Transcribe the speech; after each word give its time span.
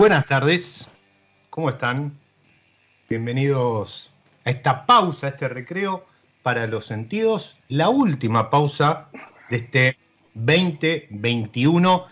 Buenas 0.00 0.24
tardes, 0.24 0.86
¿cómo 1.50 1.68
están? 1.68 2.18
Bienvenidos 3.10 4.10
a 4.46 4.50
esta 4.50 4.86
pausa, 4.86 5.26
a 5.26 5.28
este 5.28 5.46
recreo 5.46 6.06
para 6.42 6.66
los 6.66 6.86
sentidos, 6.86 7.58
la 7.68 7.90
última 7.90 8.48
pausa 8.48 9.10
de 9.50 9.58
este 9.58 9.98
2021 10.32 12.06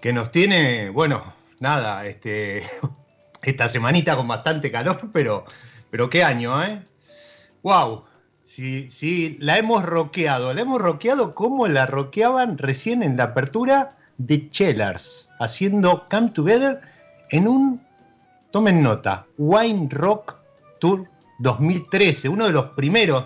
que 0.00 0.14
nos 0.14 0.32
tiene, 0.32 0.88
bueno, 0.88 1.34
nada, 1.60 2.06
este, 2.06 2.62
esta 3.42 3.68
semanita 3.68 4.16
con 4.16 4.26
bastante 4.26 4.72
calor, 4.72 5.10
pero, 5.12 5.44
pero 5.90 6.08
qué 6.08 6.24
año, 6.24 6.64
¿eh? 6.64 6.82
¡Wow! 7.62 8.06
Sí, 8.46 8.88
sí, 8.88 9.36
la 9.38 9.58
hemos 9.58 9.82
roqueado, 9.82 10.54
la 10.54 10.62
hemos 10.62 10.80
roqueado 10.80 11.34
como 11.34 11.68
la 11.68 11.84
roqueaban 11.84 12.56
recién 12.56 13.02
en 13.02 13.18
la 13.18 13.24
apertura 13.24 13.98
de 14.16 14.50
Chellars, 14.50 15.28
haciendo 15.38 16.08
Come 16.08 16.30
Together 16.30 16.96
en 17.30 17.48
un, 17.48 17.80
tomen 18.50 18.82
nota, 18.82 19.26
Wine 19.36 19.88
Rock 19.90 20.36
Tour 20.80 21.08
2013, 21.38 22.28
uno 22.28 22.46
de 22.46 22.52
los 22.52 22.66
primeros 22.70 23.24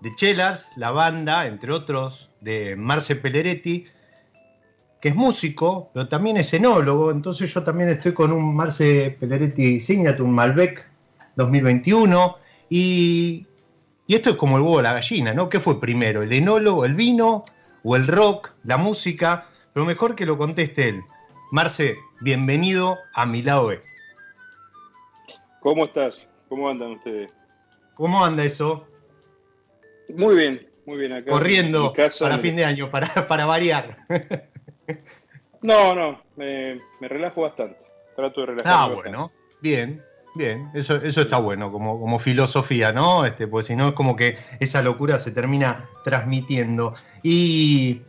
de 0.00 0.14
Chelas, 0.14 0.70
la 0.76 0.90
banda, 0.90 1.46
entre 1.46 1.72
otros, 1.72 2.30
de 2.40 2.76
Marce 2.76 3.16
Pelleretti, 3.16 3.86
que 5.00 5.08
es 5.08 5.14
músico, 5.14 5.90
pero 5.92 6.08
también 6.08 6.36
es 6.36 6.52
enólogo, 6.54 7.10
entonces 7.10 7.52
yo 7.52 7.62
también 7.62 7.88
estoy 7.88 8.12
con 8.12 8.32
un 8.32 8.54
Marce 8.54 9.16
Pelleretti 9.18 9.80
Signature, 9.80 10.22
un 10.22 10.32
Malbec 10.32 10.86
2021, 11.36 12.36
y, 12.68 13.46
y 14.06 14.14
esto 14.14 14.30
es 14.30 14.36
como 14.36 14.56
el 14.56 14.62
huevo 14.62 14.78
de 14.78 14.82
la 14.84 14.92
gallina, 14.94 15.34
¿no? 15.34 15.48
¿Qué 15.48 15.60
fue 15.60 15.80
primero, 15.80 16.22
el 16.22 16.32
enólogo, 16.32 16.84
el 16.84 16.94
vino, 16.94 17.44
o 17.82 17.96
el 17.96 18.06
rock, 18.06 18.50
la 18.64 18.76
música? 18.76 19.46
Pero 19.72 19.86
mejor 19.86 20.14
que 20.14 20.26
lo 20.26 20.38
conteste 20.38 20.88
él. 20.88 21.02
Marce, 21.52 21.96
bienvenido 22.20 22.98
a 23.14 23.26
mi 23.26 23.42
lado 23.42 23.68
B. 23.68 23.80
¿Cómo 25.60 25.86
estás? 25.86 26.14
¿Cómo 26.48 26.68
andan 26.68 26.92
ustedes? 26.92 27.30
¿Cómo 27.94 28.24
anda 28.24 28.44
eso? 28.44 28.86
Muy 30.14 30.36
bien, 30.36 30.68
muy 30.84 30.98
bien 30.98 31.12
acá. 31.12 31.30
Corriendo 31.30 31.92
para 32.20 32.38
fin 32.38 32.56
de 32.56 32.64
año, 32.64 32.90
para, 32.90 33.26
para 33.26 33.46
variar. 33.46 33.98
no, 35.62 35.94
no, 35.94 36.22
me, 36.36 36.80
relajo 37.00 37.42
bastante. 37.42 37.78
Trato 38.14 38.40
de 38.40 38.46
relajarme. 38.46 38.94
Ah, 38.94 38.94
bueno, 38.94 39.32
bien, 39.60 40.02
bien. 40.34 40.70
Eso, 40.74 40.96
eso 40.96 41.22
está 41.22 41.38
bueno, 41.38 41.72
como, 41.72 41.98
como 42.00 42.18
filosofía, 42.18 42.92
¿no? 42.92 43.26
Este, 43.26 43.46
pues 43.46 43.66
si 43.66 43.76
no 43.76 43.88
es 43.88 43.94
como 43.94 44.16
que 44.16 44.38
esa 44.60 44.82
locura 44.82 45.18
se 45.18 45.32
termina 45.32 45.84
transmitiendo. 46.04 46.94
Y 47.22 48.02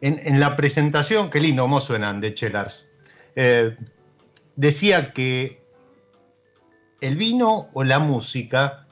en, 0.00 0.40
la 0.40 0.56
presentación, 0.56 1.30
qué 1.30 1.40
lindo, 1.40 1.62
cómo 1.62 1.80
suenan 1.80 2.20
de 2.20 2.34
Chelars. 2.34 2.85
Eh, 3.36 3.76
decía 4.56 5.12
que 5.12 5.66
¿El 7.00 7.16
vino 7.16 7.68
o 7.74 7.84
la 7.84 7.98
música? 7.98 8.84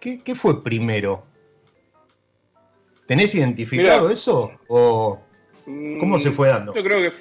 ¿Qué, 0.00 0.34
fue 0.34 0.64
primero? 0.64 1.24
¿Tenés 3.06 3.34
identificado 3.34 4.08
eso? 4.08 4.52
¿O 4.68 5.20
cómo 5.64 6.18
se 6.18 6.30
fue 6.30 6.48
dando? 6.48 6.74
Yo 6.74 6.82
creo 6.82 7.02
que 7.02 7.12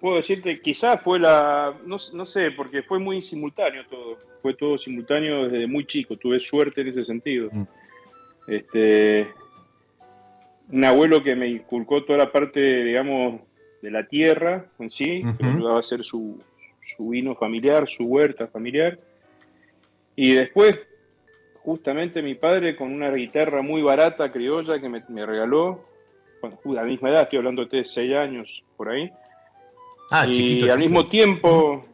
puedo 0.00 0.16
decirte, 0.16 0.62
quizás 0.62 1.02
fue 1.02 1.18
la, 1.18 1.74
no, 1.84 1.98
no, 2.14 2.24
sé, 2.24 2.52
porque 2.52 2.82
fue 2.82 2.98
muy 2.98 3.20
simultáneo 3.20 3.84
todo, 3.90 4.16
fue 4.40 4.54
todo 4.54 4.78
simultáneo 4.78 5.48
desde 5.48 5.66
muy 5.66 5.84
chico, 5.84 6.16
tuve 6.16 6.40
suerte 6.40 6.80
en 6.80 6.88
ese 6.88 7.04
sentido. 7.04 7.50
Mm. 7.52 7.62
Este, 8.46 9.28
un 10.70 10.84
abuelo 10.84 11.22
que 11.22 11.34
me 11.34 11.48
inculcó 11.48 12.04
toda 12.04 12.20
la 12.20 12.32
parte, 12.32 12.60
digamos, 12.60 13.42
de 13.82 13.90
la 13.90 14.06
tierra 14.06 14.66
en 14.78 14.90
sí, 14.90 15.22
que 15.38 15.44
me 15.44 15.50
ayudaba 15.50 15.76
a 15.76 15.80
hacer 15.80 16.04
su, 16.04 16.40
su 16.82 17.08
vino 17.08 17.34
familiar, 17.34 17.88
su 17.88 18.04
huerta 18.04 18.46
familiar. 18.46 18.98
Y 20.16 20.34
después, 20.34 20.74
justamente 21.62 22.22
mi 22.22 22.34
padre 22.34 22.76
con 22.76 22.92
una 22.92 23.10
guitarra 23.10 23.62
muy 23.62 23.82
barata, 23.82 24.32
criolla, 24.32 24.80
que 24.80 24.88
me, 24.88 25.02
me 25.08 25.24
regaló, 25.24 25.84
a 26.42 26.72
la 26.72 26.84
misma 26.84 27.10
edad, 27.10 27.22
estoy 27.22 27.38
hablando 27.38 27.64
de 27.66 27.84
6 27.84 28.14
años 28.14 28.64
por 28.76 28.88
ahí, 28.88 29.10
Ah, 30.12 30.26
y 30.26 30.68
al 30.68 30.80
mismo 30.80 31.06
tiempo, 31.06 31.84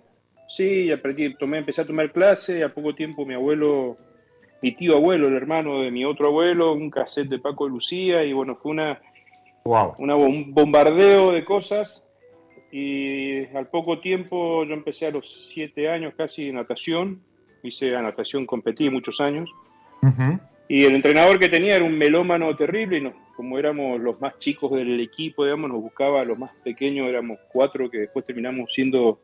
sí, 0.48 0.90
aprendí, 0.90 1.34
tomé, 1.34 1.58
empecé 1.58 1.82
a 1.82 1.86
tomar 1.86 2.10
clase, 2.12 2.58
y 2.58 2.62
a 2.62 2.72
poco 2.72 2.94
tiempo 2.94 3.26
mi 3.26 3.34
abuelo, 3.34 3.98
mi 4.62 4.72
tío 4.72 4.96
abuelo, 4.96 5.28
el 5.28 5.36
hermano 5.36 5.82
de 5.82 5.90
mi 5.90 6.06
otro 6.06 6.28
abuelo, 6.28 6.72
un 6.72 6.88
cassette 6.88 7.28
de 7.28 7.38
Paco 7.38 7.68
Lucía, 7.68 8.24
y 8.24 8.32
bueno, 8.32 8.56
fue 8.56 8.72
una, 8.72 8.98
una 9.98 10.16
un 10.16 10.54
bombardeo 10.54 11.32
de 11.32 11.44
cosas. 11.44 12.02
Y 12.72 13.46
al 13.56 13.68
poco 13.68 14.00
tiempo 14.00 14.64
yo 14.64 14.74
empecé 14.74 15.06
a 15.06 15.10
los 15.10 15.50
siete 15.52 15.88
años 15.88 16.14
casi 16.16 16.52
natación, 16.52 17.22
hice 17.62 17.94
a 17.96 18.02
natación, 18.02 18.46
competí 18.46 18.90
muchos 18.90 19.20
años. 19.20 19.50
Y 20.68 20.84
el 20.84 20.94
entrenador 20.94 21.38
que 21.38 21.48
tenía 21.48 21.76
era 21.76 21.84
un 21.84 21.96
melómano 21.96 22.54
terrible 22.56 22.98
y 22.98 23.00
no, 23.00 23.12
como 23.36 23.58
éramos 23.58 24.00
los 24.00 24.20
más 24.20 24.38
chicos 24.38 24.72
del 24.72 25.00
equipo, 25.00 25.44
digamos, 25.44 25.70
nos 25.70 25.80
buscaba 25.80 26.20
a 26.20 26.24
los 26.24 26.38
más 26.38 26.50
pequeños, 26.64 27.08
éramos 27.08 27.38
cuatro 27.52 27.88
que 27.90 27.98
después 27.98 28.24
terminamos 28.26 28.72
siendo, 28.72 29.20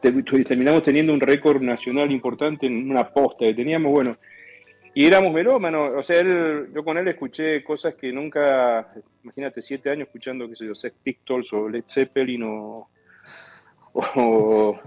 terminamos 0.00 0.82
teniendo 0.82 1.12
un 1.12 1.20
récord 1.20 1.62
nacional 1.62 2.10
importante 2.10 2.66
en 2.66 2.90
una 2.90 3.08
posta 3.08 3.44
que 3.44 3.54
teníamos, 3.54 3.92
bueno, 3.92 4.16
y 4.96 5.04
éramos 5.04 5.30
melómanos, 5.30 5.90
o 5.94 6.02
sea, 6.02 6.20
él, 6.20 6.70
yo 6.74 6.82
con 6.82 6.96
él 6.96 7.06
escuché 7.06 7.62
cosas 7.62 7.96
que 7.96 8.10
nunca, 8.10 8.94
imagínate, 9.22 9.60
siete 9.60 9.90
años 9.90 10.06
escuchando, 10.06 10.48
qué 10.48 10.56
sé 10.56 10.64
yo, 10.64 10.74
Sex 10.74 10.96
Pistols 11.02 11.52
o 11.52 11.68
Led 11.68 11.84
Zeppelin 11.86 12.42
o... 12.44 12.88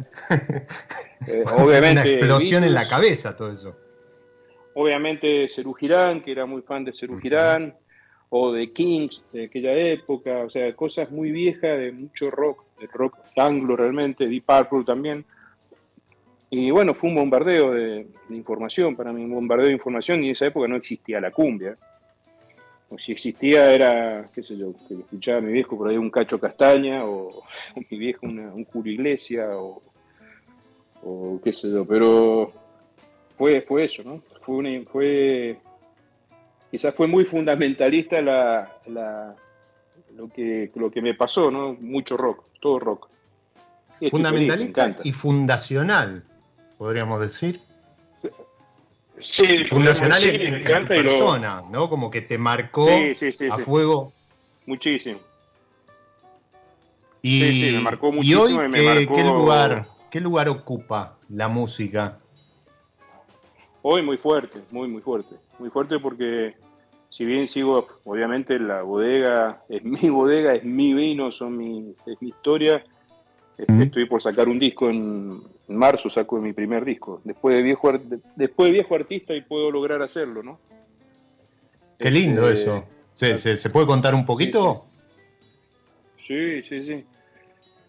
Eh, 1.27 1.43
obviamente... 1.59 2.01
Una 2.01 2.11
explosión 2.11 2.63
en 2.63 2.73
la 2.73 2.87
cabeza 2.87 3.35
todo 3.35 3.51
eso. 3.51 3.75
Obviamente 4.73 5.47
Cerú 5.49 5.73
Girán, 5.73 6.23
que 6.23 6.31
era 6.31 6.45
muy 6.45 6.61
fan 6.61 6.85
de 6.85 6.93
Girán, 7.21 7.75
o 8.29 8.51
de 8.51 8.71
Kings 8.71 9.21
de 9.31 9.45
aquella 9.45 9.73
época, 9.73 10.39
o 10.39 10.49
sea, 10.49 10.73
cosas 10.75 11.11
muy 11.11 11.31
viejas 11.31 11.77
de 11.77 11.91
mucho 11.91 12.31
rock, 12.31 12.63
de 12.79 12.87
rock 12.87 13.17
anglo 13.35 13.75
realmente, 13.75 14.27
Deep 14.27 14.45
Purple 14.45 14.85
también. 14.85 15.25
Y 16.51 16.71
bueno, 16.71 16.93
fue 16.95 17.09
un 17.09 17.15
bombardeo 17.15 17.71
de, 17.73 18.07
información, 18.29 18.95
para 18.95 19.13
mí 19.13 19.23
un 19.23 19.33
bombardeo 19.33 19.67
de 19.67 19.73
información 19.73 20.23
y 20.23 20.27
en 20.27 20.31
esa 20.31 20.47
época 20.47 20.67
no 20.67 20.75
existía 20.75 21.21
la 21.21 21.31
cumbia. 21.31 21.77
O 22.89 22.97
si 22.97 23.11
existía 23.11 23.71
era, 23.71 24.29
qué 24.33 24.41
sé 24.41 24.57
yo, 24.57 24.73
que 24.87 24.95
escuchaba 24.95 25.37
a 25.37 25.41
mi 25.41 25.51
viejo 25.51 25.77
por 25.77 25.89
ahí 25.89 25.97
un 25.97 26.09
cacho 26.09 26.39
castaña 26.39 27.05
o, 27.05 27.43
mi 27.89 27.97
viejo 27.97 28.25
un 28.25 28.65
Julio 28.65 28.93
Iglesia 28.93 29.57
o, 29.57 29.83
o, 31.03 31.39
qué 31.43 31.53
sé 31.53 31.69
yo, 31.69 31.85
pero 31.85 32.51
fue, 33.37 33.61
fue 33.61 33.85
eso, 33.85 34.03
¿no? 34.03 34.21
Fue, 34.41 34.55
una, 34.55 34.81
fue 34.85 35.59
quizás 36.71 36.93
fue 36.95 37.07
muy 37.07 37.25
fundamentalista 37.25 38.21
la, 38.21 39.35
lo, 40.15 40.29
que, 40.29 40.71
lo 40.75 40.91
que 40.91 41.01
me 41.01 41.13
pasó, 41.13 41.49
¿no? 41.49 41.73
Mucho 41.73 42.17
rock, 42.17 42.45
todo 42.59 42.79
rock. 42.79 43.09
fundamentalista 44.09 44.97
y 45.03 45.11
fundacional, 45.11 46.23
podríamos 46.79 47.19
decir. 47.19 47.61
Sí, 49.21 49.65
fundacional 49.69 50.23
en, 50.23 50.87
persona, 50.87 51.61
¿no? 51.69 51.87
Como 51.89 52.09
que 52.09 52.21
te 52.21 52.39
marcó 52.39 52.87
a 53.51 53.57
fuego. 53.59 54.11
Muchísimo. 54.65 55.19
Y, 57.21 57.41
sí, 57.41 57.71
me 57.75 57.81
marcó 57.81 58.11
muchísimo. 58.11 58.45
¿y 58.47 58.55
hoy 58.55 59.07
qué, 59.07 59.23
lugar, 59.23 59.87
¿qué 60.09 60.19
lugar 60.19 60.49
ocupa 60.49 61.19
la 61.29 61.47
música? 61.47 62.17
Hoy 63.83 64.01
muy 64.01 64.17
fuerte, 64.17 64.61
muy, 64.71 64.87
muy 64.87 65.03
fuerte 65.03 65.35
muy 65.59 65.69
fuerte 65.69 65.99
porque 65.99 66.55
si 67.09 67.25
bien 67.25 67.47
sigo, 67.47 67.87
obviamente 68.05 68.57
la 68.59 68.81
bodega 68.81 69.63
es 69.69 69.83
mi 69.83 70.09
bodega, 70.09 70.55
es 70.55 70.63
mi 70.63 70.93
vino, 70.93 71.31
son 71.31 71.57
mi, 71.57 71.93
es 72.05 72.21
mi 72.21 72.29
historia. 72.29 72.83
Este, 73.59 73.83
estoy 73.83 74.05
por 74.05 74.21
sacar 74.21 74.47
un 74.47 74.57
disco 74.57 74.89
en, 74.89 75.41
marzo, 75.67 76.09
saco 76.09 76.37
mi 76.37 76.53
primer 76.53 76.85
disco. 76.85 77.19
Después 77.25 77.55
de 77.55 77.61
viejo, 77.61 77.91
después 78.35 78.67
de 78.67 78.71
viejo 78.71 78.95
artista 78.95 79.35
y 79.35 79.41
puedo 79.41 79.69
lograr 79.69 80.01
hacerlo, 80.01 80.41
¿no? 80.41 80.59
Qué 81.97 82.09
lindo 82.09 82.49
este, 82.49 82.61
eso. 82.61 82.85
¿Se, 83.13 83.57
se, 83.57 83.69
puede 83.69 83.85
contar 83.85 84.15
un 84.15 84.25
poquito? 84.25 84.85
Sí, 86.21 86.63
sí, 86.63 86.83
sí. 86.83 87.03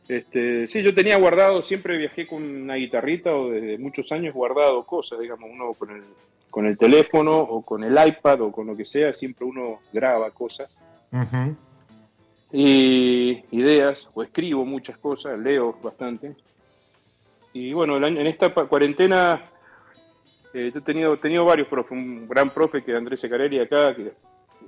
Este, 0.08 0.66
sí, 0.66 0.82
yo 0.82 0.92
tenía 0.92 1.16
guardado, 1.18 1.62
siempre 1.62 1.96
viajé 1.96 2.26
con 2.26 2.42
una 2.42 2.74
guitarrita 2.74 3.32
o 3.32 3.50
desde 3.50 3.78
muchos 3.78 4.10
años 4.10 4.34
guardado 4.34 4.84
cosas, 4.84 5.20
digamos, 5.20 5.48
uno 5.52 5.72
con 5.74 5.90
el, 5.92 6.02
con 6.50 6.66
el 6.66 6.76
teléfono 6.76 7.38
o 7.38 7.62
con 7.62 7.84
el 7.84 7.92
iPad 7.92 8.40
o 8.40 8.50
con 8.50 8.66
lo 8.66 8.76
que 8.76 8.84
sea, 8.84 9.14
siempre 9.14 9.44
uno 9.44 9.78
graba 9.92 10.32
cosas. 10.32 10.76
Y 12.52 13.44
ideas, 13.52 14.08
o 14.14 14.22
escribo 14.22 14.64
muchas 14.64 14.98
cosas, 14.98 15.38
leo 15.38 15.78
bastante. 15.82 16.34
Y 17.52 17.72
bueno, 17.72 18.04
en 18.04 18.26
esta 18.26 18.52
cuarentena 18.52 19.50
eh, 20.52 20.72
he 20.74 20.80
tenido, 20.80 21.16
tenido 21.18 21.44
varios 21.44 21.68
profes, 21.68 21.92
un 21.92 22.28
gran 22.28 22.50
profe 22.50 22.82
que 22.82 22.90
es 22.90 22.96
Andrés 22.96 23.20
Secarelli 23.20 23.60
acá, 23.60 23.94
que, 23.94 24.12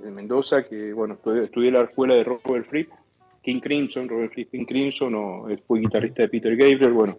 de 0.01 0.11
Mendoza, 0.11 0.63
que 0.63 0.93
bueno, 0.93 1.17
estudié, 1.43 1.71
la 1.71 1.81
escuela 1.81 2.15
de 2.15 2.23
Robert 2.23 2.67
Fripp, 2.69 2.91
King 3.41 3.59
Crimson, 3.59 4.07
Robert 4.07 4.33
Fripp 4.33 4.51
King 4.51 4.65
Crimson, 4.65 5.15
o 5.15 5.47
fue 5.67 5.81
guitarrista 5.81 6.23
de 6.23 6.29
Peter 6.29 6.55
Gabriel, 6.55 6.93
bueno. 6.93 7.17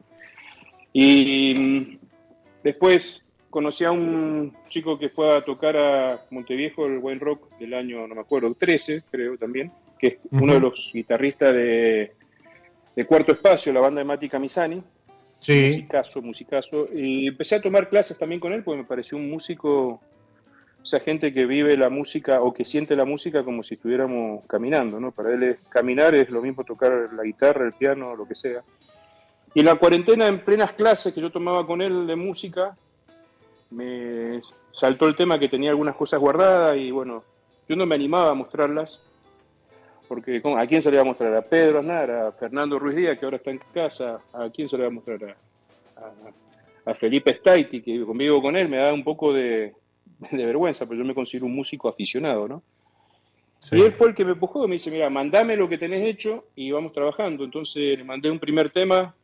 Y 0.93 1.55
mm, 1.55 1.99
después 2.63 3.23
conocí 3.51 3.85
a 3.85 3.91
un 3.91 4.53
chico 4.69 4.99
que 4.99 5.11
fue 5.11 5.37
a 5.37 5.44
tocar 5.44 5.77
a 5.77 6.25
Monteviejo, 6.31 6.87
el 6.87 6.99
Wine 6.99 7.21
Rock 7.21 7.56
del 7.59 7.75
año, 7.75 8.06
no 8.06 8.15
me 8.15 8.21
acuerdo, 8.23 8.55
13, 8.55 9.03
creo 9.11 9.37
también, 9.37 9.71
que 10.05 10.19
es 10.19 10.19
uno 10.32 10.55
de 10.55 10.61
los 10.61 10.91
guitarristas 10.93 11.55
de, 11.55 12.13
Cuarto 13.06 13.32
Espacio, 13.32 13.73
la 13.73 13.81
banda 13.81 14.01
de 14.01 14.05
Mati 14.05 14.29
Camisani. 14.29 14.82
Sí. 15.39 15.69
Musicazo, 15.69 16.23
musicazo. 16.23 16.89
Y 16.94 17.29
empecé 17.29 17.56
a 17.56 17.63
tomar 17.63 17.89
clases 17.89 18.19
también 18.19 18.41
con 18.41 18.53
él 18.53 18.63
porque 18.63 18.82
me 18.82 18.87
pareció 18.87 19.17
un 19.17 19.31
músico, 19.31 20.01
esa 20.82 21.01
gente 21.01 21.32
que 21.32 21.46
vive 21.46 21.77
la 21.77 21.89
música 21.89 22.43
o 22.43 22.53
que 22.53 22.65
siente 22.65 22.94
la 22.94 23.05
música 23.05 23.43
como 23.43 23.63
si 23.63 23.75
estuviéramos 23.75 24.44
caminando, 24.46 25.01
¿no? 25.01 25.11
Para 25.11 25.32
él 25.32 25.43
es, 25.43 25.65
caminar 25.65 26.15
es 26.15 26.29
lo 26.29 26.43
mismo 26.43 26.65
tocar 26.65 27.11
la 27.15 27.23
guitarra, 27.25 27.65
el 27.65 27.73
piano, 27.73 28.15
lo 28.15 28.29
que 28.29 28.34
sea. 28.34 28.63
Y 29.55 29.61
en 29.61 29.67
la 29.67 29.77
cuarentena, 29.77 30.29
en 30.29 30.44
plenas 30.44 30.73
clases 30.73 31.15
que 31.15 31.20
yo 31.20 31.31
tomaba 31.31 31.67
con 31.67 31.81
él 31.81 32.06
de 32.06 32.17
música, 32.17 32.77
me 33.70 34.41
saltó 34.73 35.06
el 35.06 35.17
tema 35.17 35.39
que 35.39 35.49
tenía 35.49 35.70
algunas 35.70 35.96
cosas 35.96 36.20
guardadas 36.20 36.77
y 36.77 36.91
bueno, 36.91 37.25
yo 37.69 37.77
no 37.77 37.87
me 37.87 37.94
animaba 37.94 38.31
a 38.31 38.34
mostrarlas, 38.34 39.01
porque 40.08 40.43
¿a 40.56 40.67
quién 40.67 40.82
se 40.82 40.91
le 40.91 40.96
va 40.96 41.03
a 41.03 41.06
mostrar? 41.06 41.34
A 41.34 41.43
Pedro 41.43 41.81
Aznar, 41.81 42.11
a 42.11 42.32
Fernando 42.32 42.79
Ruiz 42.79 42.96
Díaz, 42.96 43.19
que 43.19 43.25
ahora 43.25 43.39
está 43.39 43.51
en 43.51 43.61
casa, 43.73 44.20
¿a 44.32 44.51
quién 44.51 44.69
se 44.69 44.77
le 44.77 44.84
va 44.84 44.89
a 44.89 44.93
mostrar? 44.93 45.37
A, 46.84 46.94
Felipe 46.94 47.34
Staiti, 47.34 47.81
que 47.81 48.05
convivo 48.05 48.43
con 48.43 48.56
él, 48.56 48.69
me 48.69 48.77
da 48.77 48.93
un 48.93 49.05
poco 49.05 49.32
de, 49.32 49.73
vergüenza, 50.32 50.87
pero 50.87 50.99
yo 50.99 51.05
me 51.05 51.15
considero 51.15 51.46
un 51.46 51.55
músico 51.55 51.89
aficionado, 51.89 52.46
¿no? 52.46 52.63
Y 53.73 53.81
él 53.81 53.93
fue 53.93 54.08
el 54.08 54.15
que 54.15 54.27
me 54.27 54.32
empujó, 54.32 54.69
me 54.69 54.75
dice, 54.75 54.91
mira, 54.91 55.08
mandame 55.08 55.56
lo 55.56 55.67
que 55.67 55.79
tenés 55.79 56.06
hecho 56.06 56.44
y 56.55 56.70
vamos 56.70 56.93
trabajando. 56.93 57.44
Entonces 57.44 57.96
le 57.96 58.05
mandé 58.05 58.31
un 58.31 58.39
primer 58.39 58.69
tema 58.70 59.15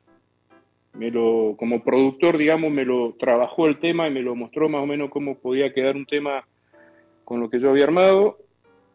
me 0.94 1.10
lo, 1.10 1.54
como 1.56 1.82
productor, 1.82 2.36
digamos, 2.36 2.70
me 2.70 2.84
lo 2.84 3.14
trabajó 3.18 3.66
el 3.66 3.78
tema 3.78 4.08
y 4.08 4.10
me 4.10 4.22
lo 4.22 4.34
mostró 4.34 4.68
más 4.68 4.82
o 4.82 4.86
menos 4.86 5.10
cómo 5.10 5.38
podía 5.38 5.72
quedar 5.72 5.96
un 5.96 6.06
tema 6.06 6.44
con 7.24 7.40
lo 7.40 7.48
que 7.48 7.60
yo 7.60 7.70
había 7.70 7.84
armado. 7.84 8.38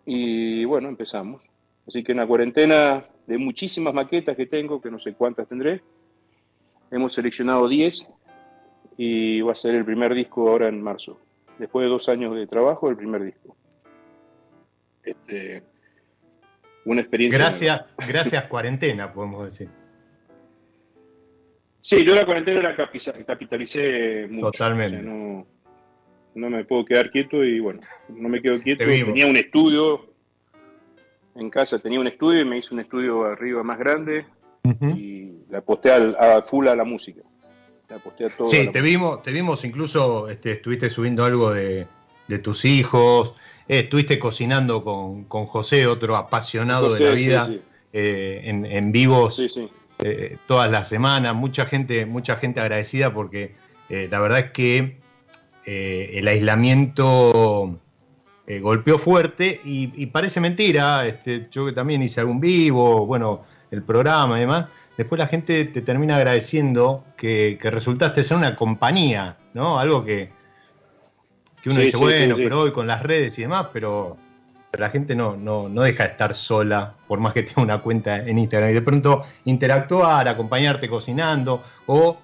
Y 0.05 0.65
bueno, 0.65 0.89
empezamos. 0.89 1.41
Así 1.87 2.03
que 2.03 2.13
en 2.13 2.17
la 2.17 2.27
cuarentena 2.27 3.05
de 3.27 3.37
muchísimas 3.37 3.93
maquetas 3.93 4.35
que 4.35 4.45
tengo, 4.45 4.81
que 4.81 4.89
no 4.89 4.99
sé 4.99 5.13
cuántas 5.13 5.47
tendré, 5.47 5.81
hemos 6.91 7.13
seleccionado 7.13 7.67
10 7.67 8.07
y 8.97 9.41
va 9.41 9.51
a 9.51 9.55
ser 9.55 9.75
el 9.75 9.85
primer 9.85 10.13
disco 10.13 10.49
ahora 10.49 10.67
en 10.67 10.81
marzo. 10.81 11.19
Después 11.59 11.83
de 11.83 11.89
dos 11.89 12.09
años 12.09 12.35
de 12.35 12.47
trabajo, 12.47 12.89
el 12.89 12.97
primer 12.97 13.23
disco. 13.23 13.55
Este, 15.03 15.63
una 16.85 17.01
experiencia. 17.01 17.37
Gracias, 17.37 17.85
gracias 17.97 18.43
cuarentena, 18.45 19.13
podemos 19.13 19.45
decir. 19.45 19.69
Sí, 21.81 22.03
yo 22.03 22.15
la 22.15 22.25
cuarentena 22.25 22.61
la 22.61 22.75
capitalicé 22.75 24.27
mucho. 24.27 24.51
Totalmente. 24.51 25.03
no, 25.03 25.45
no, 26.33 26.49
me 26.49 26.65
puedo 26.65 26.83
quedar 26.83 27.11
quieto 27.11 27.43
y 27.43 27.59
bueno, 27.59 27.81
no 28.09 28.27
me 28.27 28.41
quedo 28.41 28.59
quieto. 28.59 28.85
Tenía 28.85 29.27
un 29.27 29.37
estudio 29.37 30.14
en 31.35 31.49
casa, 31.49 31.79
tenía 31.79 31.99
un 31.99 32.07
estudio 32.07 32.41
y 32.41 32.45
me 32.45 32.57
hice 32.57 32.73
un 32.73 32.79
estudio 32.79 33.25
arriba 33.25 33.61
más 33.63 33.77
grande 33.77 34.25
y 34.63 35.31
la 35.49 35.59
aposté 35.59 35.91
a, 35.91 36.41
full 36.49 36.67
a 36.67 36.75
la 36.75 36.83
música. 36.83 37.21
La 37.89 37.97
aposté 37.97 38.25
a 38.25 38.29
todo 38.29 38.47
sí, 38.47 38.67
te 38.71 38.81
vimos, 38.81 39.21
te 39.21 39.31
vimos 39.31 39.63
incluso, 39.63 40.27
este, 40.27 40.53
estuviste 40.53 40.89
subiendo 40.89 41.23
algo 41.23 41.53
de, 41.53 41.87
tus 42.41 42.65
hijos, 42.65 43.35
eh, 43.67 43.81
estuviste 43.81 44.17
cocinando 44.17 44.83
con, 44.83 45.25
con, 45.25 45.45
José, 45.45 45.85
otro 45.85 46.15
apasionado 46.15 46.93
de 46.93 47.05
la 47.05 47.11
vida, 47.11 47.49
eh, 47.93 48.41
en, 48.45 48.65
en, 48.65 48.91
vivos. 48.91 49.35
Sí, 49.35 49.69
eh, 49.99 50.37
todas 50.47 50.71
las 50.71 50.89
semanas, 50.89 51.35
mucha 51.35 51.67
gente, 51.67 52.05
mucha 52.05 52.37
gente 52.37 52.59
agradecida 52.59 53.13
porque 53.13 53.53
la 53.87 54.19
verdad 54.19 54.39
es 54.39 54.51
que 54.51 54.97
el 55.65 56.27
aislamiento 56.27 57.79
golpeó 58.61 58.99
fuerte 58.99 59.59
y, 59.63 60.05
parece 60.07 60.39
mentira, 60.39 61.05
este, 61.07 61.47
yo 61.51 61.65
que 61.65 61.71
también 61.71 62.01
hice 62.03 62.19
algún 62.19 62.39
vivo, 62.39 63.05
bueno, 63.05 63.43
el 63.71 63.81
programa 63.81 64.37
y 64.37 64.41
demás, 64.41 64.67
después 64.97 65.19
la 65.19 65.27
gente 65.27 65.65
te 65.65 65.81
termina 65.81 66.17
agradeciendo 66.17 67.03
que, 67.17 67.57
resultaste 67.61 68.23
ser 68.23 68.37
una 68.37 68.55
compañía, 68.55 69.37
¿no? 69.53 69.79
Algo 69.79 70.05
que, 70.05 70.29
que 71.61 71.69
uno 71.69 71.79
dice, 71.79 71.97
bueno, 71.97 72.35
pero 72.35 72.61
hoy 72.61 72.71
con 72.71 72.85
las 72.87 73.01
redes 73.01 73.37
y 73.39 73.41
demás, 73.41 73.67
pero 73.73 74.17
la 74.77 74.89
gente 74.89 75.15
no, 75.15 75.35
no, 75.35 75.69
no 75.69 75.81
deja 75.81 76.03
de 76.03 76.09
estar 76.11 76.33
sola, 76.33 76.95
por 77.07 77.19
más 77.19 77.33
que 77.33 77.43
tenga 77.43 77.61
una 77.61 77.81
cuenta 77.81 78.17
en 78.17 78.37
Instagram. 78.37 78.69
Y 78.69 78.73
de 78.73 78.81
pronto 78.81 79.23
interactuar, 79.45 80.27
acompañarte 80.27 80.89
cocinando 80.89 81.63
o 81.87 82.19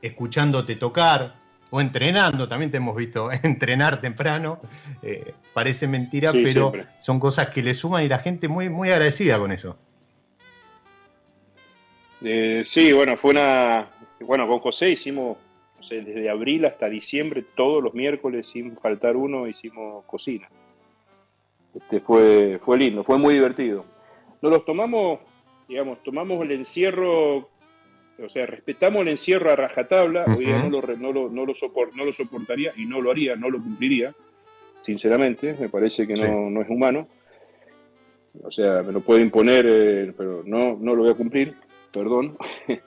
escuchándote 0.00 0.76
tocar 0.76 1.34
o 1.74 1.80
entrenando, 1.80 2.46
también 2.46 2.70
te 2.70 2.76
hemos 2.76 2.94
visto 2.94 3.30
entrenar 3.42 4.00
temprano, 4.00 4.60
eh, 5.02 5.34
parece 5.52 5.88
mentira, 5.88 6.32
pero 6.32 6.72
son 7.00 7.18
cosas 7.18 7.48
que 7.48 7.64
le 7.64 7.74
suman 7.74 8.04
y 8.04 8.08
la 8.08 8.20
gente 8.20 8.46
muy, 8.46 8.68
muy 8.68 8.90
agradecida 8.90 9.38
con 9.40 9.50
eso. 9.50 9.76
Eh, 12.22 12.62
sí, 12.64 12.92
bueno, 12.92 13.16
fue 13.16 13.32
una, 13.32 13.88
bueno, 14.20 14.46
con 14.46 14.60
José 14.60 14.90
hicimos, 14.90 15.36
desde 15.90 16.30
abril 16.30 16.64
hasta 16.64 16.88
diciembre, 16.88 17.44
todos 17.56 17.82
los 17.82 17.92
miércoles, 17.92 18.46
sin 18.46 18.76
faltar 18.76 19.16
uno, 19.16 19.48
hicimos 19.48 20.04
cocina. 20.04 20.48
Este, 21.74 21.98
fue, 22.00 22.60
fue 22.64 22.78
lindo, 22.78 23.02
fue 23.02 23.18
muy 23.18 23.34
divertido. 23.34 23.84
Nos 24.40 24.52
los 24.52 24.64
tomamos, 24.64 25.18
digamos, 25.68 26.00
tomamos 26.04 26.40
el 26.44 26.52
encierro, 26.52 27.48
o 28.22 28.28
sea, 28.28 28.46
respetamos 28.46 29.02
el 29.02 29.08
encierro 29.08 29.50
a 29.50 29.56
rajatabla, 29.56 30.24
hoy 30.36 30.46
no 30.46 30.68
lo, 30.68 30.82
no, 30.96 31.12
lo, 31.12 31.28
no, 31.30 31.44
lo 31.46 32.12
soportaría 32.12 32.72
y 32.76 32.86
no 32.86 33.00
lo 33.00 33.10
haría, 33.10 33.36
no 33.36 33.50
lo 33.50 33.60
cumpliría, 33.60 34.14
sinceramente, 34.80 35.56
me 35.58 35.68
parece 35.68 36.06
que 36.06 36.14
no, 36.14 36.50
no 36.50 36.62
es 36.62 36.68
humano. 36.68 37.08
O 38.42 38.50
sea, 38.50 38.82
me 38.82 38.92
lo 38.92 39.00
puede 39.00 39.22
imponer, 39.22 39.64
eh, 39.68 40.12
pero 40.16 40.42
no, 40.44 40.76
no 40.80 40.94
lo 40.94 41.02
voy 41.02 41.12
a 41.12 41.16
cumplir, 41.16 41.54
perdón. 41.92 42.36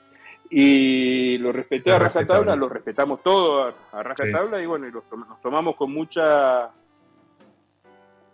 y 0.50 1.38
lo 1.38 1.52
respeté 1.52 1.92
a 1.92 2.00
rajatabla, 2.00 2.56
lo 2.56 2.70
respetamos 2.70 3.22
todo 3.24 3.74
a, 3.92 4.04
rajatabla 4.04 4.62
y 4.62 4.66
bueno, 4.66 4.88
y 4.88 4.92
los 4.92 5.04
nos 5.12 5.42
tomamos 5.42 5.76
con 5.76 5.92
mucha 5.92 6.72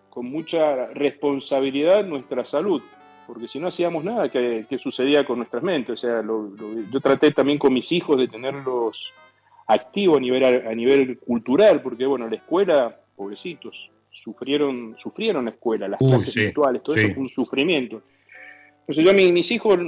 con 0.09 0.27
mucha 0.27 0.87
responsabilidad 0.87 2.05
nuestra 2.05 2.45
salud, 2.45 2.83
porque 3.25 3.47
si 3.47 3.59
no 3.59 3.67
hacíamos 3.67 4.03
nada, 4.03 4.29
¿qué, 4.29 4.79
sucedía 4.81 5.25
con 5.25 5.37
nuestras 5.37 5.63
mentes? 5.63 5.93
O 5.93 5.97
sea, 5.97 6.23
yo 6.23 6.99
traté 6.99 7.31
también 7.31 7.57
con 7.57 7.73
mis 7.73 7.91
hijos 7.91 8.17
de 8.17 8.27
tenerlos 8.27 8.97
activos 9.67 10.17
a 10.17 10.21
nivel, 10.21 10.67
a 10.67 10.75
nivel 10.75 11.19
cultural, 11.19 11.81
porque 11.81 12.05
bueno, 12.05 12.27
la 12.27 12.35
escuela, 12.35 12.99
pobrecitos, 13.15 13.89
sufrieron, 14.11 14.95
sufrieron 15.01 15.45
la 15.45 15.51
escuela, 15.51 15.87
las 15.87 15.99
clases 15.99 16.35
virtuales, 16.35 16.83
todo 16.83 16.95
eso 16.95 17.13
fue 17.13 17.23
un 17.23 17.29
sufrimiento. 17.29 18.01
Entonces 18.81 19.05
yo 19.05 19.11
a 19.11 19.13
mis 19.13 19.51
hijos, 19.51 19.79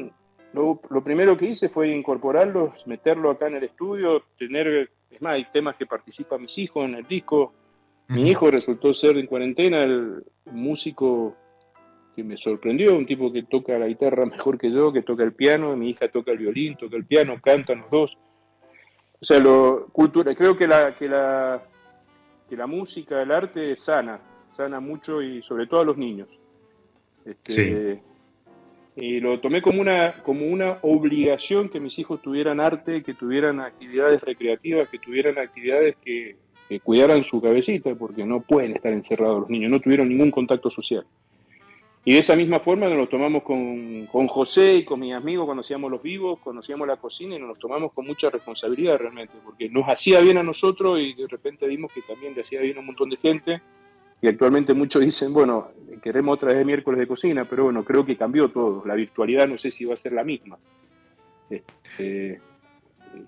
lo, 0.54 0.80
lo, 0.90 1.04
primero 1.04 1.38
que 1.38 1.48
hice 1.48 1.70
fue 1.70 1.90
incorporarlos, 1.90 2.88
meterlo 2.88 3.32
acá 3.32 3.48
en 3.48 3.56
el 3.56 3.64
estudio, 3.66 4.24
tener, 4.38 4.90
es 5.12 5.22
más, 5.22 5.34
hay 5.34 5.46
temas 5.52 5.76
que 5.76 5.86
participan 5.86 6.42
mis 6.42 6.58
hijos 6.58 6.86
en 6.86 6.96
el 6.96 7.08
disco, 7.08 7.54
mi 8.08 8.30
hijo 8.30 8.52
resultó 8.52 8.94
ser 8.94 9.18
en 9.18 9.26
cuarentena 9.26 9.84
el 9.84 10.24
músico 10.46 11.36
que 12.16 12.24
me 12.24 12.38
sorprendió, 12.38 12.96
un 12.96 13.06
tipo 13.06 13.32
que 13.32 13.44
toca 13.44 13.78
la 13.78 13.88
guitarra 13.88 14.26
mejor 14.26 14.58
que 14.58 14.72
yo, 14.72 14.94
que 14.94 15.02
toca 15.02 15.24
el 15.24 15.34
piano, 15.34 15.76
mi 15.76 15.90
hija 15.90 16.08
toca 16.08 16.32
el 16.32 16.38
violín, 16.38 16.78
toca 16.78 16.96
el 16.96 17.06
piano, 17.06 17.40
cantan 17.44 17.82
los 17.82 17.92
dos. 17.92 18.18
O 19.22 19.26
sea, 19.26 19.40
lo, 19.40 19.88
cultura, 19.92 20.34
creo 20.36 20.58
que 20.58 20.68
la, 20.68 20.96
que 20.96 21.10
la, 21.10 21.62
que 22.50 22.56
la 22.56 22.68
música, 22.68 23.22
el 23.22 23.32
arte 23.32 23.76
sana, 23.76 24.20
sana 24.54 24.80
mucho 24.80 25.22
y 25.22 25.42
sobre 25.42 25.68
todo 25.68 25.82
a 25.82 25.86
los 25.86 25.98
niños. 25.98 26.30
Este, 27.26 28.02
y 28.96 29.20
lo 29.20 29.40
tomé 29.40 29.62
como 29.62 29.82
una, 29.82 30.24
como 30.24 30.46
una 30.46 30.78
obligación 30.84 31.70
que 31.70 31.80
mis 31.80 31.98
hijos 32.00 32.22
tuvieran 32.22 32.60
arte, 32.60 33.04
que 33.04 33.14
tuvieran 33.14 33.60
actividades 33.60 34.22
recreativas, 34.22 34.88
que 34.90 35.00
tuvieran 35.00 35.38
actividades 35.38 35.98
que, 35.98 36.38
que 36.70 36.80
cuidaran 36.80 37.24
su 37.26 37.42
cabecita, 37.42 37.94
porque 37.96 38.26
no 38.26 38.42
pueden 38.42 38.76
estar 38.76 38.94
encerrados 38.94 39.42
los 39.42 39.50
niños, 39.50 39.72
no 39.72 39.80
tuvieron 39.80 40.08
ningún 40.08 40.32
contacto 40.32 40.70
social. 40.70 41.06
Y 42.06 42.14
de 42.14 42.20
esa 42.20 42.36
misma 42.36 42.60
forma 42.60 42.88
nos 42.88 42.98
lo 42.98 43.10
tomamos 43.10 43.44
con, 43.44 44.06
con 44.12 44.28
José 44.28 44.76
y 44.76 44.86
con 44.86 45.00
mis 45.00 45.14
amigos 45.14 45.46
cuando 45.46 45.62
hacíamos 45.62 45.90
los 45.92 46.02
vivos, 46.02 46.40
conocíamos 46.40 46.88
la 46.88 46.98
cocina 46.98 47.36
y 47.36 47.40
nos 47.40 47.50
lo 47.50 47.56
tomamos 47.56 47.94
con 47.94 48.06
mucha 48.06 48.30
responsabilidad 48.30 49.00
realmente, 49.00 49.34
porque 49.44 49.70
nos 49.70 49.86
hacía 49.90 50.20
bien 50.20 50.38
a 50.38 50.44
nosotros 50.44 51.00
y 51.00 51.14
de 51.14 51.28
repente 51.28 51.66
vimos 51.68 51.92
que 51.92 52.04
también 52.04 52.36
le 52.36 52.42
hacía 52.42 52.62
bien 52.62 52.78
a 52.78 52.82
un 52.82 52.86
montón 52.86 53.10
de 53.10 53.18
gente. 53.18 53.62
Y 54.22 54.28
actualmente 54.28 54.74
muchos 54.74 55.02
dicen, 55.04 55.34
bueno, 55.34 55.70
queremos 56.02 56.36
otra 56.36 56.54
vez 56.54 56.66
miércoles 56.66 57.00
de 57.00 57.08
cocina, 57.08 57.46
pero 57.50 57.66
bueno, 57.66 57.84
creo 57.84 58.06
que 58.06 58.16
cambió 58.16 58.50
todo. 58.50 58.84
La 58.86 58.94
virtualidad 58.94 59.48
no 59.48 59.58
sé 59.58 59.72
si 59.72 59.84
va 59.84 59.96
a 59.96 59.98
ser 59.98 60.14
la 60.14 60.24
misma. 60.24 60.58
Este, 61.50 62.40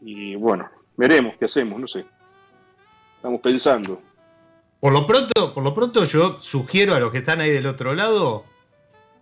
y 0.02 0.36
bueno, 0.36 0.70
veremos 0.96 1.36
qué 1.38 1.46
hacemos, 1.46 1.80
no 1.80 1.88
sé 1.88 2.06
estamos 3.18 3.42
pensando. 3.42 4.02
Por 4.80 4.94
lo 4.94 5.06
pronto, 5.06 5.54
por 5.54 5.64
lo 5.64 5.74
pronto 5.74 6.04
yo 6.06 6.40
sugiero 6.40 6.94
a 6.94 7.00
los 7.00 7.12
que 7.12 7.18
están 7.18 7.42
ahí 7.42 7.50
del 7.50 7.66
otro 7.66 7.94
lado, 7.94 8.46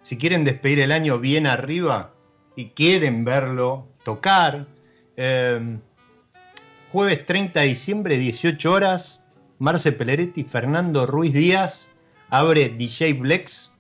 si 0.06 0.18
quieren 0.20 0.46
despedir 0.46 0.80
el 0.82 0.92
año 0.92 1.18
bien 1.18 1.48
arriba 1.48 2.14
y 2.56 2.68
quieren 2.68 3.26
verlo 3.26 3.88
tocar, 4.04 4.68
eh, 5.18 5.80
jueves 6.92 7.26
30 7.26 7.62
de 7.62 7.66
diciembre, 7.66 8.20
18 8.20 8.72
horas, 8.72 9.20
Marce 9.58 9.92
Peleretti, 9.92 10.44
Fernando 10.44 11.08
Ruiz 11.08 11.34
Díaz, 11.34 11.88
abre 12.30 12.70
DJ 12.70 13.14
Blex, 13.14 13.72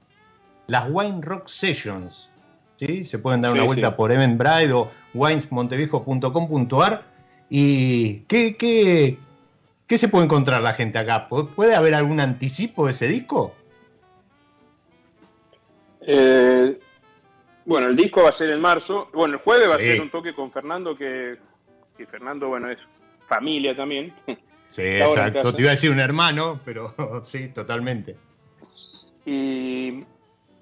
las 0.66 0.88
Wine 0.90 1.20
Rock 1.22 1.48
Sessions. 1.48 2.32
¿sí? 2.80 3.04
Se 3.04 3.20
pueden 3.20 3.42
dar 3.42 3.52
una 3.52 3.66
vuelta 3.66 3.96
por 3.96 4.12
Eventbrite 4.12 4.74
o 4.74 4.90
winesmontevijo.com.ar. 5.14 7.04
¿Y 7.52 8.22
qué, 8.22 8.58
qué, 8.58 9.20
¿Qué 9.86 10.00
se 10.00 10.08
puede 10.08 10.26
encontrar 10.26 10.64
la 10.64 10.74
gente 10.74 10.98
acá? 10.98 11.30
¿Puede 11.30 11.76
haber 11.76 11.94
algún 11.94 12.20
anticipo 12.20 12.88
de 12.88 12.94
ese 12.94 13.08
disco? 13.08 13.54
Eh, 16.08 16.80
bueno, 17.66 17.88
el 17.88 17.96
disco 17.96 18.24
va 18.24 18.30
a 18.30 18.34
ser 18.34 18.52
en 18.52 18.62
marzo. 18.62 19.10
Bueno, 19.14 19.36
el 19.36 19.40
jueves 19.42 19.70
va 19.70 19.76
a 19.76 19.80
ser 19.80 20.00
un 20.00 20.12
toque 20.12 20.34
con 20.34 20.52
Fernando, 20.52 20.96
que, 20.96 21.38
Fernando, 22.10 22.48
bueno, 22.48 22.70
es 22.70 22.78
familia 23.28 23.76
también. 23.76 24.14
Sí, 24.68 24.82
exacto. 24.86 25.54
Te 25.54 25.62
iba 25.62 25.72
a 25.72 25.74
decir 25.74 25.90
un 25.90 26.00
hermano, 26.00 26.60
pero 26.64 26.94
sí, 27.26 27.50
totalmente. 27.50 28.16
Y, 29.26 30.04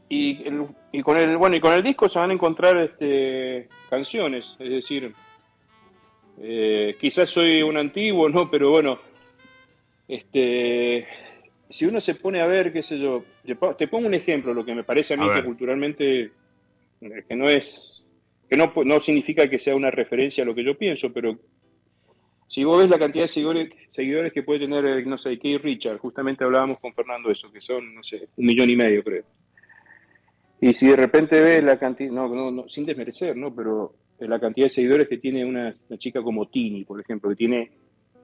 y, 0.07 1.01
con 1.03 1.17
el 1.17 1.35
bueno 1.37 1.57
y 1.57 1.59
con 1.59 1.73
el 1.73 1.83
disco 1.83 2.07
se 2.07 2.19
van 2.19 2.29
a 2.29 2.33
encontrar 2.33 2.77
este, 2.77 3.67
canciones, 3.89 4.55
es 4.59 4.69
decir, 4.69 5.13
eh, 6.39 6.95
quizás 6.99 7.29
soy 7.29 7.61
un 7.61 7.75
antiguo, 7.75 8.29
no, 8.29 8.49
pero 8.49 8.69
bueno, 8.69 8.99
este, 10.07 11.05
si 11.73 11.85
uno 11.85 11.99
se 11.99 12.13
pone 12.13 12.39
a 12.39 12.45
ver, 12.45 12.71
qué 12.71 12.83
sé 12.83 12.99
yo, 12.99 13.25
te 13.77 13.87
pongo 13.87 14.05
un 14.05 14.13
ejemplo, 14.13 14.53
lo 14.53 14.63
que 14.63 14.75
me 14.75 14.83
parece 14.83 15.15
a 15.15 15.17
mí 15.17 15.25
que 15.33 15.43
culturalmente, 15.43 16.31
eh, 17.01 17.23
que 17.27 17.35
no 17.35 17.49
es, 17.49 18.05
que 18.47 18.55
no, 18.55 18.71
no 18.85 19.01
significa 19.01 19.49
que 19.49 19.57
sea 19.57 19.75
una 19.75 19.89
referencia 19.89 20.43
a 20.43 20.45
lo 20.45 20.53
que 20.53 20.63
yo 20.63 20.77
pienso, 20.77 21.11
pero 21.11 21.35
si 22.47 22.63
vos 22.63 22.77
ves 22.77 22.91
la 22.91 22.99
cantidad 22.99 23.23
de 23.23 23.29
seguidores, 23.29 23.73
seguidores 23.89 24.31
que 24.31 24.43
puede 24.43 24.59
tener, 24.59 24.85
eh, 24.85 25.03
no 25.03 25.17
sé, 25.17 25.39
Keith 25.39 25.63
Richard, 25.63 25.97
justamente 25.97 26.43
hablábamos 26.43 26.79
con 26.79 26.93
Fernando 26.93 27.31
eso, 27.31 27.51
que 27.51 27.59
son, 27.59 27.95
no 27.95 28.03
sé, 28.03 28.27
un 28.37 28.45
millón 28.45 28.69
y 28.69 28.75
medio, 28.75 29.03
creo. 29.03 29.23
Y 30.61 30.75
si 30.75 30.87
de 30.87 30.95
repente 30.95 31.41
ves 31.41 31.63
la 31.63 31.79
cantidad, 31.79 32.11
no, 32.11 32.27
no, 32.29 32.51
no, 32.51 32.69
sin 32.69 32.85
desmerecer, 32.85 33.35
¿no? 33.35 33.53
Pero 33.53 33.95
la 34.19 34.39
cantidad 34.39 34.67
de 34.67 34.69
seguidores 34.69 35.07
que 35.07 35.17
tiene 35.17 35.43
una, 35.43 35.75
una 35.89 35.97
chica 35.97 36.21
como 36.21 36.47
Tini, 36.49 36.83
por 36.83 37.01
ejemplo, 37.01 37.31
que 37.31 37.35
tiene 37.35 37.71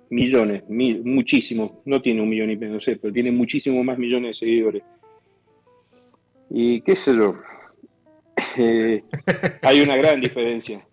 millones, 0.10 0.68
mil, 0.70 1.04
muchísimo, 1.04 1.82
no 1.86 2.01
tiene 2.01 2.22
un 2.22 2.30
millón 2.30 2.51
y 2.51 2.58
medio, 2.58 2.75
no 2.75 2.82
sé, 2.82 2.96
pero 2.96 3.13
tiene 3.13 3.32
muchísimo 3.32 3.84
más 3.84 3.98
millones 3.98 4.30
de 4.30 4.46
seguidores. 4.46 4.84
Y 6.50 6.82
qué 6.82 6.96
sé 6.96 7.16
yo, 7.16 7.36
eh, 8.58 9.04
hay 9.62 9.82
una 9.82 9.96
gran 9.96 10.20
diferencia. 10.22 10.86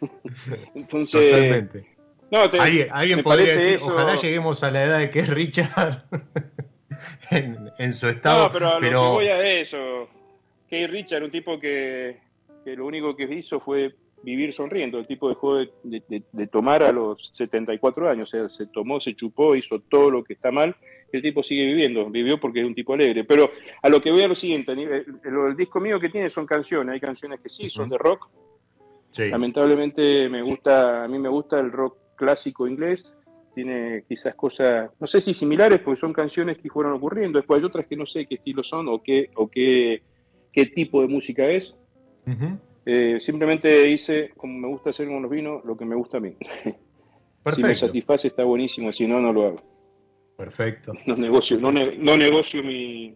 Entonces, 0.74 1.30
Totalmente. 1.30 1.96
No, 2.30 2.40
alguien, 2.40 3.22
podría 3.22 3.54
decir, 3.54 3.78
ojalá 3.82 4.16
lleguemos 4.16 4.62
a 4.64 4.70
la 4.72 4.82
edad 4.82 4.98
de 4.98 5.10
que 5.10 5.20
es 5.20 5.28
Richard 5.28 6.04
en, 7.30 7.92
su 7.92 8.08
estado. 8.08 8.46
No, 8.46 8.52
pero 8.52 8.68
a 8.68 8.80
lo 8.80 8.90
que 8.90 8.96
voy 8.96 9.26
a 9.28 9.60
eso. 9.60 10.08
Que 10.68 10.88
Richard, 10.88 11.22
un 11.22 11.30
tipo 11.30 11.60
que, 11.60 12.18
que 12.64 12.74
lo 12.74 12.84
único 12.84 13.14
que 13.14 13.32
hizo 13.32 13.60
fue 13.60 13.94
vivir 14.26 14.52
sonriendo. 14.52 14.98
El 14.98 15.06
tipo 15.06 15.28
dejó 15.28 15.54
de, 15.54 15.70
de, 15.84 16.46
tomar 16.48 16.82
a 16.82 16.90
los 16.90 17.30
74 17.32 18.10
años, 18.10 18.28
o 18.28 18.30
sea, 18.36 18.48
se 18.48 18.66
tomó, 18.66 19.00
se 19.00 19.14
chupó, 19.14 19.54
hizo 19.54 19.78
todo 19.78 20.10
lo 20.10 20.24
que 20.24 20.32
está 20.32 20.50
mal. 20.50 20.74
El 21.12 21.22
tipo 21.22 21.44
sigue 21.44 21.64
viviendo, 21.64 22.10
vivió 22.10 22.40
porque 22.40 22.60
es 22.60 22.66
un 22.66 22.74
tipo 22.74 22.94
alegre. 22.94 23.22
Pero 23.22 23.52
a 23.80 23.88
lo 23.88 24.02
que 24.02 24.10
voy 24.10 24.22
a 24.22 24.28
lo 24.28 24.34
siguiente, 24.34 24.72
el, 24.72 25.56
disco 25.56 25.78
mío 25.78 26.00
que 26.00 26.08
tiene 26.08 26.28
son 26.28 26.44
canciones, 26.44 26.92
hay 26.92 27.00
canciones 27.00 27.38
que 27.40 27.48
sí, 27.48 27.70
son 27.70 27.88
de 27.88 27.98
rock. 27.98 28.28
Lamentablemente 29.16 30.28
me 30.28 30.42
gusta, 30.42 31.04
a 31.04 31.08
mí 31.08 31.20
me 31.20 31.28
gusta 31.28 31.60
el 31.60 31.70
rock 31.70 31.96
clásico 32.16 32.66
inglés, 32.66 33.14
tiene 33.54 34.02
quizás 34.08 34.34
cosas, 34.34 34.90
no 34.98 35.06
sé 35.06 35.20
si 35.20 35.34
similares, 35.34 35.78
porque 35.78 36.00
son 36.00 36.12
canciones 36.12 36.58
que 36.58 36.68
fueron 36.68 36.94
ocurriendo. 36.94 37.38
Después 37.38 37.60
hay 37.60 37.64
otras 37.64 37.86
que 37.86 37.96
no 37.96 38.06
sé 38.06 38.26
qué 38.26 38.34
estilo 38.34 38.64
son 38.64 38.88
o 38.88 39.00
qué, 39.00 39.30
o 39.36 39.48
qué, 39.48 40.02
qué 40.52 40.66
tipo 40.66 41.00
de 41.00 41.06
música 41.06 41.46
es. 41.46 41.76
Eh, 42.88 43.18
simplemente 43.20 43.90
hice, 43.90 44.30
como 44.36 44.56
me 44.60 44.68
gusta 44.68 44.90
hacer 44.90 45.08
con 45.08 45.20
los 45.20 45.30
vinos, 45.30 45.64
lo 45.64 45.76
que 45.76 45.84
me 45.84 45.96
gusta 45.96 46.18
a 46.18 46.20
mí. 46.20 46.34
Si 47.54 47.62
me 47.62 47.76
satisface 47.76 48.26
está 48.26 48.42
buenísimo, 48.42 48.92
si 48.92 49.06
no, 49.06 49.20
no 49.20 49.32
lo 49.32 49.46
hago. 49.46 49.62
Perfecto. 50.36 50.92
No 51.06 51.14
negocio, 51.14 51.56
no, 51.58 51.70
no 51.70 52.16
negocio 52.16 52.60
mi, 52.60 53.14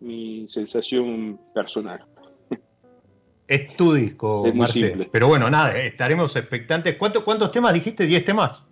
mi 0.00 0.46
sensación 0.50 1.40
personal. 1.54 2.04
Es 3.48 3.74
tu 3.74 3.94
disco, 3.94 4.44
Marcelo. 4.52 5.06
Pero 5.10 5.28
bueno, 5.28 5.48
nada, 5.48 5.78
estaremos 5.78 6.36
expectantes. 6.36 6.96
¿Cuántos 6.96 7.50
temas 7.50 7.72
dijiste? 7.72 8.06
¿10 8.06 8.22
temas? 8.26 8.62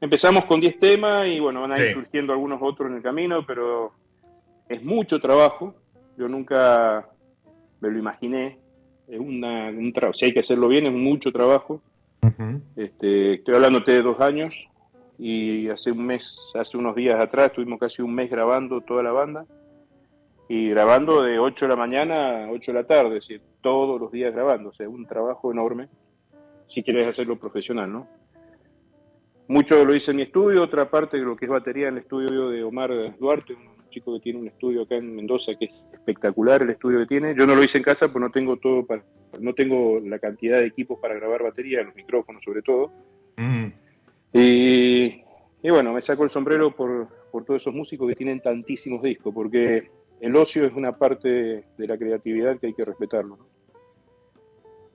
Empezamos 0.00 0.46
con 0.46 0.60
10 0.60 0.80
temas 0.80 1.28
y 1.28 1.38
bueno, 1.38 1.60
van 1.60 1.72
a 1.72 1.78
ir 1.78 1.92
surgiendo 1.92 2.32
algunos 2.32 2.58
otros 2.60 2.90
en 2.90 2.96
el 2.96 3.02
camino, 3.02 3.46
pero 3.46 3.92
es 4.68 4.82
mucho 4.82 5.20
trabajo. 5.20 5.76
Yo 6.18 6.26
nunca 6.26 7.08
me 7.80 7.90
lo 7.90 7.98
imaginé. 7.98 8.58
Es 9.08 9.18
una, 9.18 9.68
un 9.70 9.92
trabajo. 9.92 10.16
Si 10.16 10.26
hay 10.26 10.32
que 10.32 10.40
hacerlo 10.40 10.68
bien, 10.68 10.86
es 10.86 10.92
mucho 10.92 11.32
trabajo. 11.32 11.82
este, 12.76 13.34
estoy 13.34 13.54
hablándote 13.54 13.92
de 13.92 14.02
dos 14.02 14.20
años 14.20 14.54
y 15.18 15.68
hace 15.68 15.90
un 15.90 16.06
mes, 16.06 16.38
hace 16.54 16.76
unos 16.76 16.94
días 16.94 17.22
atrás, 17.22 17.46
estuvimos 17.46 17.78
casi 17.78 18.02
un 18.02 18.14
mes 18.14 18.30
grabando 18.30 18.80
toda 18.80 19.02
la 19.02 19.12
banda 19.12 19.46
y 20.48 20.70
grabando 20.70 21.22
de 21.22 21.38
8 21.38 21.66
de 21.66 21.68
la 21.68 21.76
mañana 21.76 22.46
a 22.46 22.50
8 22.50 22.72
de 22.72 22.78
la 22.78 22.86
tarde, 22.86 23.18
es 23.18 23.28
decir, 23.28 23.42
todos 23.60 24.00
los 24.00 24.10
días 24.10 24.32
grabando, 24.32 24.70
o 24.70 24.72
sea, 24.72 24.88
un 24.88 25.06
trabajo 25.06 25.52
enorme 25.52 25.88
si 26.66 26.82
quieres 26.82 27.06
hacerlo 27.06 27.38
profesional, 27.38 27.92
¿no? 27.92 28.08
Mucho 29.48 29.84
lo 29.84 29.94
hice 29.94 30.12
en 30.12 30.18
mi 30.18 30.22
estudio, 30.22 30.62
otra 30.62 30.88
parte 30.88 31.18
de 31.18 31.24
lo 31.24 31.36
que 31.36 31.44
es 31.44 31.50
batería 31.50 31.88
en 31.88 31.94
el 31.94 32.02
estudio 32.02 32.48
de 32.48 32.62
Omar 32.62 32.90
Duarte, 33.18 33.54
un 33.54 33.69
chico 33.90 34.14
que 34.14 34.20
tiene 34.20 34.38
un 34.38 34.48
estudio 34.48 34.82
acá 34.82 34.96
en 34.96 35.14
Mendoza 35.14 35.52
que 35.58 35.66
es 35.66 35.86
espectacular 35.92 36.62
el 36.62 36.70
estudio 36.70 37.00
que 37.00 37.06
tiene. 37.06 37.34
Yo 37.36 37.46
no 37.46 37.54
lo 37.54 37.62
hice 37.62 37.78
en 37.78 37.84
casa 37.84 38.08
porque 38.08 38.26
no 38.26 38.30
tengo 38.30 38.56
todo 38.56 38.86
para, 38.86 39.02
no 39.38 39.54
tengo 39.54 40.00
la 40.00 40.18
cantidad 40.18 40.58
de 40.58 40.66
equipos 40.66 40.98
para 40.98 41.14
grabar 41.14 41.42
batería, 41.42 41.82
los 41.82 41.94
micrófonos 41.94 42.42
sobre 42.44 42.62
todo. 42.62 42.90
Mm. 43.36 43.66
Y, 44.32 45.22
bueno, 45.68 45.92
me 45.92 46.00
saco 46.00 46.24
el 46.24 46.30
sombrero 46.30 46.74
por, 46.74 47.08
por 47.30 47.44
todos 47.44 47.62
esos 47.62 47.74
músicos 47.74 48.08
que 48.08 48.14
tienen 48.14 48.40
tantísimos 48.40 49.02
discos, 49.02 49.34
porque 49.34 49.90
el 50.20 50.36
ocio 50.36 50.64
es 50.64 50.72
una 50.74 50.96
parte 50.96 51.64
de 51.76 51.86
la 51.86 51.98
creatividad 51.98 52.58
que 52.58 52.68
hay 52.68 52.74
que 52.74 52.84
respetarlo. 52.84 53.38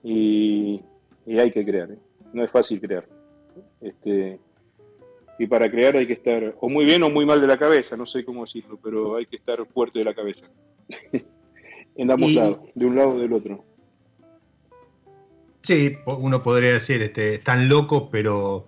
Y, 0.02 0.80
y, 1.26 1.38
hay 1.38 1.50
que 1.50 1.64
crear, 1.64 1.90
¿eh? 1.90 1.98
no 2.32 2.44
es 2.44 2.50
fácil 2.50 2.80
crear. 2.80 3.04
Este, 3.80 4.38
y 5.38 5.46
para 5.46 5.70
crear 5.70 5.96
hay 5.96 6.06
que 6.06 6.14
estar 6.14 6.54
o 6.60 6.68
muy 6.68 6.84
bien 6.84 7.02
o 7.02 7.10
muy 7.10 7.26
mal 7.26 7.40
de 7.40 7.46
la 7.46 7.58
cabeza, 7.58 7.96
no 7.96 8.06
sé 8.06 8.24
cómo 8.24 8.44
decirlo, 8.44 8.78
pero 8.82 9.16
hay 9.16 9.26
que 9.26 9.36
estar 9.36 9.64
fuerte 9.66 9.98
de 9.98 10.04
la 10.04 10.14
cabeza. 10.14 10.46
en 11.96 12.10
ambos 12.10 12.32
lados, 12.32 12.58
de 12.74 12.86
un 12.86 12.96
lado 12.96 13.10
o 13.10 13.18
del 13.18 13.32
otro. 13.32 13.64
Sí, 15.62 15.96
uno 16.06 16.42
podría 16.42 16.72
decir, 16.72 17.02
este, 17.02 17.34
están 17.34 17.68
locos, 17.68 18.04
pero 18.10 18.66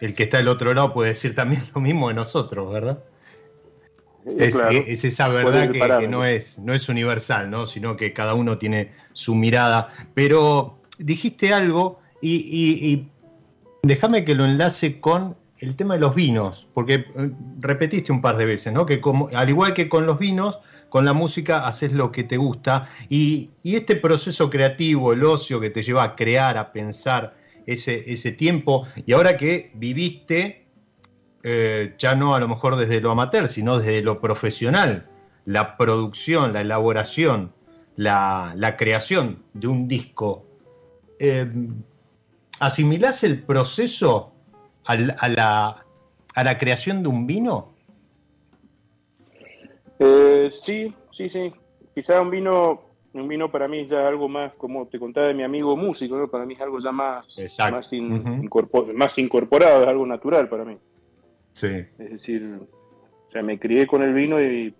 el 0.00 0.14
que 0.14 0.24
está 0.24 0.38
del 0.38 0.48
otro 0.48 0.72
lado 0.72 0.92
puede 0.92 1.10
decir 1.10 1.34
también 1.34 1.62
lo 1.74 1.80
mismo 1.80 2.08
de 2.08 2.14
nosotros, 2.14 2.72
¿verdad? 2.72 3.02
Es, 4.24 5.04
esa 5.04 5.26
verdad 5.26 5.72
que, 5.72 6.06
no, 6.06 6.24
es, 6.24 6.56
no 6.60 6.72
es 6.72 6.88
universal, 6.88 7.50
¿no? 7.50 7.66
sino 7.66 7.96
que 7.96 8.12
cada 8.12 8.34
uno 8.34 8.56
tiene 8.56 8.92
su 9.12 9.34
mirada. 9.34 9.88
Pero 10.14 10.78
dijiste 10.98 11.52
algo 11.52 11.98
y 12.20 13.08
déjame 13.82 14.24
que 14.24 14.36
lo 14.36 14.44
enlace 14.44 15.00
con 15.00 15.34
el 15.62 15.76
tema 15.76 15.94
de 15.94 16.00
los 16.00 16.14
vinos, 16.14 16.68
porque 16.74 16.94
eh, 16.94 17.30
repetiste 17.60 18.10
un 18.10 18.20
par 18.20 18.36
de 18.36 18.44
veces, 18.44 18.72
¿no? 18.72 18.84
Que 18.84 19.00
como, 19.00 19.28
al 19.32 19.48
igual 19.48 19.74
que 19.74 19.88
con 19.88 20.06
los 20.06 20.18
vinos, 20.18 20.58
con 20.88 21.04
la 21.04 21.12
música 21.12 21.66
haces 21.66 21.92
lo 21.92 22.10
que 22.10 22.24
te 22.24 22.36
gusta 22.36 22.88
y, 23.08 23.50
este 23.62 23.96
proceso 23.96 24.50
creativo, 24.50 25.12
el 25.12 25.22
ocio 25.22 25.60
que 25.60 25.70
te 25.70 25.82
lleva 25.82 26.02
a 26.02 26.16
crear, 26.16 26.58
a 26.58 26.72
pensar 26.72 27.34
ese, 27.66 28.02
ese 28.12 28.32
tiempo, 28.32 28.88
y 29.06 29.12
ahora 29.12 29.36
que 29.36 29.70
viviste, 29.74 30.66
eh, 31.44 31.94
ya 31.96 32.16
no 32.16 32.34
a 32.34 32.40
lo 32.40 32.48
mejor 32.48 32.76
desde 32.76 33.00
lo 33.00 33.12
amateur, 33.12 33.48
sino 33.48 33.78
desde 33.78 34.02
lo 34.02 34.20
profesional, 34.20 35.08
la 35.44 35.76
producción, 35.76 36.52
la 36.52 36.60
elaboración, 36.60 37.52
la, 37.96 38.74
creación 38.76 39.44
de 39.54 39.68
un 39.68 39.86
disco, 39.86 40.44
eh, 41.20 41.48
¿asimilás 42.58 43.22
el 43.22 43.42
proceso 43.44 44.31
a 44.84 44.96
la, 45.28 45.84
a 46.34 46.44
la 46.44 46.58
creación 46.58 47.02
de 47.02 47.08
un 47.08 47.26
vino? 47.26 47.68
Eh, 49.98 50.50
sí, 50.64 50.94
sí, 51.12 51.28
sí. 51.28 51.52
Quizá 51.94 52.20
un 52.20 52.30
vino, 52.30 52.80
un 53.12 53.28
vino 53.28 53.50
para 53.50 53.68
mí 53.68 53.86
ya 53.86 54.08
algo 54.08 54.28
más, 54.28 54.54
como 54.54 54.86
te 54.86 54.98
contaba 54.98 55.28
de 55.28 55.34
mi 55.34 55.44
amigo 55.44 55.76
músico, 55.76 56.16
¿no? 56.16 56.28
para 56.28 56.46
mí 56.46 56.54
es 56.54 56.60
algo 56.60 56.80
ya 56.80 56.90
más, 56.90 57.26
más, 57.70 57.90
más 58.94 59.18
incorporado, 59.18 59.82
es 59.82 59.86
algo 59.86 60.06
natural 60.06 60.48
para 60.48 60.64
mí. 60.64 60.76
Sí. 61.52 61.84
Es 61.98 62.10
decir, 62.10 62.58
o 63.28 63.30
sea, 63.30 63.42
me 63.42 63.58
crié 63.58 63.86
con 63.86 64.02
el 64.02 64.14
vino 64.14 64.40
y 64.40 64.74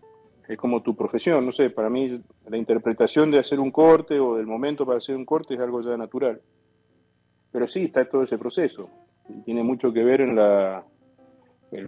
es 0.49 0.59
como 0.59 0.83
tu 0.83 0.97
profesión, 0.97 1.45
no 1.47 1.53
sé, 1.53 1.71
para 1.71 1.89
mí 1.89 2.21
la 2.49 2.57
interpretación 2.57 3.31
de 3.31 3.39
hacer 3.39 3.61
un 3.61 3.71
corte 3.71 4.19
o 4.19 4.37
del 4.37 4.47
momento 4.47 4.85
para 4.85 4.99
hacer 4.99 5.15
un 5.15 5.25
corte 5.25 5.55
es 5.55 5.61
algo 5.61 5.83
ya 5.83 5.97
natural. 5.97 6.41
Pero 7.53 7.69
sí, 7.69 7.85
está 7.85 8.05
todo 8.07 8.23
ese 8.23 8.39
proceso 8.39 8.89
tiene 9.45 9.63
mucho 9.63 9.93
que 9.93 10.05
ver 10.05 10.21
en 10.21 10.37
la, 10.37 10.85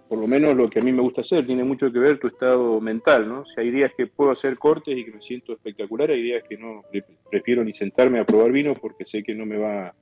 por 0.09 0.19
lo 0.19 0.27
menos 0.27 0.55
lo 0.55 0.71
que 0.71 0.79
a 0.79 0.83
mí 0.83 0.93
me 0.93 1.03
gusta 1.03 1.21
hacer, 1.21 1.47
tiene 1.47 1.63
mucho 1.63 1.93
que 1.93 1.99
ver 1.99 2.19
tu 2.19 2.29
estado 2.29 2.81
mental, 2.81 3.29
¿no? 3.29 3.45
Si 3.45 3.61
hay 3.61 3.71
días 3.71 3.93
que 3.97 4.07
puedo 4.07 4.31
hacer 4.31 4.57
cortes 4.59 4.97
y 4.97 5.05
que 5.05 5.13
me 5.13 5.23
siento 5.23 5.53
espectacular, 5.53 6.11
hay 6.11 6.23
días 6.23 6.43
que 6.49 6.57
no, 6.57 6.83
prefiero 7.31 7.63
ni 7.65 7.75
sentarme 7.75 8.19
a 8.19 8.25
probar 8.25 8.51
vino 8.51 8.75
porque 8.75 9.05
sé 9.05 9.23
que 9.23 9.35
no 9.35 9.45
me 9.45 9.59
va, 9.59 9.95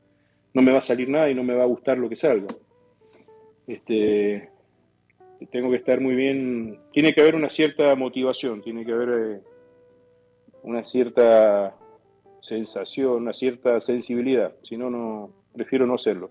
no 0.54 0.62
me 0.62 0.70
va 0.70 0.78
a 0.78 0.82
salir 0.82 1.08
nada 1.08 1.28
y 1.30 1.34
no 1.34 1.42
me 1.42 1.54
va 1.54 1.64
a 1.64 1.66
gustar 1.66 1.98
lo 1.98 2.08
que 2.08 2.16
salga. 2.16 2.46
Este, 3.66 4.50
tengo 5.50 5.70
que 5.70 5.76
estar 5.76 6.00
muy 6.00 6.14
bien, 6.14 6.78
tiene 6.92 7.12
que 7.12 7.20
haber 7.20 7.34
una 7.34 7.50
cierta 7.50 7.96
motivación, 7.96 8.62
tiene 8.62 8.84
que 8.84 8.92
haber 8.92 9.08
eh, 9.08 9.40
una 10.62 10.84
cierta 10.84 11.74
sensación, 12.40 13.22
una 13.22 13.32
cierta 13.32 13.80
sensibilidad, 13.80 14.54
si 14.62 14.76
no, 14.76 14.90
no, 14.90 15.30
prefiero 15.54 15.86
no 15.86 15.94
hacerlo. 15.94 16.30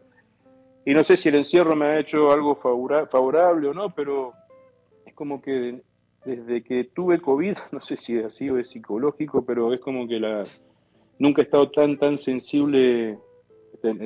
Y 0.85 0.93
no 0.93 1.03
sé 1.03 1.15
si 1.17 1.29
el 1.29 1.35
encierro 1.35 1.75
me 1.75 1.85
ha 1.85 1.99
hecho 1.99 2.31
algo 2.31 2.55
favorable 2.55 3.67
o 3.67 3.73
no, 3.73 3.93
pero 3.93 4.33
es 5.05 5.13
como 5.13 5.41
que 5.41 5.81
desde 6.25 6.63
que 6.63 6.85
tuve 6.85 7.19
COVID, 7.19 7.55
no 7.71 7.81
sé 7.81 7.97
si 7.97 8.17
ha 8.17 8.29
sido 8.29 8.55
de 8.55 8.63
psicológico, 8.63 9.45
pero 9.45 9.73
es 9.73 9.79
como 9.79 10.07
que 10.07 10.19
la 10.19 10.43
nunca 11.19 11.41
he 11.41 11.45
estado 11.45 11.69
tan 11.69 11.97
tan 11.97 12.17
sensible, 12.17 13.17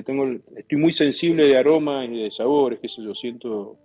tengo, 0.06 0.26
estoy 0.58 0.78
muy 0.78 0.92
sensible 0.92 1.46
de 1.46 1.58
aromas 1.58 2.10
y 2.10 2.24
de 2.24 2.32
sabores, 2.32 2.80
que 2.80 2.88
eso 2.88 3.02
yo 3.02 3.16
siento 3.16 3.78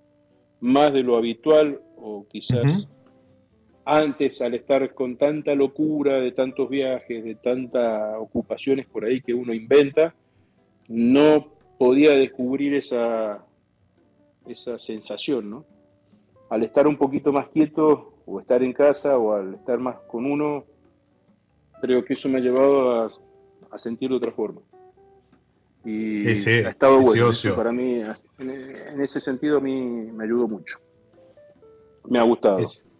más 0.60 0.92
de 0.92 1.02
lo 1.02 1.16
habitual 1.16 1.80
o 1.96 2.26
quizás 2.28 2.88
antes 3.84 4.40
al 4.42 4.54
estar 4.54 4.94
con 4.94 5.16
tanta 5.16 5.54
locura 5.54 6.20
de 6.20 6.32
tantos 6.32 6.68
viajes, 6.68 7.24
de 7.24 7.34
tantas 7.36 8.16
ocupaciones 8.18 8.86
por 8.86 9.04
ahí 9.04 9.20
que 9.20 9.32
uno 9.32 9.54
inventa, 9.54 10.14
no 10.88 11.59
podía 11.80 12.10
descubrir 12.10 12.74
esa, 12.74 13.42
esa 14.46 14.78
sensación, 14.78 15.48
¿no? 15.48 15.64
Al 16.50 16.62
estar 16.62 16.86
un 16.86 16.98
poquito 16.98 17.32
más 17.32 17.48
quieto, 17.48 18.12
o 18.26 18.38
estar 18.38 18.62
en 18.62 18.74
casa, 18.74 19.16
o 19.16 19.32
al 19.32 19.54
estar 19.54 19.78
más 19.78 19.96
con 20.06 20.30
uno, 20.30 20.66
creo 21.80 22.04
que 22.04 22.12
eso 22.12 22.28
me 22.28 22.36
ha 22.36 22.42
llevado 22.42 23.00
a, 23.00 23.10
a 23.70 23.78
sentir 23.78 24.10
de 24.10 24.16
otra 24.16 24.30
forma. 24.30 24.60
Y 25.82 26.28
ha 26.28 26.68
estado 26.68 27.00
bueno. 27.00 27.30
para 27.56 27.72
mí, 27.72 28.02
en, 28.38 29.00
ese 29.00 29.18
sentido, 29.18 29.56
a 29.56 29.60
mí 29.62 29.80
me 30.12 30.24
ayudó 30.24 30.48
mucho. 30.48 30.76
Me 32.10 32.18
ha 32.18 32.24
gustado. 32.24 32.58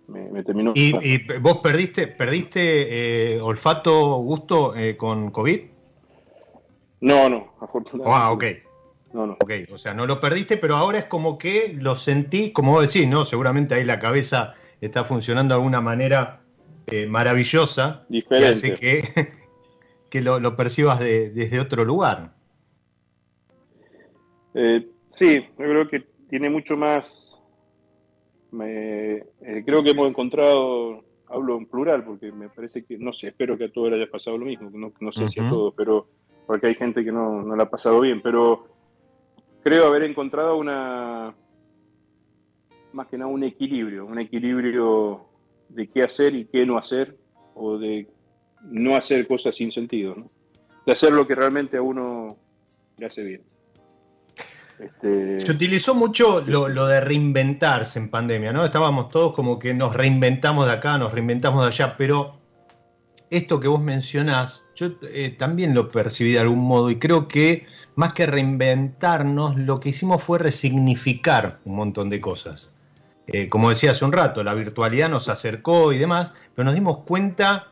Me, 0.08 0.42
terminó. 0.42 0.72
¿Y, 0.74 1.18
vos 1.38 1.58
perdiste, 1.58 2.06
perdiste 2.06 3.34
eh, 3.34 3.40
olfato, 3.42 4.16
gusto 4.20 4.74
eh, 4.74 4.96
con 4.96 5.30
COVID? 5.30 5.60
No, 7.02 7.28
no, 7.28 7.52
afortunadamente. 7.60 8.18
Ah, 8.18 8.32
ok. 8.32 8.69
No, 9.12 9.26
no. 9.26 9.32
Ok, 9.40 9.50
o 9.72 9.78
sea, 9.78 9.92
no 9.94 10.06
lo 10.06 10.20
perdiste, 10.20 10.56
pero 10.56 10.76
ahora 10.76 10.98
es 10.98 11.04
como 11.06 11.36
que 11.38 11.74
lo 11.76 11.96
sentí, 11.96 12.52
como 12.52 12.72
vos 12.72 12.92
decís, 12.92 13.08
¿no? 13.08 13.24
Seguramente 13.24 13.74
ahí 13.74 13.84
la 13.84 13.98
cabeza 13.98 14.54
está 14.80 15.04
funcionando 15.04 15.54
de 15.54 15.58
alguna 15.58 15.80
manera 15.80 16.42
eh, 16.86 17.06
maravillosa. 17.06 18.06
Diferente. 18.08 18.74
Que 18.74 18.74
hace 18.74 18.74
que, 19.14 19.32
que 20.10 20.20
lo, 20.20 20.38
lo 20.40 20.56
percibas 20.56 21.00
de- 21.00 21.30
desde 21.30 21.58
otro 21.60 21.84
lugar. 21.84 22.32
Eh, 24.54 24.86
sí, 25.12 25.36
yo 25.36 25.64
creo 25.64 25.88
que 25.88 26.00
tiene 26.28 26.50
mucho 26.50 26.76
más. 26.76 27.40
me- 28.52 29.16
eh, 29.16 29.62
creo 29.64 29.82
que 29.82 29.90
hemos 29.90 30.08
encontrado, 30.08 31.04
hablo 31.28 31.56
en 31.56 31.66
plural, 31.66 32.04
porque 32.04 32.32
me 32.32 32.48
parece 32.48 32.84
que, 32.84 32.98
no 32.98 33.12
sé, 33.12 33.28
espero 33.28 33.56
que 33.56 33.64
a 33.64 33.72
todos 33.72 33.90
les 33.90 34.00
haya 34.02 34.10
pasado 34.10 34.38
lo 34.38 34.46
mismo, 34.46 34.70
no, 34.72 34.92
no 35.00 35.12
sé 35.12 35.28
si 35.28 35.40
a 35.40 35.48
todos, 35.48 35.74
pero 35.76 36.06
porque 36.46 36.66
hay 36.68 36.74
gente 36.74 37.04
que 37.04 37.12
no, 37.12 37.42
no 37.42 37.54
la 37.54 37.64
ha 37.64 37.70
pasado 37.70 38.00
bien, 38.00 38.20
pero 38.22 38.66
creo 39.62 39.86
haber 39.86 40.02
encontrado 40.02 40.56
una, 40.56 41.34
más 42.92 43.06
que 43.08 43.18
nada 43.18 43.30
un 43.30 43.44
equilibrio, 43.44 44.06
un 44.06 44.18
equilibrio 44.18 45.26
de 45.68 45.88
qué 45.88 46.02
hacer 46.02 46.34
y 46.34 46.46
qué 46.46 46.66
no 46.66 46.78
hacer, 46.78 47.16
o 47.54 47.78
de 47.78 48.08
no 48.62 48.96
hacer 48.96 49.26
cosas 49.26 49.56
sin 49.56 49.72
sentido, 49.72 50.14
¿no? 50.16 50.30
de 50.86 50.92
hacer 50.92 51.12
lo 51.12 51.26
que 51.26 51.34
realmente 51.34 51.76
a 51.76 51.82
uno 51.82 52.36
le 52.96 53.06
hace 53.06 53.22
bien. 53.22 53.42
Este, 54.78 55.38
Se 55.38 55.52
utilizó 55.52 55.94
mucho 55.94 56.40
lo, 56.40 56.68
lo 56.68 56.86
de 56.86 57.00
reinventarse 57.00 57.98
en 57.98 58.08
pandemia, 58.08 58.52
¿no? 58.52 58.64
Estábamos 58.64 59.10
todos 59.10 59.34
como 59.34 59.58
que 59.58 59.74
nos 59.74 59.94
reinventamos 59.94 60.66
de 60.66 60.72
acá, 60.72 60.96
nos 60.96 61.12
reinventamos 61.12 61.62
de 61.62 61.68
allá, 61.68 61.96
pero 61.98 62.40
esto 63.28 63.60
que 63.60 63.68
vos 63.68 63.82
mencionás, 63.82 64.66
yo 64.74 64.88
eh, 65.02 65.30
también 65.30 65.74
lo 65.74 65.88
percibí 65.88 66.32
de 66.32 66.40
algún 66.40 66.60
modo 66.60 66.90
y 66.90 66.98
creo 66.98 67.28
que 67.28 67.66
más 67.94 68.12
que 68.12 68.26
reinventarnos, 68.26 69.56
lo 69.56 69.80
que 69.80 69.90
hicimos 69.90 70.22
fue 70.22 70.38
resignificar 70.38 71.58
un 71.64 71.76
montón 71.76 72.10
de 72.10 72.20
cosas. 72.20 72.70
Eh, 73.26 73.48
como 73.48 73.70
decía 73.70 73.92
hace 73.92 74.04
un 74.04 74.12
rato, 74.12 74.42
la 74.42 74.54
virtualidad 74.54 75.08
nos 75.08 75.28
acercó 75.28 75.92
y 75.92 75.98
demás, 75.98 76.32
pero 76.54 76.64
nos 76.64 76.74
dimos 76.74 76.98
cuenta 76.98 77.68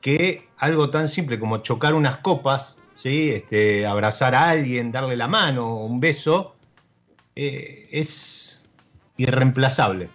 que 0.00 0.48
algo 0.56 0.90
tan 0.90 1.08
simple 1.08 1.38
como 1.38 1.58
chocar 1.58 1.94
unas 1.94 2.18
copas, 2.18 2.76
¿sí? 2.94 3.30
este, 3.30 3.86
abrazar 3.86 4.34
a 4.34 4.50
alguien, 4.50 4.90
darle 4.90 5.16
la 5.16 5.28
mano, 5.28 5.76
un 5.76 6.00
beso, 6.00 6.56
eh, 7.36 7.88
es 7.92 8.66
irreemplazable. 9.16 10.08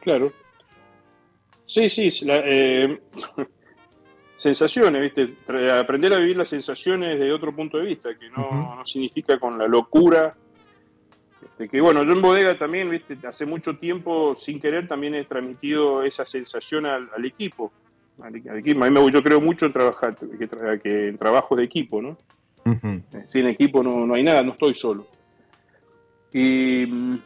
Claro. 0.00 0.32
Sí, 1.66 1.88
sí, 1.88 2.10
sensaciones, 4.42 5.00
¿viste? 5.02 5.34
Aprender 5.70 6.12
a 6.12 6.18
vivir 6.18 6.36
las 6.36 6.48
sensaciones 6.48 7.18
de 7.18 7.32
otro 7.32 7.54
punto 7.54 7.78
de 7.78 7.86
vista, 7.86 8.10
que 8.18 8.28
no, 8.30 8.76
no 8.76 8.86
significa 8.86 9.38
con 9.38 9.56
la 9.58 9.66
locura. 9.66 10.34
Este, 11.42 11.68
que 11.68 11.80
bueno, 11.80 12.02
yo 12.04 12.12
en 12.12 12.22
bodega 12.22 12.58
también, 12.58 12.90
¿viste? 12.90 13.16
Hace 13.26 13.46
mucho 13.46 13.76
tiempo, 13.76 14.36
sin 14.36 14.60
querer, 14.60 14.88
también 14.88 15.14
he 15.14 15.24
transmitido 15.24 16.02
esa 16.02 16.24
sensación 16.24 16.86
al, 16.86 17.08
al 17.16 17.24
equipo. 17.24 17.72
Al, 18.20 18.34
al 18.48 18.58
equipo. 18.58 18.84
A 18.84 18.90
mí 18.90 19.00
me, 19.00 19.10
yo 19.12 19.22
creo 19.22 19.40
mucho 19.40 19.66
en 19.66 19.72
trabajar, 19.72 20.16
que, 20.16 20.48
tra- 20.50 20.80
que 20.80 21.08
en 21.08 21.18
trabajos 21.18 21.58
de 21.58 21.64
equipo, 21.64 22.00
¿no? 22.02 22.18
Ujú. 22.64 23.02
Sin 23.28 23.46
equipo 23.46 23.82
no, 23.82 24.06
no 24.06 24.14
hay 24.14 24.22
nada, 24.22 24.42
no 24.42 24.52
estoy 24.52 24.74
solo. 24.74 25.06
Y 26.32 26.86
mm, 26.86 27.18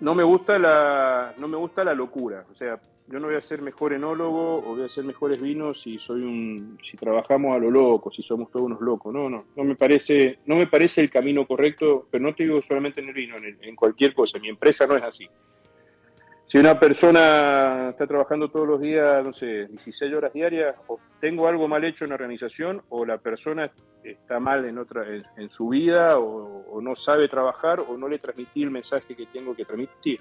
no 0.00 0.14
me 0.14 0.24
gusta 0.24 0.58
la 0.58 1.34
no 1.38 1.48
me 1.48 1.56
gusta 1.56 1.84
la 1.84 1.94
locura, 1.94 2.44
o 2.50 2.54
sea, 2.54 2.80
yo 3.10 3.18
no 3.20 3.26
voy 3.28 3.36
a 3.36 3.40
ser 3.40 3.62
mejor 3.62 3.92
enólogo 3.92 4.56
o 4.58 4.62
voy 4.74 4.82
a 4.82 4.86
hacer 4.86 5.04
mejores 5.04 5.40
vinos 5.40 5.80
si 5.82 5.98
soy 5.98 6.22
un 6.22 6.78
si 6.88 6.96
trabajamos 6.96 7.56
a 7.56 7.58
lo 7.58 7.70
loco, 7.70 8.10
si 8.10 8.22
somos 8.22 8.50
todos 8.50 8.66
unos 8.66 8.80
locos. 8.80 9.12
No, 9.14 9.28
no, 9.30 9.44
no 9.56 9.64
me 9.64 9.76
parece 9.76 10.38
no 10.46 10.56
me 10.56 10.66
parece 10.66 11.00
el 11.00 11.10
camino 11.10 11.46
correcto, 11.46 12.06
pero 12.10 12.22
no 12.24 12.34
te 12.34 12.42
digo 12.44 12.60
solamente 12.66 13.00
en 13.00 13.08
el 13.08 13.14
vino, 13.14 13.36
en, 13.36 13.44
el- 13.44 13.58
en 13.62 13.74
cualquier 13.76 14.14
cosa, 14.14 14.38
mi 14.38 14.48
empresa 14.48 14.86
no 14.86 14.96
es 14.96 15.02
así. 15.02 15.26
Si 16.46 16.56
una 16.56 16.80
persona 16.80 17.90
está 17.90 18.06
trabajando 18.06 18.48
todos 18.48 18.66
los 18.66 18.80
días, 18.80 19.22
no 19.22 19.34
sé, 19.34 19.66
16 19.66 20.14
horas 20.14 20.32
diarias, 20.32 20.74
o 20.86 20.98
tengo 21.20 21.46
algo 21.46 21.68
mal 21.68 21.84
hecho 21.84 22.04
en 22.04 22.08
la 22.08 22.14
organización, 22.14 22.80
o 22.88 23.04
la 23.04 23.18
persona 23.18 23.70
está 24.02 24.40
mal 24.40 24.64
en 24.64 24.78
otra 24.78 25.06
en, 25.14 25.24
en 25.36 25.50
su 25.50 25.68
vida, 25.68 26.18
o, 26.18 26.64
o 26.70 26.80
no 26.80 26.94
sabe 26.94 27.28
trabajar, 27.28 27.80
o 27.80 27.98
no 27.98 28.08
le 28.08 28.18
transmití 28.18 28.62
el 28.62 28.70
mensaje 28.70 29.14
que 29.14 29.26
tengo 29.26 29.54
que 29.54 29.66
transmitir. 29.66 30.20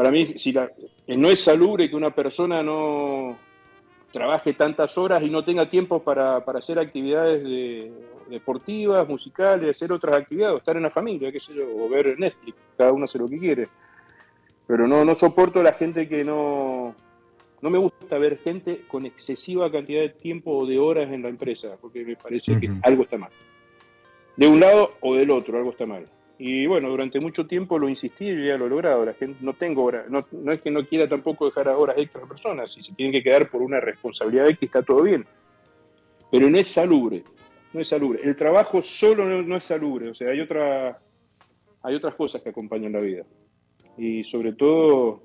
Para 0.00 0.10
mí, 0.12 0.28
si 0.38 0.50
la- 0.50 0.70
eh, 1.06 1.14
no 1.14 1.28
es 1.28 1.42
salubre 1.44 1.90
que 1.90 1.94
una 1.94 2.10
persona 2.10 2.62
no 2.62 3.36
trabaje 4.10 4.54
tantas 4.54 4.96
horas 4.96 5.22
y 5.22 5.28
no 5.28 5.44
tenga 5.44 5.68
tiempo 5.68 6.02
para, 6.02 6.42
para 6.42 6.60
hacer 6.60 6.78
actividades 6.78 7.44
de- 7.44 7.92
deportivas, 8.30 9.06
musicales, 9.06 9.76
hacer 9.76 9.92
otras 9.92 10.16
actividades, 10.16 10.54
o 10.54 10.56
estar 10.56 10.74
en 10.74 10.84
la 10.84 10.90
familia, 10.90 11.30
qué 11.30 11.38
sé 11.38 11.52
yo, 11.52 11.64
o 11.76 11.86
ver 11.90 12.18
Netflix, 12.18 12.56
cada 12.78 12.94
uno 12.94 13.04
hace 13.04 13.18
lo 13.18 13.28
que 13.28 13.38
quiere 13.38 13.68
pero 14.66 14.88
no, 14.88 15.04
no 15.04 15.14
soporto 15.14 15.60
a 15.60 15.64
la 15.64 15.74
gente 15.74 16.08
que 16.08 16.24
no... 16.24 16.94
No 17.60 17.68
me 17.68 17.76
gusta 17.76 18.16
ver 18.16 18.38
gente 18.38 18.84
con 18.88 19.04
excesiva 19.04 19.70
cantidad 19.70 20.00
de 20.00 20.08
tiempo 20.08 20.56
o 20.60 20.64
de 20.64 20.78
horas 20.78 21.12
en 21.12 21.22
la 21.22 21.28
empresa, 21.28 21.76
porque 21.78 22.06
me 22.06 22.16
parece 22.16 22.58
que 22.58 22.70
algo 22.84 23.02
está 23.02 23.18
mal. 23.18 23.30
De 24.36 24.46
un 24.48 24.60
lado 24.60 24.92
o 25.02 25.14
del 25.16 25.30
otro, 25.30 25.58
algo 25.58 25.72
está 25.72 25.84
mal. 25.84 26.06
Y 26.42 26.66
bueno, 26.66 26.88
durante 26.88 27.20
mucho 27.20 27.46
tiempo 27.46 27.78
lo 27.78 27.86
insistí 27.86 28.24
y 28.24 28.46
ya 28.46 28.56
lo 28.56 28.64
he 28.64 28.70
logrado. 28.70 29.04
La 29.04 29.12
gente 29.12 29.36
no 29.42 29.52
tengo 29.52 29.92
no, 30.08 30.26
no 30.32 30.52
es 30.52 30.62
que 30.62 30.70
no 30.70 30.86
quiera 30.86 31.06
tampoco 31.06 31.44
dejar 31.44 31.68
horas 31.68 31.98
extra 31.98 32.24
a 32.24 32.26
personas, 32.26 32.72
si 32.72 32.82
se 32.82 32.94
tienen 32.94 33.12
que 33.12 33.22
quedar 33.22 33.50
por 33.50 33.60
una 33.60 33.78
responsabilidad 33.78 34.48
X 34.48 34.62
está 34.62 34.82
todo 34.82 35.02
bien. 35.02 35.26
Pero 36.32 36.48
no 36.48 36.58
es 36.58 36.68
salubre, 36.68 37.24
no 37.74 37.80
es 37.82 37.88
salubre. 37.88 38.20
El 38.24 38.36
trabajo 38.36 38.82
solo 38.82 39.26
no, 39.26 39.42
no 39.42 39.58
es 39.58 39.64
salubre, 39.64 40.08
o 40.08 40.14
sea, 40.14 40.30
hay 40.30 40.40
otra, 40.40 40.98
hay 41.82 41.94
otras 41.94 42.14
cosas 42.14 42.40
que 42.40 42.48
acompañan 42.48 42.92
la 42.92 43.00
vida 43.00 43.24
y 43.98 44.24
sobre 44.24 44.54
todo 44.54 45.22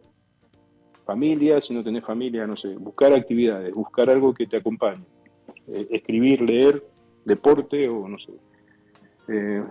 familia, 1.06 1.62
si 1.62 1.73
no 1.73 1.82
tenés 1.82 2.04
familia, 2.04 2.45
no 2.45 2.58
sé, 2.58 2.75
buscar 2.75 3.13
actividades, 3.13 3.73
buscar 3.73 4.10
algo 4.10 4.34
que 4.34 4.47
te 4.47 4.58
acompañe, 4.58 5.06
Eh, 5.67 5.88
escribir, 5.91 6.41
leer, 6.41 6.84
deporte 7.23 7.88
o 7.88 8.06
no 8.08 8.17
sé, 8.19 8.34
eh, 9.30 9.63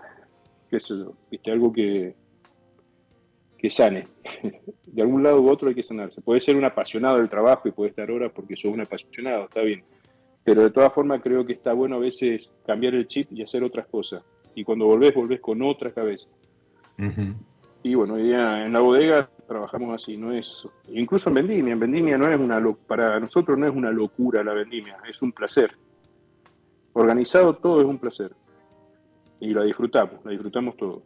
qué 0.74 0.80
sé 0.80 0.98
yo, 0.98 1.14
¿viste? 1.30 1.52
algo 1.52 1.72
que, 1.72 2.16
que 3.56 3.70
sane. 3.70 4.08
De 4.86 5.02
algún 5.02 5.22
lado 5.22 5.40
u 5.40 5.48
otro 5.48 5.68
hay 5.68 5.74
que 5.74 5.84
sanarse. 5.84 6.20
Puede 6.20 6.40
ser 6.40 6.56
un 6.56 6.64
apasionado 6.64 7.18
del 7.18 7.28
trabajo 7.28 7.68
y 7.68 7.72
puede 7.72 7.90
estar 7.90 8.10
horas 8.10 8.32
porque 8.34 8.56
sos 8.56 8.72
un 8.72 8.80
apasionado, 8.80 9.44
está 9.44 9.60
bien. 9.60 9.84
Pero 10.42 10.62
de 10.62 10.70
todas 10.70 10.92
formas 10.92 11.22
creo 11.22 11.46
que 11.46 11.52
está 11.52 11.72
bueno 11.72 11.96
a 11.96 12.00
veces 12.00 12.52
cambiar 12.66 12.94
el 12.94 13.06
chip 13.06 13.32
y 13.32 13.42
hacer 13.42 13.62
otras 13.62 13.86
cosas. 13.86 14.24
Y 14.56 14.64
cuando 14.64 14.86
volvés, 14.86 15.14
volvés 15.14 15.40
con 15.40 15.62
otra 15.62 15.92
cabeza. 15.92 16.28
Y 17.82 17.94
bueno, 17.94 18.18
en 18.18 18.72
la 18.72 18.80
bodega 18.80 19.28
trabajamos 19.46 19.94
así, 19.94 20.16
no 20.16 20.32
es, 20.32 20.66
incluso 20.88 21.28
en 21.28 21.34
vendimia, 21.34 21.72
en 21.72 21.80
vendimia 21.80 22.16
no 22.16 22.30
es 22.30 22.38
una, 22.38 22.62
para 22.86 23.20
nosotros 23.20 23.58
no 23.58 23.66
es 23.66 23.74
una 23.74 23.90
locura 23.90 24.42
la 24.42 24.54
vendimia, 24.54 24.96
es 25.08 25.20
un 25.22 25.32
placer. 25.32 25.76
Organizado 26.94 27.54
todo 27.56 27.80
es 27.80 27.86
un 27.86 27.98
placer. 27.98 28.32
Y 29.44 29.52
la 29.52 29.62
disfrutamos, 29.62 30.24
la 30.24 30.30
disfrutamos 30.30 30.74
todo. 30.78 31.02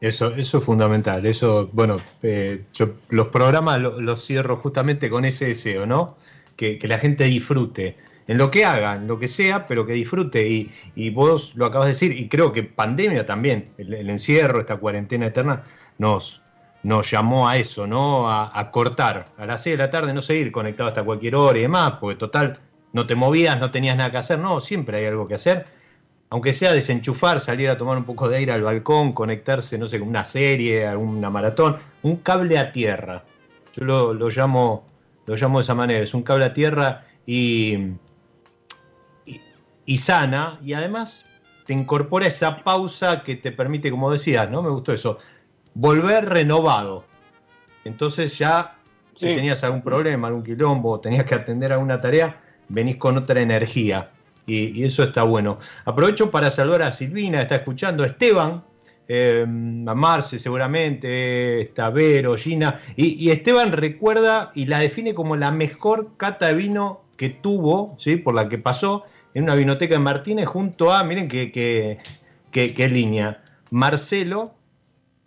Eso, 0.00 0.34
eso 0.34 0.58
es 0.58 0.64
fundamental. 0.64 1.24
Eso, 1.24 1.70
bueno, 1.72 1.96
eh, 2.22 2.64
yo 2.74 2.94
los 3.08 3.28
programas 3.28 3.80
lo- 3.80 4.00
los 4.00 4.24
cierro 4.26 4.56
justamente 4.56 5.08
con 5.08 5.24
ese 5.24 5.46
deseo, 5.46 5.86
¿no? 5.86 6.16
Que, 6.56 6.78
la 6.82 6.98
gente 6.98 7.24
disfrute 7.24 7.96
en 8.26 8.36
lo 8.38 8.50
que 8.50 8.64
haga, 8.64 8.96
en 8.96 9.06
lo 9.06 9.18
que 9.20 9.28
sea, 9.28 9.68
pero 9.68 9.86
que 9.86 9.92
disfrute. 9.92 10.48
Y, 10.48 10.72
y 10.96 11.10
vos 11.10 11.54
lo 11.54 11.66
acabas 11.66 11.86
de 11.86 11.92
decir, 11.92 12.12
y 12.12 12.28
creo 12.28 12.52
que 12.52 12.64
pandemia 12.64 13.24
también, 13.26 13.70
el, 13.78 13.94
el 13.94 14.10
encierro, 14.10 14.58
esta 14.58 14.76
cuarentena 14.76 15.26
eterna, 15.26 15.62
nos, 15.98 16.42
nos 16.82 17.08
llamó 17.08 17.48
a 17.48 17.58
eso, 17.58 17.86
¿no? 17.86 18.28
A, 18.28 18.58
a 18.58 18.70
cortar. 18.72 19.28
A 19.38 19.46
las 19.46 19.62
6 19.62 19.74
de 19.78 19.84
la 19.84 19.90
tarde 19.92 20.12
no 20.12 20.20
seguir 20.20 20.50
conectado 20.50 20.88
hasta 20.88 21.04
cualquier 21.04 21.36
hora 21.36 21.58
y 21.58 21.62
demás, 21.62 21.94
porque 22.00 22.16
total, 22.16 22.58
no 22.92 23.06
te 23.06 23.14
movías, 23.14 23.60
no 23.60 23.70
tenías 23.70 23.96
nada 23.96 24.10
que 24.10 24.18
hacer. 24.18 24.40
No, 24.40 24.60
siempre 24.60 24.98
hay 24.98 25.04
algo 25.04 25.28
que 25.28 25.36
hacer 25.36 25.75
aunque 26.30 26.52
sea 26.52 26.72
desenchufar, 26.72 27.40
salir 27.40 27.70
a 27.70 27.76
tomar 27.76 27.96
un 27.96 28.04
poco 28.04 28.28
de 28.28 28.38
aire 28.38 28.52
al 28.52 28.62
balcón, 28.62 29.12
conectarse, 29.12 29.78
no 29.78 29.86
sé, 29.86 29.98
con 29.98 30.08
una 30.08 30.24
serie, 30.24 30.86
alguna 30.86 31.30
maratón, 31.30 31.78
un 32.02 32.16
cable 32.16 32.58
a 32.58 32.72
tierra. 32.72 33.24
Yo 33.74 33.84
lo, 33.84 34.14
lo 34.14 34.28
llamo, 34.28 34.84
lo 35.26 35.36
llamo 35.36 35.58
de 35.58 35.62
esa 35.62 35.74
manera, 35.74 36.02
es 36.02 36.14
un 36.14 36.22
cable 36.22 36.46
a 36.46 36.54
tierra 36.54 37.04
y, 37.26 37.76
y, 39.24 39.40
y 39.84 39.98
sana, 39.98 40.58
y 40.64 40.72
además 40.72 41.24
te 41.66 41.72
incorpora 41.72 42.26
esa 42.26 42.62
pausa 42.62 43.22
que 43.22 43.36
te 43.36 43.52
permite, 43.52 43.90
como 43.90 44.10
decías, 44.10 44.50
¿no? 44.50 44.62
Me 44.62 44.70
gustó 44.70 44.92
eso, 44.92 45.18
volver 45.74 46.28
renovado. 46.28 47.04
Entonces 47.84 48.36
ya, 48.36 48.78
si 49.14 49.26
tenías 49.26 49.62
algún 49.62 49.82
problema, 49.82 50.28
algún 50.28 50.42
quilombo, 50.42 50.98
tenías 50.98 51.24
que 51.24 51.36
atender 51.36 51.72
alguna 51.72 52.00
tarea, 52.00 52.40
venís 52.68 52.96
con 52.96 53.16
otra 53.16 53.40
energía. 53.40 54.10
Y, 54.46 54.80
y 54.80 54.84
eso 54.84 55.02
está 55.02 55.24
bueno. 55.24 55.58
Aprovecho 55.84 56.30
para 56.30 56.50
saludar 56.50 56.82
a 56.82 56.92
Silvina, 56.92 57.42
está 57.42 57.56
escuchando, 57.56 58.04
a 58.04 58.06
Esteban, 58.06 58.62
eh, 59.08 59.42
a 59.42 59.94
Marce 59.94 60.38
seguramente, 60.38 61.60
está 61.60 61.90
Vero, 61.90 62.36
Gina. 62.36 62.80
Y, 62.96 63.14
y 63.14 63.30
Esteban 63.30 63.72
recuerda 63.72 64.52
y 64.54 64.66
la 64.66 64.80
define 64.80 65.14
como 65.14 65.36
la 65.36 65.50
mejor 65.50 66.16
cata 66.16 66.46
de 66.46 66.54
vino 66.54 67.02
que 67.16 67.30
tuvo, 67.30 67.94
¿sí? 67.98 68.16
por 68.16 68.34
la 68.34 68.48
que 68.48 68.58
pasó, 68.58 69.04
en 69.34 69.44
una 69.44 69.54
vinoteca 69.54 69.96
en 69.96 70.02
Martínez 70.02 70.46
junto 70.46 70.92
a, 70.92 71.04
miren 71.04 71.28
qué, 71.28 71.52
qué, 71.52 71.98
qué, 72.50 72.88
línea, 72.88 73.42
Marcelo, 73.70 74.54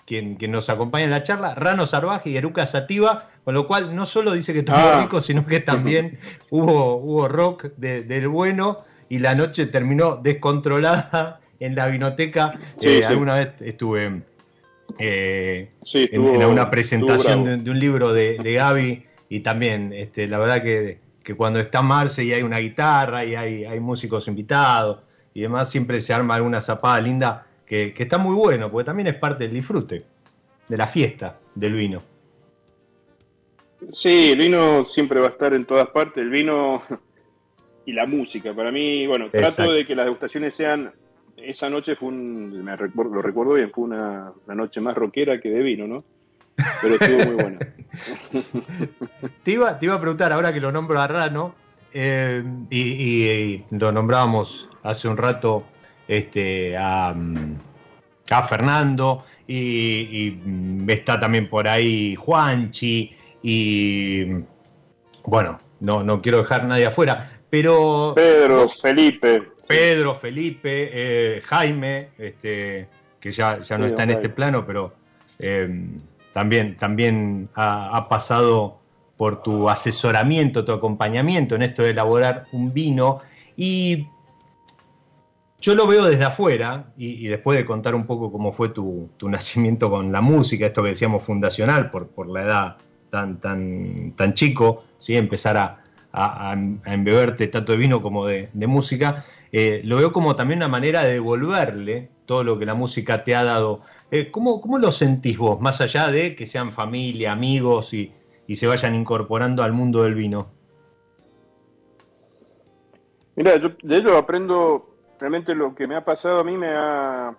quien, 0.05 0.35
quien, 0.35 0.51
nos 0.51 0.69
acompaña 0.69 1.05
en 1.05 1.11
la 1.11 1.23
charla, 1.23 1.55
Rano 1.55 1.85
Sarvaje 1.85 2.31
y 2.31 2.37
Eruca 2.37 2.65
Sativa, 2.65 3.29
con 3.43 3.53
lo 3.53 3.67
cual 3.67 3.95
no 3.95 4.05
solo 4.05 4.33
dice 4.33 4.51
que 4.51 4.59
estuvo 4.59 4.77
ah. 4.77 5.01
rico, 5.01 5.21
sino 5.21 5.45
que 5.45 5.59
también 5.59 6.17
hubo, 6.49 6.95
hubo 6.95 7.27
rock 7.27 7.65
del 7.77 8.27
bueno 8.27 8.79
y 9.09 9.19
la 9.19 9.35
noche 9.35 9.65
terminó 9.65 10.15
descontrolada 10.15 11.41
en 11.59 11.75
la 11.75 11.87
vinoteca. 11.87 12.59
Eh, 12.79 13.03
alguna 13.03 13.35
vez 13.35 13.49
estuve 13.61 14.21
eh, 14.97 15.71
en, 15.93 16.21
una 16.21 16.69
presentación 16.69 17.63
de, 17.63 17.69
un 17.69 17.79
libro 17.79 18.13
de, 18.13 18.37
de 18.37 18.53
Gaby 18.53 19.05
y 19.29 19.39
también, 19.41 19.93
este, 19.93 20.27
la 20.27 20.39
verdad 20.39 20.63
que, 20.63 20.99
cuando 21.37 21.59
está 21.59 21.83
Marce 21.83 22.23
y 22.23 22.33
hay 22.33 22.41
una 22.41 22.57
guitarra 22.57 23.23
y 23.23 23.35
hay, 23.35 23.63
hay 23.63 23.79
músicos 23.79 24.27
invitados 24.27 25.01
y 25.35 25.41
demás, 25.41 25.69
siempre 25.69 26.01
se 26.01 26.11
arma 26.11 26.33
alguna 26.33 26.59
zapada 26.59 26.99
linda 26.99 27.45
que, 27.67 27.93
está 27.95 28.17
muy 28.17 28.33
bueno, 28.33 28.71
porque 28.71 28.85
también 28.85 29.07
es 29.07 29.15
parte 29.15 29.43
del 29.43 29.53
disfrute, 29.53 30.03
de 30.67 30.77
la 30.77 30.87
fiesta 30.87 31.37
del 31.53 31.73
vino. 31.73 32.01
Sí, 33.93 34.31
el 34.31 34.39
vino 34.39 34.87
siempre 34.87 35.19
va 35.19 35.27
a 35.27 35.29
estar 35.29 35.53
en 35.53 35.65
todas 35.65 35.87
partes, 35.89 36.17
el 36.17 36.31
vino 36.31 36.81
y 37.89 37.93
la 37.93 38.05
música. 38.05 38.53
Para 38.53 38.71
mí, 38.71 39.07
bueno, 39.07 39.29
trato 39.31 39.71
de 39.73 39.85
que 39.85 39.95
las 39.95 40.05
degustaciones 40.05 40.53
sean 40.53 40.91
esa 41.35 41.69
noche 41.69 41.95
fue 41.95 42.09
un, 42.09 42.63
me 42.63 42.75
recuerdo, 42.75 43.15
lo 43.15 43.21
recuerdo 43.21 43.53
bien, 43.53 43.71
fue 43.73 43.85
una, 43.85 44.31
noche 44.47 44.79
más 44.79 44.95
rockera 44.95 45.39
que 45.39 45.49
de 45.49 45.61
vino, 45.61 45.87
¿no? 45.87 46.03
Pero 46.81 46.95
estuvo 46.95 47.25
muy 47.25 47.43
buena. 47.43 47.59
te, 49.43 49.51
iba, 49.51 49.79
te 49.79 49.85
iba 49.85 49.95
a 49.95 50.01
preguntar, 50.01 50.31
ahora 50.31 50.53
que 50.53 50.61
lo 50.61 50.71
nombro 50.71 50.99
a 50.99 51.07
Rano, 51.07 51.55
eh, 51.93 52.43
y, 52.69 53.63
lo 53.75 53.91
nombrábamos 53.91 54.69
hace 54.83 55.07
un 55.07 55.17
rato 55.17 55.63
este, 56.07 56.77
a, 56.77 57.15
a 58.29 58.43
Fernando, 58.43 59.23
y, 59.47 60.37
está 60.87 61.19
también 61.19 61.49
por 61.49 61.67
ahí 61.67 62.15
Juanchi, 62.15 63.15
y 63.41 64.25
bueno, 65.23 65.59
no, 65.79 66.03
no 66.03 66.21
quiero 66.21 66.39
dejar 66.39 66.65
nadie 66.65 66.85
afuera, 66.85 67.38
pero... 67.49 68.13
Pedro, 68.15 68.67
Felipe. 68.67 69.59
Pedro, 69.69 70.15
Felipe, 70.15 70.89
eh, 70.91 71.41
Jaime, 71.45 72.09
este, 72.17 72.87
que 73.19 73.31
ya, 73.31 73.61
ya 73.61 73.77
no 73.77 73.85
está 73.85 74.01
en 74.01 74.09
este 74.09 74.29
plano, 74.29 74.65
pero 74.65 74.93
em, 75.37 76.01
también, 76.33 76.75
también 76.75 77.49
ha, 77.53 78.07
pasado 78.09 78.79
por 79.15 79.43
tu 79.43 79.69
asesoramiento, 79.69 80.65
tu 80.65 80.71
acompañamiento 80.71 81.53
en 81.53 81.61
esto 81.61 81.83
de 81.83 81.91
elaborar 81.91 82.45
un 82.51 82.73
vino. 82.73 83.19
Y 83.55 84.07
yo 85.59 85.75
lo 85.75 85.85
veo 85.85 86.05
desde 86.05 86.23
afuera, 86.23 86.91
y, 86.97 87.27
después 87.27 87.55
de 87.55 87.65
contar 87.65 87.93
un 87.93 88.07
poco 88.07 88.31
cómo 88.31 88.51
fue 88.51 88.69
tu, 88.69 89.11
nacimiento 89.21 89.91
con 89.91 90.11
la 90.11 90.21
música, 90.21 90.65
esto 90.65 90.81
que 90.81 90.89
decíamos 90.89 91.23
fundacional, 91.23 91.91
por, 91.91 92.07
por 92.07 92.27
la 92.27 92.41
edad 92.41 92.77
tan, 93.11 93.39
tan, 93.39 94.13
tan 94.15 94.33
chico, 94.33 94.83
¿sí? 94.97 95.15
empezar 95.15 95.57
a, 95.57 95.83
a, 96.11 96.53
embeberte 96.85 97.47
tanto 97.47 97.71
de 97.71 97.77
vino 97.77 98.01
como 98.01 98.25
de 98.27 98.49
música. 98.67 99.25
Eh, 99.51 99.81
lo 99.83 99.97
veo 99.97 100.11
como 100.13 100.35
también 100.35 100.59
una 100.59 100.67
manera 100.67 101.03
de 101.03 101.13
devolverle 101.13 102.09
todo 102.25 102.43
lo 102.43 102.59
que 102.59 102.65
la 102.65 102.75
música 102.75 103.23
te 103.23 103.35
ha 103.35 103.43
dado. 103.43 103.81
Eh, 104.11 104.31
¿cómo, 104.31 104.61
lo 104.77 104.91
sentís 104.91 105.37
vos, 105.37 105.59
más 105.59 105.81
allá 105.81 106.07
de 106.07 106.35
que 106.35 106.45
sean 106.45 106.71
familia, 106.71 107.31
amigos 107.31 107.93
y, 107.93 108.13
se 108.53 108.65
vayan 108.65 108.95
incorporando 108.95 109.63
al 109.63 109.73
mundo 109.73 110.03
del 110.03 110.15
vino? 110.15 110.51
Mira, 113.35 113.57
yo 113.57 113.69
de 113.81 113.97
ello 113.97 114.17
aprendo, 114.17 114.95
realmente 115.19 115.53
lo 115.53 115.75
que 115.75 115.87
me 115.87 115.95
ha 115.95 116.03
pasado 116.03 116.39
a 116.39 116.43
mí 116.43 116.57
me 116.57 116.69
ha... 116.75 117.35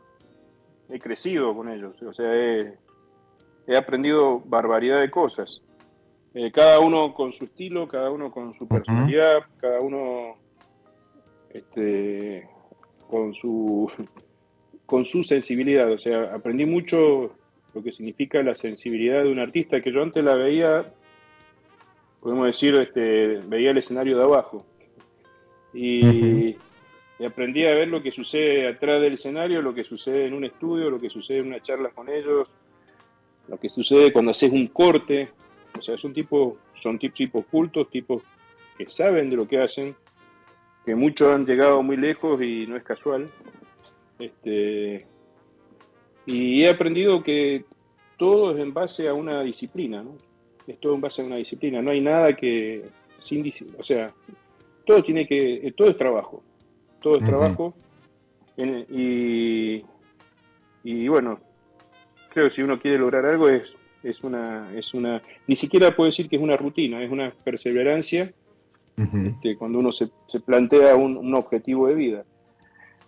He 0.88 0.98
crecido 0.98 1.54
con 1.54 1.68
ellos, 1.68 2.00
o 2.02 2.12
sea, 2.12 2.34
he, 2.34 2.76
aprendido 3.76 4.40
barbaridad 4.44 5.00
de 5.00 5.10
cosas. 5.10 5.62
Eh, 6.34 6.50
cada 6.52 6.78
uno 6.80 7.12
con 7.12 7.32
su 7.32 7.44
estilo, 7.44 7.88
cada 7.88 8.10
uno 8.10 8.30
con 8.30 8.54
su 8.54 8.68
personalidad, 8.68 9.42
cada 9.60 9.80
uno 9.80 10.36
este, 11.50 12.48
con 13.08 13.34
su 13.34 13.90
con 14.86 15.04
su 15.04 15.22
sensibilidad. 15.24 15.90
O 15.92 15.98
sea, 15.98 16.34
aprendí 16.34 16.66
mucho 16.66 17.32
lo 17.74 17.82
que 17.82 17.92
significa 17.92 18.42
la 18.42 18.54
sensibilidad 18.54 19.22
de 19.22 19.30
un 19.30 19.38
artista 19.38 19.80
que 19.80 19.92
yo 19.92 20.02
antes 20.02 20.24
la 20.24 20.34
veía, 20.34 20.92
podemos 22.20 22.46
decir, 22.46 22.74
este, 22.74 23.38
veía 23.46 23.70
el 23.70 23.78
escenario 23.78 24.16
de 24.16 24.24
abajo. 24.24 24.66
Y, 25.72 26.56
aprendí 27.24 27.66
a 27.66 27.74
ver 27.74 27.88
lo 27.88 28.02
que 28.02 28.12
sucede 28.12 28.66
atrás 28.66 29.00
del 29.02 29.12
escenario, 29.14 29.60
lo 29.60 29.74
que 29.74 29.84
sucede 29.84 30.26
en 30.26 30.32
un 30.32 30.44
estudio, 30.44 30.88
lo 30.88 30.98
que 30.98 31.10
sucede 31.10 31.40
en 31.40 31.48
una 31.48 31.60
charla 31.60 31.90
con 31.90 32.08
ellos, 32.08 32.48
lo 33.46 33.58
que 33.58 33.68
sucede 33.68 34.12
cuando 34.12 34.30
haces 34.30 34.50
un 34.50 34.68
corte. 34.68 35.28
O 35.80 35.82
sea, 35.82 35.96
son 35.96 36.12
tipos, 36.12 36.58
son 36.80 36.98
tipos 36.98 37.46
cultos, 37.46 37.88
tipos 37.88 38.22
que 38.76 38.86
saben 38.86 39.30
de 39.30 39.36
lo 39.36 39.48
que 39.48 39.62
hacen 39.62 39.96
que 40.84 40.94
muchos 40.94 41.34
han 41.34 41.46
llegado 41.46 41.82
muy 41.82 41.96
lejos 41.96 42.40
y 42.42 42.66
no 42.66 42.76
es 42.76 42.82
casual. 42.82 43.28
Este, 44.18 45.06
y 46.26 46.62
he 46.62 46.68
aprendido 46.68 47.22
que 47.22 47.64
todo 48.18 48.52
es 48.52 48.60
en 48.60 48.74
base 48.74 49.08
a 49.08 49.14
una 49.14 49.42
disciplina, 49.42 50.02
¿no? 50.02 50.16
Es 50.66 50.78
todo 50.80 50.94
en 50.94 51.00
base 51.00 51.22
a 51.22 51.24
una 51.24 51.36
disciplina. 51.36 51.80
No 51.80 51.90
hay 51.90 52.02
nada 52.02 52.34
que 52.34 52.84
sin 53.20 53.50
o 53.78 53.82
sea, 53.82 54.12
todo 54.84 55.02
tiene 55.02 55.26
que, 55.26 55.72
todo 55.76 55.88
es 55.88 55.96
trabajo, 55.96 56.42
todo 57.00 57.16
es 57.16 57.24
trabajo. 57.24 57.74
y, 58.56 59.82
y 60.84 61.08
bueno, 61.08 61.40
creo 62.30 62.48
que 62.48 62.54
si 62.54 62.62
uno 62.62 62.78
quiere 62.78 62.98
lograr 62.98 63.24
algo 63.24 63.48
es, 63.48 63.62
es 64.02 64.22
una, 64.22 64.72
es 64.74 64.94
una, 64.94 65.22
ni 65.46 65.56
siquiera 65.56 65.94
puedo 65.94 66.08
decir 66.08 66.28
que 66.28 66.36
es 66.36 66.42
una 66.42 66.56
rutina, 66.56 67.02
es 67.02 67.10
una 67.10 67.32
perseverancia 67.44 68.32
este, 68.96 69.56
cuando 69.56 69.78
uno 69.78 69.92
se, 69.92 70.10
plantea 70.44 70.94
un, 70.94 71.34
objetivo 71.34 71.86
de 71.86 71.94
vida. 71.94 72.24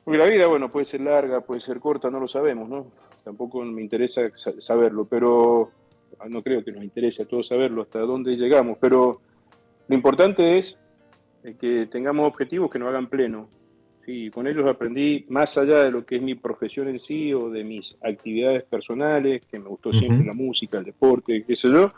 Porque 0.04 0.18
la 0.18 0.26
vida, 0.26 0.46
bueno, 0.46 0.72
puede 0.72 0.86
ser 0.86 1.02
larga, 1.02 1.42
puede 1.42 1.60
ser 1.60 1.80
corta, 1.80 2.10
no 2.10 2.18
lo 2.18 2.26
sabemos, 2.26 2.68
¿no? 2.68 2.86
Tampoco 3.24 3.62
me 3.62 3.82
interesa 3.82 4.22
saberlo, 4.34 5.04
pero 5.04 5.70
ah, 6.18 6.28
no 6.28 6.42
creo 6.42 6.64
que 6.64 6.72
nos 6.72 6.82
interese 6.82 7.22
a 7.22 7.26
todos 7.26 7.46
saberlo 7.46 7.82
hasta 7.82 8.00
dónde 8.00 8.36
llegamos, 8.36 8.78
pero 8.80 9.20
lo 9.86 9.94
importante 9.94 10.58
es 10.58 10.76
eh, 11.44 11.54
que 11.60 11.86
tengamos 11.86 12.26
objetivos 12.26 12.70
que 12.70 12.78
nos 12.78 12.88
hagan 12.88 13.08
pleno. 13.08 13.48
Sí, 14.04 14.30
con 14.30 14.48
ellos 14.48 14.66
aprendí 14.66 15.24
más 15.28 15.56
allá 15.56 15.84
de 15.84 15.92
lo 15.92 16.04
que 16.04 16.16
es 16.16 16.22
mi 16.22 16.34
profesión 16.34 16.88
en 16.88 16.98
sí 16.98 17.32
o 17.32 17.50
de 17.50 17.62
mis 17.62 17.96
actividades 18.02 18.64
personales, 18.64 19.42
que 19.46 19.60
me 19.60 19.68
gustó 19.68 19.92
siempre 19.92 20.26
la 20.26 20.32
música, 20.32 20.78
el 20.78 20.84
deporte, 20.84 21.44
qué 21.46 21.54
sé 21.54 21.70
yo. 21.70 21.92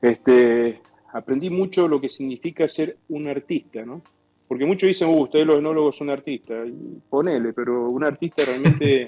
Este, 0.00 0.80
aprendí 1.12 1.50
mucho 1.50 1.88
lo 1.88 2.00
que 2.00 2.08
significa 2.08 2.68
ser 2.68 2.98
un 3.08 3.26
artista, 3.26 3.84
¿no? 3.84 4.02
Porque 4.46 4.66
muchos 4.66 4.86
dicen, 4.86 5.08
uh, 5.08 5.22
ustedes 5.22 5.46
los 5.46 5.58
enólogos 5.58 5.96
son 5.96 6.10
artistas, 6.10 6.68
y 6.68 7.00
ponele, 7.08 7.52
pero 7.52 7.90
un 7.90 8.04
artista 8.04 8.44
realmente 8.44 9.06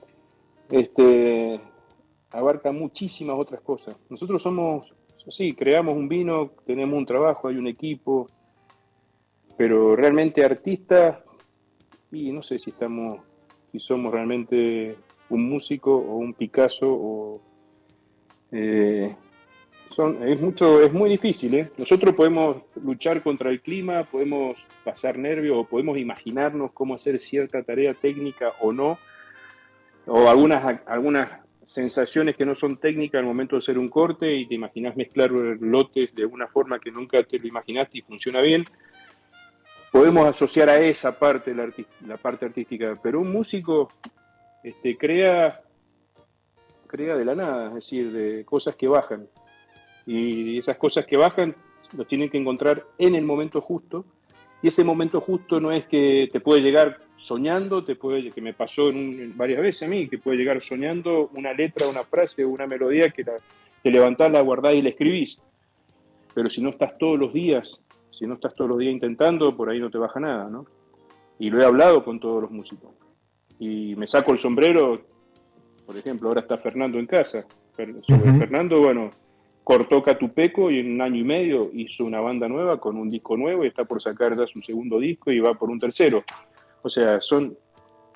este, 0.70 1.60
abarca 2.30 2.72
muchísimas 2.72 3.36
otras 3.38 3.60
cosas. 3.60 3.96
Nosotros 4.08 4.42
somos, 4.42 4.90
sí, 5.28 5.52
creamos 5.52 5.96
un 5.96 6.08
vino, 6.08 6.52
tenemos 6.64 6.96
un 6.96 7.04
trabajo, 7.04 7.48
hay 7.48 7.56
un 7.56 7.66
equipo, 7.66 8.30
pero 9.60 9.94
realmente 9.94 10.42
artista, 10.42 11.22
y 12.10 12.32
no 12.32 12.42
sé 12.42 12.58
si 12.58 12.70
estamos, 12.70 13.20
si 13.70 13.78
somos 13.78 14.10
realmente 14.10 14.96
un 15.28 15.50
músico 15.50 15.94
o 15.94 16.16
un 16.16 16.32
Picasso 16.32 16.86
o 16.90 17.42
eh, 18.52 19.14
es 20.24 20.40
mucho, 20.40 20.80
es 20.80 20.90
muy 20.94 21.10
difícil. 21.10 21.54
¿eh? 21.56 21.70
Nosotros 21.76 22.14
podemos 22.14 22.62
luchar 22.82 23.22
contra 23.22 23.50
el 23.50 23.60
clima, 23.60 24.04
podemos 24.04 24.56
pasar 24.82 25.18
nervios 25.18 25.58
o 25.58 25.64
podemos 25.64 25.98
imaginarnos 25.98 26.72
cómo 26.72 26.94
hacer 26.94 27.20
cierta 27.20 27.62
tarea 27.62 27.92
técnica 27.92 28.54
o 28.60 28.72
no, 28.72 28.98
o 30.06 30.30
algunas, 30.30 30.80
algunas 30.86 31.32
sensaciones 31.66 32.34
que 32.34 32.46
no 32.46 32.54
son 32.54 32.78
técnicas 32.78 33.18
al 33.18 33.26
momento 33.26 33.56
de 33.56 33.60
hacer 33.60 33.76
un 33.76 33.90
corte 33.90 34.34
y 34.34 34.46
te 34.46 34.54
imaginas 34.54 34.96
mezclar 34.96 35.30
lotes 35.30 36.14
de 36.14 36.24
una 36.24 36.46
forma 36.46 36.78
que 36.78 36.90
nunca 36.90 37.22
te 37.24 37.38
lo 37.38 37.46
imaginaste 37.46 37.98
y 37.98 38.00
funciona 38.00 38.40
bien. 38.40 38.64
Podemos 39.90 40.28
asociar 40.28 40.68
a 40.68 40.80
esa 40.80 41.18
parte 41.18 41.52
la, 41.54 42.16
parte 42.16 42.46
artística, 42.46 42.98
pero 43.02 43.20
un 43.20 43.32
músico 43.32 43.90
este, 44.62 44.96
crea, 44.96 45.62
crea 46.86 47.16
de 47.16 47.24
la 47.24 47.34
nada, 47.34 47.68
es 47.68 47.74
decir, 47.74 48.12
de 48.12 48.44
cosas 48.44 48.76
que 48.76 48.86
bajan. 48.86 49.26
Y 50.06 50.58
esas 50.58 50.76
cosas 50.76 51.06
que 51.06 51.16
bajan 51.16 51.56
los 51.96 52.06
tienen 52.06 52.30
que 52.30 52.38
encontrar 52.38 52.84
en 52.98 53.16
el 53.16 53.24
momento 53.24 53.60
justo. 53.60 54.04
Y 54.62 54.68
ese 54.68 54.84
momento 54.84 55.20
justo 55.20 55.58
no 55.58 55.72
es 55.72 55.86
que 55.86 56.28
te 56.30 56.40
puede 56.40 56.60
llegar 56.60 56.98
soñando, 57.16 57.84
te 57.84 57.96
puede, 57.96 58.30
que 58.30 58.40
me 58.40 58.54
pasó 58.54 58.90
en 58.90 59.36
varias 59.36 59.60
veces 59.60 59.82
a 59.82 59.90
mí, 59.90 60.08
que 60.08 60.18
puede 60.18 60.38
llegar 60.38 60.62
soñando 60.62 61.30
una 61.34 61.52
letra, 61.52 61.88
una 61.88 62.04
frase 62.04 62.44
una 62.44 62.66
melodía 62.66 63.10
que, 63.10 63.24
la, 63.24 63.32
levantás, 63.82 64.30
la 64.30 64.40
guardás 64.40 64.74
y 64.74 64.82
la 64.82 64.90
escribís. 64.90 65.38
Pero 66.32 66.48
si 66.48 66.60
no 66.60 66.70
estás 66.70 66.96
todos 66.96 67.18
los 67.18 67.32
días 67.32 67.80
Si 68.10 68.26
no 68.26 68.34
estás 68.34 68.54
todos 68.54 68.70
los 68.70 68.78
días 68.78 68.92
intentando, 68.92 69.56
por 69.56 69.70
ahí 69.70 69.80
no 69.80 69.90
te 69.90 69.98
baja 69.98 70.20
nada, 70.20 70.48
¿no? 70.48 70.66
Y 71.38 71.50
lo 71.50 71.60
he 71.60 71.64
hablado 71.64 72.04
con 72.04 72.20
todos 72.20 72.42
los 72.42 72.50
músicos. 72.50 72.90
Y 73.58 73.94
me 73.96 74.06
saco 74.06 74.32
el 74.32 74.38
sombrero, 74.38 75.00
por 75.86 75.96
ejemplo, 75.96 76.28
ahora 76.28 76.40
está 76.40 76.58
Fernando 76.58 76.98
en 76.98 77.06
casa. 77.06 77.44
Sobre 77.76 78.38
Fernando, 78.38 78.80
bueno, 78.80 79.10
cortó 79.64 80.02
Catupeco 80.02 80.70
y 80.70 80.80
en 80.80 80.94
un 80.94 81.00
año 81.00 81.20
y 81.20 81.24
medio 81.24 81.70
hizo 81.72 82.04
una 82.04 82.20
banda 82.20 82.48
nueva 82.48 82.78
con 82.78 82.96
un 82.96 83.08
disco 83.08 83.36
nuevo 83.36 83.64
y 83.64 83.68
está 83.68 83.84
por 83.84 84.02
sacar 84.02 84.36
ya 84.36 84.46
su 84.46 84.60
segundo 84.62 84.98
disco 84.98 85.30
y 85.30 85.40
va 85.40 85.54
por 85.54 85.70
un 85.70 85.78
tercero. 85.80 86.24
O 86.82 86.90
sea, 86.90 87.20
son 87.20 87.56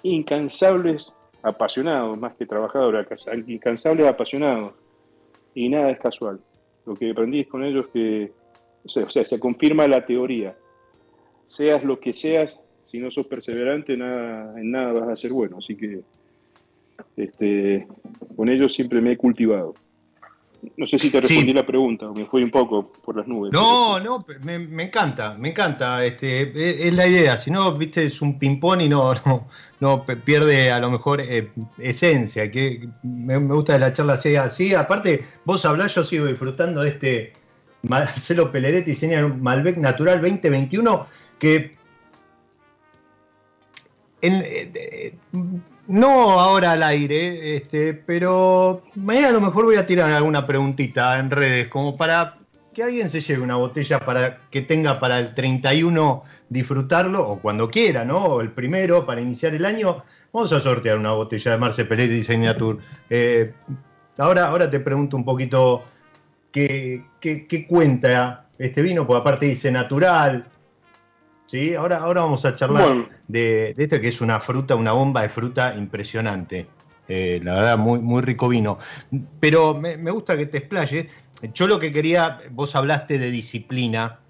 incansables 0.03 1.15
apasionados, 1.43 2.19
más 2.19 2.35
que 2.35 2.47
trabajadores, 2.47 3.07
incansables 3.47 4.07
apasionados. 4.07 4.73
Y 5.55 5.69
nada 5.69 5.91
es 5.91 5.99
casual. 5.99 6.41
Lo 6.87 6.95
que 6.95 7.11
aprendí 7.11 7.45
con 7.45 7.65
ellos 7.65 7.87
es 7.87 7.93
que, 7.93 8.33
o 8.85 8.89
sea, 8.89 9.25
se 9.25 9.39
confirma 9.39 9.89
la 9.89 10.05
teoría. 10.05 10.57
Seas 11.49 11.85
lo 11.85 12.01
que 12.01 12.15
seas, 12.15 12.61
si 12.85 12.99
no 12.99 13.11
sos 13.11 13.27
perseverante, 13.27 13.97
nada, 13.97 14.59
en 14.61 14.71
nada 14.71 14.93
vas 14.93 15.09
a 15.09 15.17
ser 15.17 15.33
bueno. 15.33 15.59
Así 15.59 15.77
que 15.77 16.03
este, 17.17 17.87
con 18.37 18.49
ellos 18.49 18.75
siempre 18.75 19.01
me 19.01 19.13
he 19.13 19.17
cultivado. 19.17 19.75
No 20.77 20.87
sé 20.87 20.99
si 20.99 21.11
te 21.11 21.21
respondí 21.21 21.53
la 21.53 21.67
pregunta, 21.67 22.11
me 22.15 22.25
fui 22.25 22.43
un 22.43 22.51
poco 22.51 22.91
por 23.05 23.17
las 23.17 23.27
nubes. 23.27 23.53
No, 23.53 24.01
no, 24.01 24.25
me, 24.43 24.83
encanta, 24.83 25.37
me 25.39 25.51
encanta. 25.51 26.05
Este, 26.05 26.43
e, 26.43 26.89
es, 26.89 26.95
la 26.95 27.07
idea. 27.07 27.37
Si 27.37 27.51
no, 27.51 27.73
viste, 27.75 28.05
es 28.07 28.23
un 28.23 28.39
ping-pong 28.39 28.81
y 28.81 28.89
no, 28.89 29.13
no, 29.27 29.47
no, 29.81 30.05
pierde 30.25 30.73
a 30.73 30.79
lo 30.81 30.91
mejor 30.91 31.21
eh, 31.21 31.51
esencia. 31.79 32.51
Que 32.51 32.89
me, 33.03 33.37
gusta 33.39 33.79
la 33.79 33.93
charla 33.93 34.17
sea 34.17 34.45
así. 34.45 34.75
Aparte, 34.75 35.25
vos 35.45 35.65
hablás, 35.65 35.95
yo 35.95 36.03
sigo 36.03 36.27
disfrutando 36.27 36.81
de 36.81 36.89
este 36.89 37.33
Marcelo 37.89 38.51
Peleretti 38.51 38.91
diseña 38.91 39.27
Malbec 39.27 39.77
Natural 39.77 40.21
2021 40.21 41.07
que 41.39 41.77
en, 44.23 44.43
eh, 44.47 45.15
no 45.87 46.41
ahora 46.41 46.73
al 46.73 46.83
aire, 46.83 47.57
este, 47.57 47.93
pero 47.93 48.83
mañana 48.95 49.29
a 49.29 49.33
lo 49.33 49.41
mejor 49.41 49.67
voy 49.67 49.77
a 49.77 49.87
tirar 49.87 50.11
alguna 50.11 50.47
preguntita 50.47 51.19
en 51.19 51.31
redes, 51.31 51.69
como 51.69 51.97
para 51.97 52.39
que 52.73 52.83
alguien 52.83 53.11
se 53.11 53.21
lleve 53.21 53.43
una 53.43 53.57
botella 53.57 54.01
para 54.01 54.49
que 54.51 54.63
tenga 54.63 54.99
para 54.99 55.19
el 55.19 55.35
31 55.35 56.25
disfrutarlo, 56.49 57.29
o 57.29 57.39
cuando 57.39 57.71
quiera, 57.71 58.05
¿no? 58.05 58.19
O 58.25 58.41
el 58.41 58.51
primero 58.51 59.05
para 59.07 59.21
iniciar 59.21 59.55
el 59.55 59.65
año. 59.65 60.03
Vamos 60.33 60.53
a 60.53 60.61
sortear 60.61 60.99
una 60.99 61.13
botella 61.13 61.53
de 61.53 61.59
Marce 61.59 61.85
Peletti 61.85 62.25
Signature. 62.25 62.79
Eh, 63.11 63.53
ahora, 64.19 64.47
ahora 64.47 64.69
te 64.69 64.81
pregunto 64.81 65.17
un 65.17 65.25
poquito 65.25 65.85
qué, 66.55 67.03
qué 67.21 67.67
cuenta 67.69 68.47
este 68.59 68.83
vino, 68.83 69.07
porque 69.07 69.21
aparte 69.21 69.47
dice 69.47 69.71
natural, 69.71 70.47
¿sí? 71.47 71.75
Ahora, 71.75 71.99
ahora 71.99 72.23
vamos 72.23 72.45
a 72.45 72.55
charlar 72.55 73.09
de, 73.29 73.75
de, 73.77 73.83
este 73.83 74.01
que 74.01 74.09
es 74.09 74.21
una 74.21 74.41
fruta, 74.41 74.75
una 74.75 74.93
bomba 74.93 75.23
de 75.23 75.29
fruta 75.29 75.75
impresionante. 75.75 76.67
Eh, 77.09 77.41
la 77.43 77.55
verdad, 77.55 77.79
muy, 77.79 77.99
muy 77.99 78.23
rico 78.23 78.49
vino. 78.49 78.79
Pero 79.41 79.75
me, 79.75 80.11
gusta 80.11 80.37
que 80.37 80.47
te 80.47 80.59
explayes. 80.59 81.07
Yo 81.53 81.67
lo 81.67 81.79
que 81.79 81.93
quería, 81.93 82.41
vos 82.51 82.75
hablaste 82.75 83.19
de 83.19 83.31
disciplina, 83.31 84.21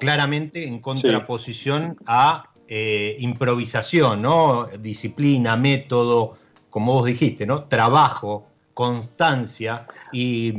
claramente 0.00 0.66
en 0.66 0.80
contraposición 0.80 1.96
a 2.06 2.50
eh, 2.66 3.16
improvisación, 3.20 4.22
¿no? 4.22 4.66
Disciplina, 4.80 5.56
método, 5.56 6.36
como 6.70 6.94
vos 6.94 7.06
dijiste, 7.06 7.46
¿no? 7.46 7.64
Trabajo, 7.64 8.48
constancia 8.74 9.86
y, 10.12 10.52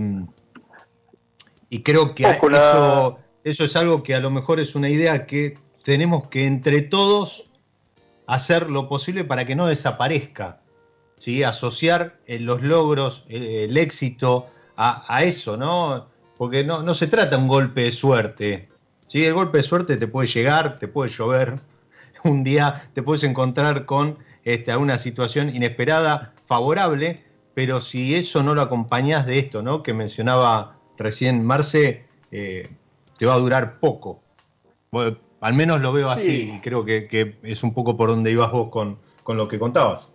y 1.69 1.83
creo 1.83 2.15
que 2.15 2.23
eso, 2.23 3.19
eso 3.43 3.63
es 3.63 3.75
algo 3.75 4.03
que 4.03 4.15
a 4.15 4.19
lo 4.19 4.29
mejor 4.29 4.59
es 4.59 4.75
una 4.75 4.89
idea 4.89 5.25
que 5.25 5.57
tenemos 5.83 6.27
que 6.27 6.45
entre 6.45 6.81
todos 6.81 7.49
hacer 8.27 8.69
lo 8.69 8.87
posible 8.89 9.23
para 9.23 9.45
que 9.45 9.55
no 9.55 9.67
desaparezca. 9.67 10.61
¿sí? 11.17 11.43
Asociar 11.43 12.19
eh, 12.25 12.39
los 12.39 12.61
logros, 12.61 13.25
eh, 13.29 13.65
el 13.67 13.77
éxito 13.77 14.47
a, 14.75 15.23
eso, 15.23 15.57
¿no? 15.57 16.07
Porque 16.37 16.63
no, 16.63 16.83
no, 16.83 16.93
se 16.93 17.07
trata 17.07 17.35
de 17.35 17.41
un 17.41 17.47
golpe 17.47 17.81
de 17.81 17.91
suerte. 17.91 18.69
¿sí? 19.07 19.25
El 19.25 19.33
golpe 19.33 19.57
de 19.57 19.63
suerte 19.63 19.97
te 19.97 20.07
puede 20.07 20.27
llegar, 20.27 20.77
te 20.77 20.87
puede 20.87 21.09
llover, 21.09 21.59
un 22.23 22.43
día 22.43 22.83
te 22.93 23.01
puedes 23.01 23.23
encontrar 23.23 23.85
con 23.85 24.19
este, 24.43 24.75
una 24.75 24.99
situación 24.99 25.55
inesperada, 25.55 26.33
favorable, 26.45 27.23
pero 27.55 27.81
si 27.81 28.13
eso 28.13 28.43
no 28.43 28.53
lo 28.53 28.61
acompañas 28.61 29.25
de 29.25 29.39
esto, 29.39 29.63
¿no? 29.63 29.81
Que 29.81 29.95
mencionaba 29.95 30.76
recién 30.97 31.45
Marce, 31.45 32.05
eh, 32.31 32.69
te 33.17 33.25
va 33.25 33.35
a 33.35 33.39
durar 33.39 33.79
poco. 33.79 34.21
Al 35.39 35.53
menos 35.53 35.81
lo 35.81 35.93
veo 35.93 36.09
así 36.09 36.51
y 36.55 36.59
creo 36.61 36.83
que, 36.85 37.37
es 37.43 37.63
un 37.63 37.73
poco 37.73 37.95
por 37.95 38.09
donde 38.09 38.31
ibas 38.31 38.51
vos 38.51 38.69
con, 38.69 38.99
lo 39.27 39.47
que 39.47 39.59
contabas. 39.59 40.11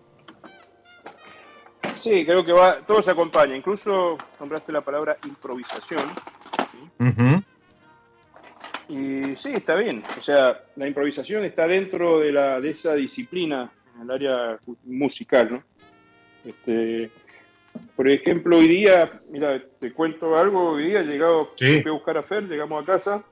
Sí, 1.96 2.24
creo 2.26 2.44
que 2.44 2.52
va, 2.52 2.80
todo 2.86 3.02
se 3.02 3.12
acompaña. 3.12 3.56
Incluso 3.56 4.18
nombraste 4.40 4.72
la 4.72 4.80
palabra 4.80 5.16
improvisación. 5.24 6.10
Y 8.88 9.36
sí, 9.36 9.52
está 9.54 9.76
bien. 9.76 10.02
O 10.18 10.22
sea, 10.22 10.64
la 10.76 10.88
improvisación 10.88 11.44
está 11.44 11.66
dentro 11.66 12.18
de, 12.18 12.32
la, 12.32 12.60
de 12.60 12.70
esa 12.70 12.94
disciplina 12.94 13.70
en 13.94 14.02
el 14.02 14.10
área 14.10 14.58
musical, 14.84 15.52
¿no? 15.52 15.62
Este, 16.44 17.10
por 17.96 18.08
ejemplo, 18.08 18.58
hoy 18.58 18.68
día, 18.68 19.20
mira, 19.30 19.62
te 19.78 19.92
cuento 19.92 20.36
algo, 20.36 20.70
hoy 20.70 20.88
día 20.88 21.00
he 21.00 21.04
llegado, 21.04 21.50
fui 21.56 21.82
a 21.86 21.92
buscar 21.92 22.18
a 22.18 22.22
Fer, 22.22 22.44
llegamos 22.44 22.82
a 22.82 22.86
casa. 22.86 23.24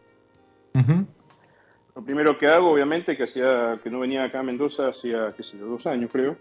Lo 1.94 2.04
primero 2.04 2.38
que 2.38 2.46
hago, 2.46 2.70
obviamente, 2.70 3.16
que 3.16 3.24
hacía, 3.24 3.78
que 3.82 3.90
no 3.90 4.00
venía 4.00 4.24
acá 4.24 4.40
a 4.40 4.44
Mendoza 4.44 4.88
hacía, 4.88 5.34
qué 5.36 5.42
sé 5.42 5.58
yo, 5.58 5.66
dos 5.66 5.86
años 5.86 6.10
creo, 6.12 6.36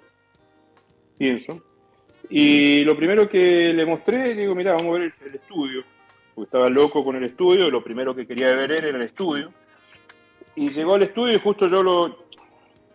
pienso. 1.17 1.61
Y 2.29 2.83
lo 2.83 2.95
primero 2.95 3.27
que 3.27 3.73
le 3.73 3.85
mostré, 3.85 4.35
digo, 4.35 4.53
mira, 4.53 4.73
vamos 4.73 4.95
a 4.95 4.99
ver 4.99 5.13
el, 5.25 5.35
estudio, 5.35 5.83
porque 6.35 6.47
estaba 6.47 6.69
loco 6.69 7.03
con 7.03 7.15
el 7.15 7.23
estudio, 7.23 7.69
lo 7.69 7.83
primero 7.83 8.15
que 8.15 8.27
quería 8.27 8.53
ver 8.53 8.71
era 8.71 8.89
el 8.89 9.01
estudio. 9.01 9.51
Y 10.55 10.69
llegó 10.69 10.95
al 10.95 11.03
estudio 11.03 11.35
y 11.35 11.39
justo 11.39 11.67
yo 11.67 11.81
lo, 11.81 12.25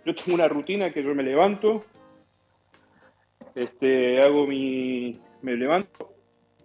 yo 0.04 0.14
tengo 0.14 0.34
una 0.34 0.48
rutina 0.48 0.92
que 0.92 1.02
yo 1.02 1.14
me 1.14 1.22
levanto, 1.22 1.84
este, 3.54 4.20
hago 4.20 4.46
mi, 4.46 5.20
me 5.42 5.56
levanto, 5.56 6.12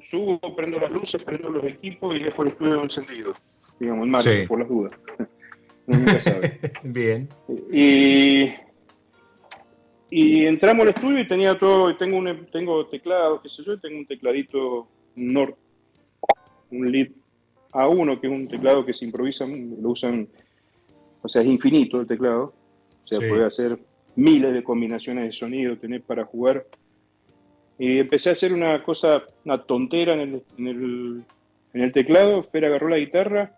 subo, 0.01 0.39
prendo 0.55 0.79
las 0.79 0.91
luces, 0.91 1.21
prendo 1.23 1.49
los 1.49 1.63
equipos 1.63 2.15
y 2.15 2.23
dejo 2.23 2.43
el 2.43 2.49
estudio 2.49 2.83
encendido, 2.83 3.33
digamos, 3.79 4.05
en 4.05 4.11
marcha, 4.11 4.31
por 4.47 4.59
las 4.59 4.69
dudas. 4.69 4.93
nunca 5.87 6.21
sabe. 6.21 6.59
Bien. 6.83 7.29
Y, 7.71 8.49
y 10.09 10.45
entramos 10.45 10.83
al 10.83 10.89
estudio 10.89 11.19
y 11.19 11.27
tenía 11.27 11.57
todo, 11.57 11.95
tengo 11.97 12.17
un 12.17 12.47
tengo 12.51 12.85
teclado, 12.87 13.41
qué 13.41 13.49
sé 13.49 13.63
yo, 13.63 13.79
tengo 13.79 13.99
un 13.99 14.05
tecladito 14.05 14.87
Nord, 15.15 15.55
un 16.71 16.91
Lead 16.91 17.09
A1, 17.71 18.19
que 18.19 18.27
es 18.27 18.33
un 18.33 18.47
teclado 18.47 18.85
que 18.85 18.93
se 18.93 19.05
improvisa, 19.05 19.45
lo 19.45 19.89
usan, 19.89 20.27
o 21.21 21.29
sea, 21.29 21.41
es 21.41 21.47
infinito 21.47 22.01
el 22.01 22.07
teclado, 22.07 22.53
o 23.03 23.07
sea, 23.07 23.19
puede 23.27 23.45
hacer 23.45 23.79
miles 24.15 24.53
de 24.53 24.63
combinaciones 24.63 25.25
de 25.25 25.31
sonido, 25.31 25.77
tener 25.77 26.01
para 26.01 26.25
jugar. 26.25 26.65
Y 27.79 27.99
empecé 27.99 28.29
a 28.29 28.33
hacer 28.33 28.51
una 28.51 28.83
cosa, 28.83 29.23
una 29.45 29.63
tontera 29.63 30.13
en 30.13 30.43
el, 30.57 31.23
en 31.73 31.81
el, 31.81 31.91
teclado, 31.93 32.43
Fer 32.43 32.65
agarró 32.65 32.89
la 32.89 32.97
guitarra 32.97 33.53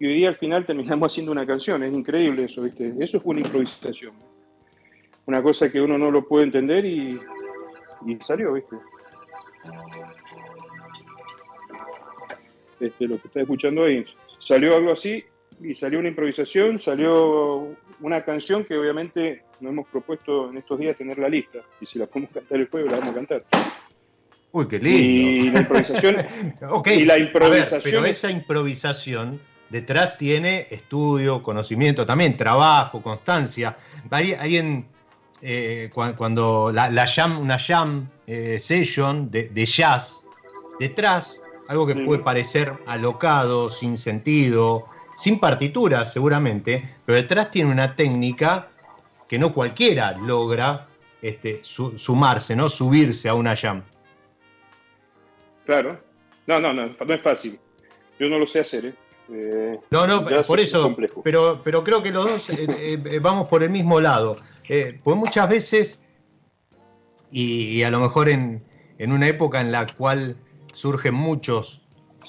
y 0.00 0.06
hoy 0.06 0.14
día 0.14 0.30
al 0.30 0.36
final 0.36 0.66
terminamos 0.66 1.08
haciendo 1.12 1.30
una 1.30 1.46
canción. 1.46 1.84
Es 1.84 1.94
increíble 1.94 2.44
eso, 2.44 2.62
¿viste? 2.62 2.92
Eso 2.98 3.20
fue 3.20 3.36
una 3.36 3.46
improvisación. 3.46 4.14
Una 5.26 5.40
cosa 5.40 5.70
que 5.70 5.80
uno 5.80 5.96
no 5.96 6.10
lo 6.10 6.26
puede 6.26 6.46
entender 6.46 6.84
y, 6.84 7.20
salió, 8.20 8.52
¿viste? 8.52 8.76
Este, 12.80 13.06
lo 13.06 13.16
que 13.18 13.28
está 13.28 13.42
escuchando 13.42 13.84
ahí. 13.84 14.04
Salió 14.40 14.76
algo 14.76 14.92
así 14.92 15.24
y 15.62 15.74
salió 15.74 15.98
una 15.98 16.08
improvisación, 16.08 16.80
salió 16.80 17.76
una 18.00 18.24
canción 18.24 18.64
que 18.64 18.76
obviamente 18.76 19.42
nos 19.60 19.72
hemos 19.72 19.88
propuesto 19.88 20.50
en 20.50 20.58
estos 20.58 20.78
días 20.78 20.96
tener 20.96 21.18
la 21.18 21.28
lista. 21.28 21.60
Y 21.80 21.86
si 21.86 21.98
la 21.98 22.06
podemos 22.06 22.30
cantar 22.32 22.58
el 22.58 22.68
jueves, 22.68 22.90
la 22.90 22.98
vamos 22.98 23.12
a 23.12 23.16
cantar. 23.16 23.44
Uy, 24.50 24.68
qué 24.68 24.78
lindo. 24.78 25.00
Y 25.08 25.50
la 25.50 25.60
improvisación. 25.60 26.16
y 26.86 27.04
la 27.04 27.18
improvisación. 27.18 27.80
pero 27.82 28.04
esa 28.04 28.30
improvisación 28.30 29.40
detrás 29.70 30.18
tiene 30.18 30.66
estudio, 30.70 31.42
conocimiento, 31.42 32.04
también 32.04 32.36
trabajo, 32.36 33.00
constancia. 33.00 33.76
Hay, 34.10 34.34
alguien, 34.34 34.86
eh, 35.40 35.90
cuando 35.94 36.70
la, 36.72 37.06
jam, 37.06 37.40
una 37.40 37.58
jam 37.58 38.08
eh, 38.26 38.58
session 38.60 39.30
de, 39.30 39.66
jazz, 39.66 40.24
detrás, 40.78 41.40
algo 41.68 41.86
que 41.86 41.94
puede 41.94 42.22
parecer 42.22 42.74
alocado, 42.86 43.70
sin 43.70 43.96
sentido, 43.96 44.91
sin 45.22 45.38
partitura 45.38 46.04
seguramente, 46.04 46.96
pero 47.06 47.14
detrás 47.14 47.52
tiene 47.52 47.70
una 47.70 47.94
técnica 47.94 48.70
que 49.28 49.38
no 49.38 49.54
cualquiera 49.54 50.18
logra 50.18 50.88
este, 51.22 51.60
sumarse, 51.62 52.56
¿no? 52.56 52.68
Subirse 52.68 53.28
a 53.28 53.34
una 53.34 53.54
jam. 53.54 53.84
Claro. 55.64 56.00
No, 56.48 56.58
no, 56.58 56.72
no, 56.72 56.88
no 56.88 57.14
es 57.14 57.22
fácil. 57.22 57.56
Yo 58.18 58.28
no 58.28 58.36
lo 58.36 58.48
sé 58.48 58.60
hacer, 58.60 58.86
¿eh? 58.86 58.94
Eh, 59.32 59.78
no, 59.90 60.08
no, 60.08 60.24
por 60.44 60.58
eso, 60.58 60.96
pero, 61.22 61.60
pero 61.62 61.84
creo 61.84 62.02
que 62.02 62.10
los 62.10 62.24
dos 62.24 62.50
eh, 62.50 63.20
vamos 63.22 63.46
por 63.46 63.62
el 63.62 63.70
mismo 63.70 64.00
lado. 64.00 64.38
pues 64.66 65.16
muchas 65.16 65.48
veces, 65.48 66.02
y, 67.30 67.80
a 67.84 67.90
lo 67.92 68.00
mejor 68.00 68.28
en, 68.28 68.64
en, 68.98 69.12
una 69.12 69.28
época 69.28 69.60
en 69.60 69.70
la 69.70 69.86
cual 69.86 70.36
surgen 70.72 71.14
muchos 71.14 71.80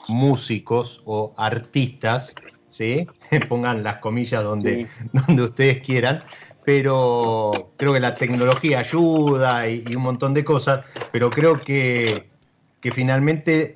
músicos 0.08 1.02
o 1.06 1.34
artistas, 1.38 2.36
¿sí? 2.74 3.08
pongan 3.50 3.84
las 3.84 3.98
comillas 3.98 4.44
donde, 4.44 4.88
donde 5.28 5.44
ustedes 5.44 5.80
quieran, 5.80 6.24
pero 6.66 7.72
creo 7.78 7.94
que 7.94 8.00
la 8.00 8.16
tecnología 8.16 8.80
ayuda 8.80 9.70
y, 9.70 9.96
un 9.96 10.02
montón 10.02 10.34
de 10.34 10.44
cosas, 10.44 10.86
pero 11.12 11.30
creo 11.30 11.62
que, 11.62 12.30
finalmente 12.82 13.76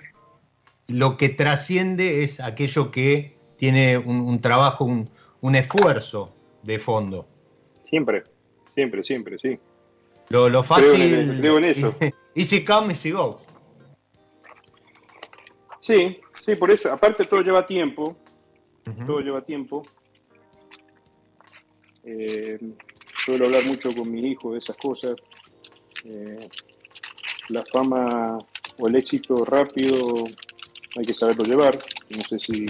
lo 0.88 1.18
que 1.18 1.30
trasciende 1.30 2.24
es 2.24 2.40
aquello 2.40 2.92
que 2.92 3.38
tiene 3.58 3.98
un, 3.98 4.40
trabajo, 4.40 4.86
un, 4.86 5.56
esfuerzo 5.56 6.34
de 6.64 6.80
fondo. 6.80 7.28
Siempre, 7.90 8.24
siempre, 8.74 9.04
siempre, 9.04 9.38
sí. 9.40 9.60
Lo, 10.30 10.64
fácil. 10.64 11.40
Creo 11.40 11.58
en, 11.58 11.64
eso. 11.66 11.96
Easy 12.36 12.64
come, 12.66 12.94
easy 12.94 13.12
go. 13.12 13.40
Sí, 15.80 16.20
sí, 16.46 16.56
por 16.56 16.70
eso. 16.70 16.92
Aparte, 16.92 17.24
todo 17.24 17.42
lleva 17.42 17.66
tiempo. 17.66 18.16
Todo 19.06 19.20
lleva 19.20 19.42
tiempo. 19.42 19.86
Eh, 22.04 22.58
suelo 23.26 23.46
hablar 23.46 23.66
mucho 23.66 23.94
con 23.94 24.10
mi 24.12 24.32
hijo 24.32 24.54
de 24.54 24.60
esas 24.60 24.78
cosas. 24.78 25.16
Eh, 26.06 26.40
la 27.50 27.66
fama 27.66 28.38
o 28.78 28.88
el 28.88 28.96
éxito 28.96 29.44
rápido 29.44 30.26
hay 30.96 31.06
que 31.06 31.14
saberlo 31.14 31.44
llevar. 31.44 31.80
No 32.10 32.22
sé 32.22 32.40
si, 32.40 32.66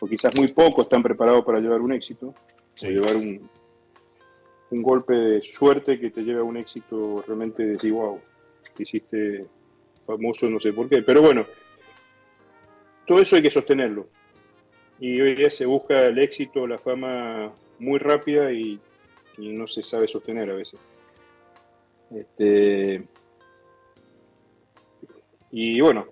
o 0.00 0.06
quizás 0.06 0.34
muy 0.36 0.48
pocos 0.52 0.84
están 0.84 1.02
preparados 1.02 1.44
para 1.44 1.60
llevar 1.60 1.80
un 1.80 1.92
éxito, 1.92 2.34
o 2.82 2.86
llevar 2.86 3.16
un, 3.16 3.48
un 4.70 4.82
golpe 4.82 5.14
de 5.14 5.42
suerte 5.42 5.98
que 5.98 6.10
te 6.10 6.22
lleve 6.22 6.40
a 6.40 6.44
un 6.44 6.56
éxito 6.56 7.22
realmente 7.26 7.62
de 7.62 7.72
decir, 7.72 7.92
wow, 7.92 8.20
hiciste 8.78 9.46
famoso, 10.06 10.48
no 10.48 10.60
sé 10.60 10.72
por 10.72 10.88
qué. 10.88 11.02
Pero 11.02 11.22
bueno, 11.22 11.44
todo 13.06 13.20
eso 13.20 13.36
hay 13.36 13.42
que 13.42 13.50
sostenerlo. 13.50 14.08
Y 14.98 15.20
hoy 15.20 15.34
día 15.34 15.50
se 15.50 15.66
busca 15.66 16.06
el 16.06 16.18
éxito, 16.18 16.66
la 16.66 16.78
fama 16.78 17.52
muy 17.78 17.98
rápida 17.98 18.52
y, 18.52 18.80
no 19.38 19.66
se 19.66 19.82
sabe 19.82 20.08
sostener 20.08 20.50
a 20.50 20.54
veces. 20.54 20.80
Este, 22.14 23.04
y 25.50 25.80
bueno, 25.80 26.06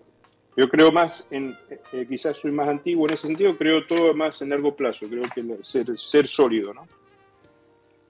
yo 0.57 0.68
creo 0.68 0.93
más 0.93 1.26
en, 1.30 1.57
eh, 1.93 2.07
quizás 2.09 2.39
soy 2.39 2.53
más 2.53 2.68
antiguo 2.68 3.07
en 3.07 3.14
ese 3.14 3.26
sentido, 3.26 3.57
creo 3.57 3.87
todo 3.87 4.12
más 4.14 4.43
en 4.43 4.51
largo 4.51 4.76
plazo, 4.76 5.07
creo 5.09 5.24
que 5.35 5.64
ser, 5.64 5.99
ser 5.99 6.28
sólido, 6.28 6.74
¿no? 6.74 6.87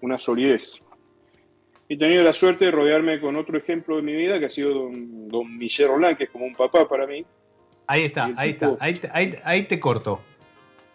Una 0.00 0.18
solidez. 0.18 0.82
He 1.88 1.96
tenido 1.96 2.24
la 2.24 2.34
suerte 2.34 2.64
de 2.64 2.70
rodearme 2.70 3.20
con 3.20 3.36
otro 3.36 3.56
ejemplo 3.56 3.96
de 3.96 4.02
mi 4.02 4.14
vida, 4.14 4.40
que 4.40 4.46
ha 4.46 4.50
sido 4.50 4.74
don, 4.74 5.28
don 5.28 5.56
Michel 5.56 5.88
Roland, 5.88 6.16
que 6.16 6.24
es 6.24 6.30
como 6.30 6.44
un 6.46 6.54
papá 6.54 6.88
para 6.88 7.06
mí. 7.06 7.24
Ahí 7.86 8.04
está, 8.04 8.32
ahí 8.36 8.50
está, 8.50 8.76
ahí, 8.80 9.00
ahí, 9.12 9.34
ahí 9.44 9.62
te 9.64 9.78
corto, 9.78 10.22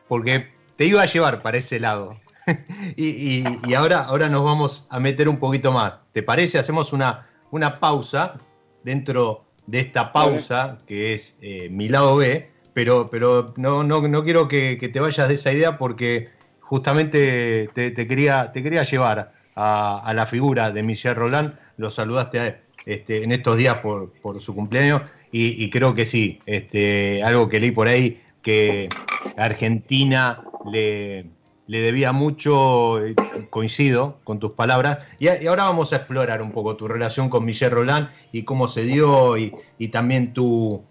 porque 0.09 0.49
te 0.75 0.85
iba 0.85 1.01
a 1.01 1.05
llevar 1.05 1.41
para 1.41 1.57
ese 1.57 1.79
lado. 1.79 2.19
y, 2.97 3.43
ahora, 3.73 3.99
ahora 3.99 4.27
nos 4.27 4.43
vamos 4.43 4.87
a 4.89 4.99
meter 4.99 5.29
un 5.29 5.37
poquito 5.37 5.71
más. 5.71 6.05
¿Te 6.11 6.23
parece? 6.23 6.59
Hacemos 6.59 6.91
una, 6.91 7.27
una 7.51 7.79
pausa 7.79 8.35
dentro 8.83 9.45
de 9.67 9.79
esta 9.79 10.11
pausa 10.11 10.79
que 10.87 11.13
es 11.13 11.37
eh, 11.41 11.69
mi 11.69 11.87
lado 11.89 12.17
B, 12.17 12.49
pero, 12.73 13.07
pero 13.09 13.53
no, 13.55 13.83
no, 13.83 14.05
no 14.07 14.23
quiero 14.23 14.47
que, 14.47 14.75
te 14.77 14.99
vayas 14.99 15.27
de 15.27 15.35
esa 15.35 15.53
idea 15.53 15.77
porque 15.77 16.29
justamente 16.59 17.69
te, 17.73 17.93
quería, 18.07 18.51
te 18.51 18.63
quería 18.63 18.83
llevar 18.83 19.33
a, 19.55 20.11
la 20.15 20.25
figura 20.25 20.71
de 20.71 20.81
Michel 20.81 21.15
Roland. 21.15 21.53
Lo 21.77 21.91
saludaste 21.91 22.61
este, 22.85 23.23
en 23.23 23.31
estos 23.31 23.57
días 23.57 23.75
por, 23.75 24.11
por 24.21 24.41
su 24.41 24.55
cumpleaños 24.55 25.03
y, 25.31 25.69
creo 25.69 25.93
que 25.93 26.07
sí, 26.07 26.39
este, 26.47 27.21
algo 27.21 27.47
que 27.49 27.59
leí 27.59 27.71
por 27.71 27.87
ahí 27.87 28.19
que 28.41 28.89
Argentina 29.37 30.43
le 30.71 31.27
le 31.69 31.81
debía 31.81 32.11
mucho, 32.11 32.99
eh, 33.05 33.13
coincido 33.51 34.17
con 34.23 34.39
tus 34.39 34.53
palabras, 34.53 35.05
y, 35.19 35.27
ahora 35.27 35.65
vamos 35.65 35.93
a 35.93 35.97
explorar 35.97 36.41
un 36.41 36.51
poco 36.51 36.75
tu 36.75 36.87
relación 36.87 37.29
con 37.29 37.45
Michel 37.45 37.69
Roland 37.69 38.09
y 38.31 38.41
cómo 38.41 38.67
se 38.67 38.85
dio 38.85 39.37
y, 39.37 39.53
también 39.89 40.33
tu, 40.33 40.83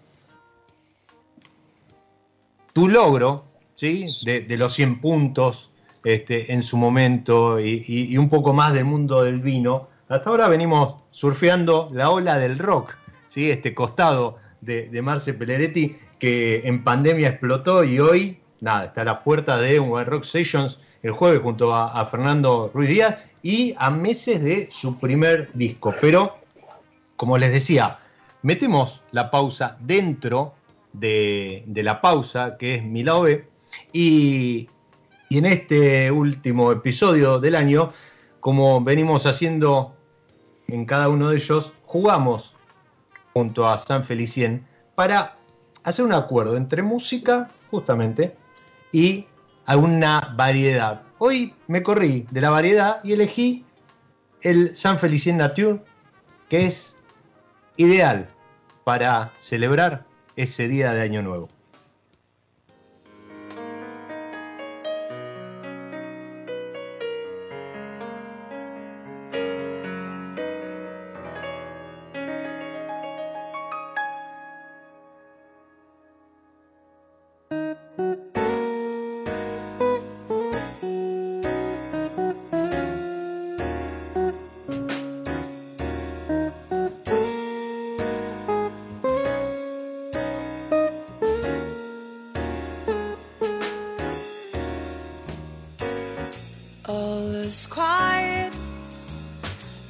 tu 2.71 2.87
logro 2.87 3.43
¿sí? 3.75 4.05
de, 4.23 4.55
los 4.55 4.73
100 4.73 5.01
puntos 5.01 5.69
este, 6.05 6.53
en 6.53 6.63
su 6.63 6.77
momento 6.77 7.59
y, 7.59 8.17
un 8.17 8.29
poco 8.29 8.53
más 8.53 8.71
del 8.71 8.85
mundo 8.85 9.21
del 9.21 9.41
vino. 9.41 9.89
Hasta 10.07 10.29
ahora 10.29 10.47
venimos 10.47 11.03
surfeando 11.11 11.89
la 11.91 12.09
ola 12.09 12.37
del 12.37 12.57
rock, 12.57 12.95
¿sí? 13.27 13.51
este 13.51 13.75
costado 13.75 14.37
de, 14.61 14.87
de 14.87 15.01
Marce 15.01 15.33
Pelleretti 15.33 15.97
que 16.19 16.67
en 16.67 16.83
pandemia 16.83 17.29
explotó 17.29 17.83
y 17.83 17.99
hoy 17.99 18.39
nada, 18.61 18.85
está 18.85 19.01
a 19.01 19.05
la 19.05 19.23
puerta 19.23 19.57
de 19.57 19.79
un 19.79 20.05
Rock 20.05 20.23
Sessions 20.23 20.79
el 21.01 21.11
jueves 21.11 21.41
junto 21.41 21.73
a, 21.73 22.05
Fernando 22.05 22.69
Ruiz 22.73 22.89
Díaz 22.89 23.23
y 23.41 23.73
a 23.77 23.89
meses 23.89 24.43
de 24.43 24.67
su 24.69 24.97
primer 24.97 25.49
disco. 25.53 25.95
Pero, 26.01 26.37
como 27.15 27.37
les 27.37 27.53
decía, 27.53 27.99
metemos 28.41 29.01
la 29.11 29.31
pausa 29.31 29.77
dentro 29.79 30.53
de, 30.91 31.63
la 31.67 32.01
pausa, 32.01 32.57
que 32.57 32.75
es 32.75 32.83
mi 32.83 33.03
lado 33.03 33.21
B, 33.21 33.47
y, 33.93 34.67
y 35.29 35.37
en 35.37 35.45
este 35.45 36.11
último 36.11 36.73
episodio 36.73 37.39
del 37.39 37.55
año, 37.55 37.93
como 38.41 38.81
venimos 38.81 39.25
haciendo 39.25 39.95
en 40.67 40.85
cada 40.85 41.07
uno 41.07 41.29
de 41.29 41.37
ellos, 41.37 41.71
jugamos 41.83 42.55
junto 43.31 43.69
a 43.69 43.77
San 43.77 44.03
Felicien 44.03 44.67
para 44.95 45.38
hacer 45.89 46.05
un 46.05 46.13
acuerdo 46.13 46.55
entre 46.57 46.81
música, 46.81 47.49
justamente, 47.69 48.35
y 48.91 49.25
a 49.65 49.77
una 49.77 50.33
variedad. 50.35 51.03
Hoy 51.17 51.53
me 51.67 51.83
corrí 51.83 52.25
de 52.31 52.41
la 52.41 52.49
variedad 52.49 53.01
y 53.03 53.13
elegí 53.13 53.65
el 54.41 54.75
San 54.75 54.97
Felicien 54.97 55.37
Nature, 55.37 55.81
que 56.47 56.65
es 56.65 56.95
ideal 57.77 58.27
para 58.83 59.31
celebrar 59.37 60.05
ese 60.35 60.67
día 60.67 60.93
de 60.93 61.01
Año 61.01 61.21
Nuevo. 61.21 61.49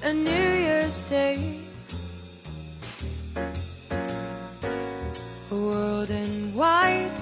a 0.10 0.14
New 0.14 0.50
Year's 0.66 1.02
Day. 1.04 1.60
A 5.52 5.56
world 5.56 6.10
in 6.10 6.52
white 6.56 7.16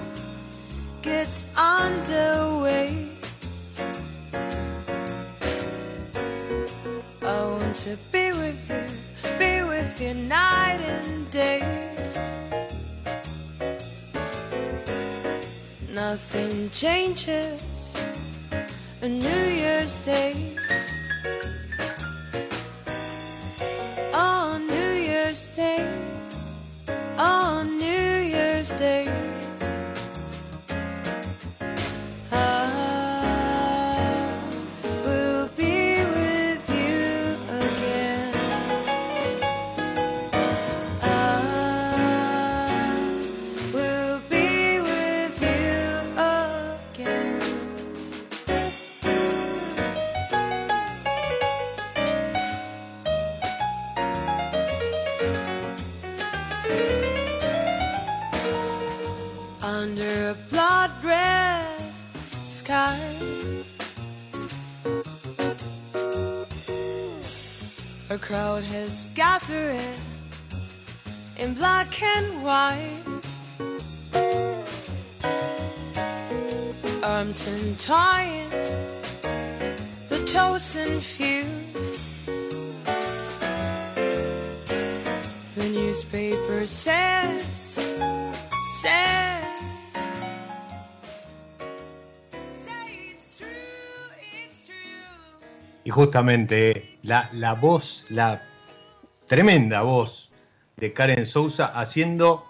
gets 1.02 1.46
underway. 1.54 3.10
I 7.22 7.40
want 7.52 7.74
to 7.86 7.98
be 8.10 8.32
with 8.32 8.62
you, 8.70 8.86
be 9.38 9.62
with 9.64 10.00
you 10.00 10.14
night 10.14 10.80
and 10.80 11.30
day. 11.30 11.60
Nothing 15.90 16.70
changes 16.70 17.92
a 19.02 19.08
New 19.08 19.44
Year's 19.62 19.98
Day. 19.98 20.47
In 71.38 71.54
black 71.54 72.02
and 72.02 72.42
white. 72.42 73.04
Arms 77.02 77.46
entwined, 77.46 78.52
the 80.08 80.18
toes 80.26 80.74
chosen 80.74 81.00
few. 81.00 81.44
The 85.54 85.68
newspaper 85.68 86.66
says, 86.66 87.80
says. 88.80 89.92
Y 95.84 95.90
justamente 95.90 96.98
la, 97.02 97.30
la 97.32 97.54
voz, 97.54 98.04
la 98.10 98.42
tremenda 99.26 99.80
voz 99.80 100.27
de 100.78 100.92
Karen 100.92 101.26
Souza 101.26 101.66
haciendo 101.66 102.44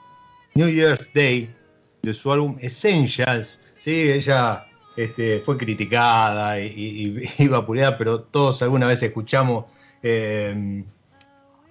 New 0.54 0.68
Year's 0.68 1.10
Day 1.14 1.54
de 2.02 2.14
su 2.14 2.32
álbum 2.32 2.56
Essentials. 2.60 3.60
Sí, 3.80 4.10
ella 4.10 4.64
este, 4.96 5.40
fue 5.40 5.56
criticada 5.56 6.60
y, 6.60 6.66
y, 6.66 7.44
y 7.44 7.48
vapuleada, 7.48 7.96
pero 7.98 8.20
todos 8.22 8.62
alguna 8.62 8.86
vez 8.86 9.02
escuchamos 9.02 9.66
eh, 10.02 10.84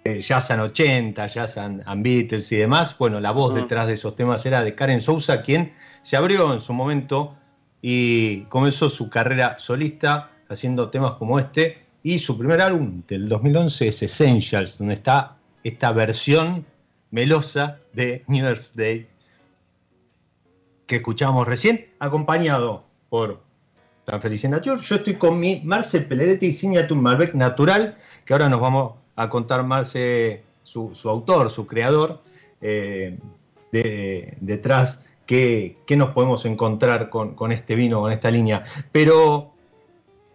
eh, 0.04 0.22
Jazz 0.22 0.52
and 0.52 0.62
80, 0.62 1.28
Jazz 1.28 1.58
and, 1.58 1.84
and 1.86 2.04
Beatles 2.04 2.52
y 2.52 2.58
demás. 2.58 2.96
Bueno, 2.98 3.20
la 3.20 3.32
voz 3.32 3.52
Ah. 3.54 3.62
detrás 3.62 3.88
de 3.88 3.96
esos 3.96 4.16
temas 4.16 4.46
era 4.46 4.64
de 4.64 4.74
Karen 4.74 5.02
Souza, 5.02 5.42
quien 5.42 5.74
se 6.02 6.16
abrió 6.16 6.54
en 6.54 6.62
su 6.62 6.74
momento 6.74 7.36
y 7.82 8.42
comenzó 8.44 8.90
su 8.90 9.10
carrera 9.10 9.60
solista 9.60 10.32
haciendo 10.50 10.90
temas 10.90 11.14
como 11.14 11.40
este. 11.40 11.86
Y 12.04 12.20
su 12.20 12.38
primer 12.38 12.62
álbum 12.62 13.04
del 13.08 13.28
2011 13.28 13.90
es 13.90 14.02
Essentials, 14.02 14.78
donde 14.78 14.94
está 14.94 15.37
esta 15.68 15.92
versión 15.92 16.66
melosa 17.12 17.80
de 17.94 18.24
New 18.28 18.44
Year's 18.44 18.76
Day 18.76 19.08
que 20.86 20.98
escuchamos 20.98 21.46
recién, 21.48 21.88
acompañado 22.00 22.84
por 23.10 23.42
Tan 24.06 24.22
Feliz 24.22 24.46
en 24.46 24.52
Nature. 24.52 24.80
Yo 24.82 24.96
estoy 24.96 25.16
con 25.16 25.40
mi 25.40 25.60
Marcel 25.66 26.06
Peleretti 26.06 26.54
Signature 26.54 27.00
Malbec 27.00 27.34
Natural, 27.34 27.98
que 28.24 28.34
ahora 28.34 28.48
nos 28.48 28.62
vamos 28.62 28.94
a 29.18 29.30
contar 29.30 29.64
Marce, 29.64 30.44
su, 30.64 30.94
autor, 31.06 31.50
su 31.50 31.68
creador, 31.68 32.22
eh, 32.62 33.18
de- 33.74 34.38
detrás, 34.40 35.02
qué, 35.26 35.78
qué 35.86 35.98
nos 35.98 36.12
podemos 36.12 36.46
encontrar 36.46 37.10
con, 37.10 37.36
con 37.36 37.52
este 37.52 37.76
vino, 37.76 38.00
con 38.00 38.14
esta 38.14 38.32
línea. 38.32 38.64
Pero 38.94 39.52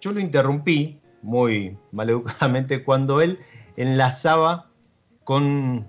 yo 0.03 0.12
lo 0.12 0.20
interrumpí 0.20 0.99
muy 1.22 1.78
maleducadamente 1.93 2.85
cuando 2.85 3.22
él 3.22 3.39
enlazaba 3.78 4.66
con 5.24 5.86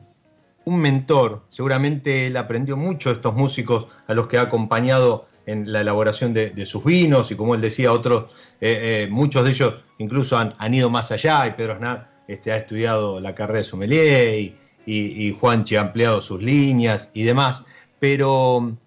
un 0.65 0.79
mentor. 0.79 1.43
Seguramente 1.49 2.27
él 2.27 2.37
aprendió 2.37 2.77
mucho 2.77 3.09
de 3.09 3.15
estos 3.15 3.33
músicos 3.35 3.87
a 4.07 4.13
los 4.13 4.27
que 4.27 4.37
ha 4.37 4.41
acompañado 4.41 5.27
en 5.45 5.71
la 5.71 5.81
elaboración 5.81 6.33
de, 6.33 6.65
sus 6.65 6.83
vinos 6.85 7.31
y 7.31 7.35
como 7.35 7.55
él 7.55 7.61
decía, 7.61 7.91
otros, 7.91 8.31
eh, 8.61 9.03
eh, 9.03 9.07
muchos 9.11 9.43
de 9.43 9.51
ellos 9.51 9.75
incluso 9.97 10.37
han, 10.37 10.53
han 10.57 10.73
ido 10.73 10.89
más 10.89 11.11
allá 11.11 11.45
y 11.47 11.51
Pedro 11.51 11.73
Aznar 11.73 12.09
este, 12.27 12.51
ha 12.53 12.57
estudiado 12.57 13.19
la 13.19 13.35
carrera 13.35 13.59
de 13.59 13.65
sommelier 13.65 14.39
y, 14.39 14.55
y, 14.85 15.33
Juanchi 15.33 15.75
ha 15.75 15.81
ampliado 15.81 16.21
sus 16.21 16.41
líneas 16.41 17.09
y 17.13 17.23
demás, 17.23 17.63
pero 17.99 18.77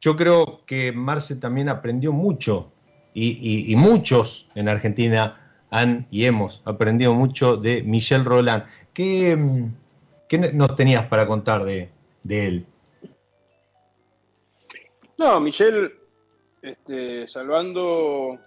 yo 0.00 0.16
creo 0.16 0.62
que 0.66 0.92
Marce 0.92 1.36
también 1.36 1.68
aprendió 1.68 2.12
mucho 2.12 2.70
y 3.14 3.72
muchos 3.76 4.50
en 4.56 4.68
Argentina 4.68 5.43
han 5.74 6.06
y 6.10 6.24
hemos 6.24 6.62
aprendido 6.64 7.14
mucho 7.14 7.56
de 7.56 7.82
Michel 7.82 8.24
Roland. 8.24 8.62
¿Qué, 8.92 9.34
mm, 9.34 9.74
qué 10.28 10.38
nos 10.38 10.76
tenías 10.76 11.06
para 11.06 11.26
contar 11.26 11.64
de, 11.64 11.88
de 12.22 12.46
él? 12.46 12.66
No, 15.18 15.40
Michelle, 15.40 15.90
este, 16.62 17.26
salvando. 17.26 18.38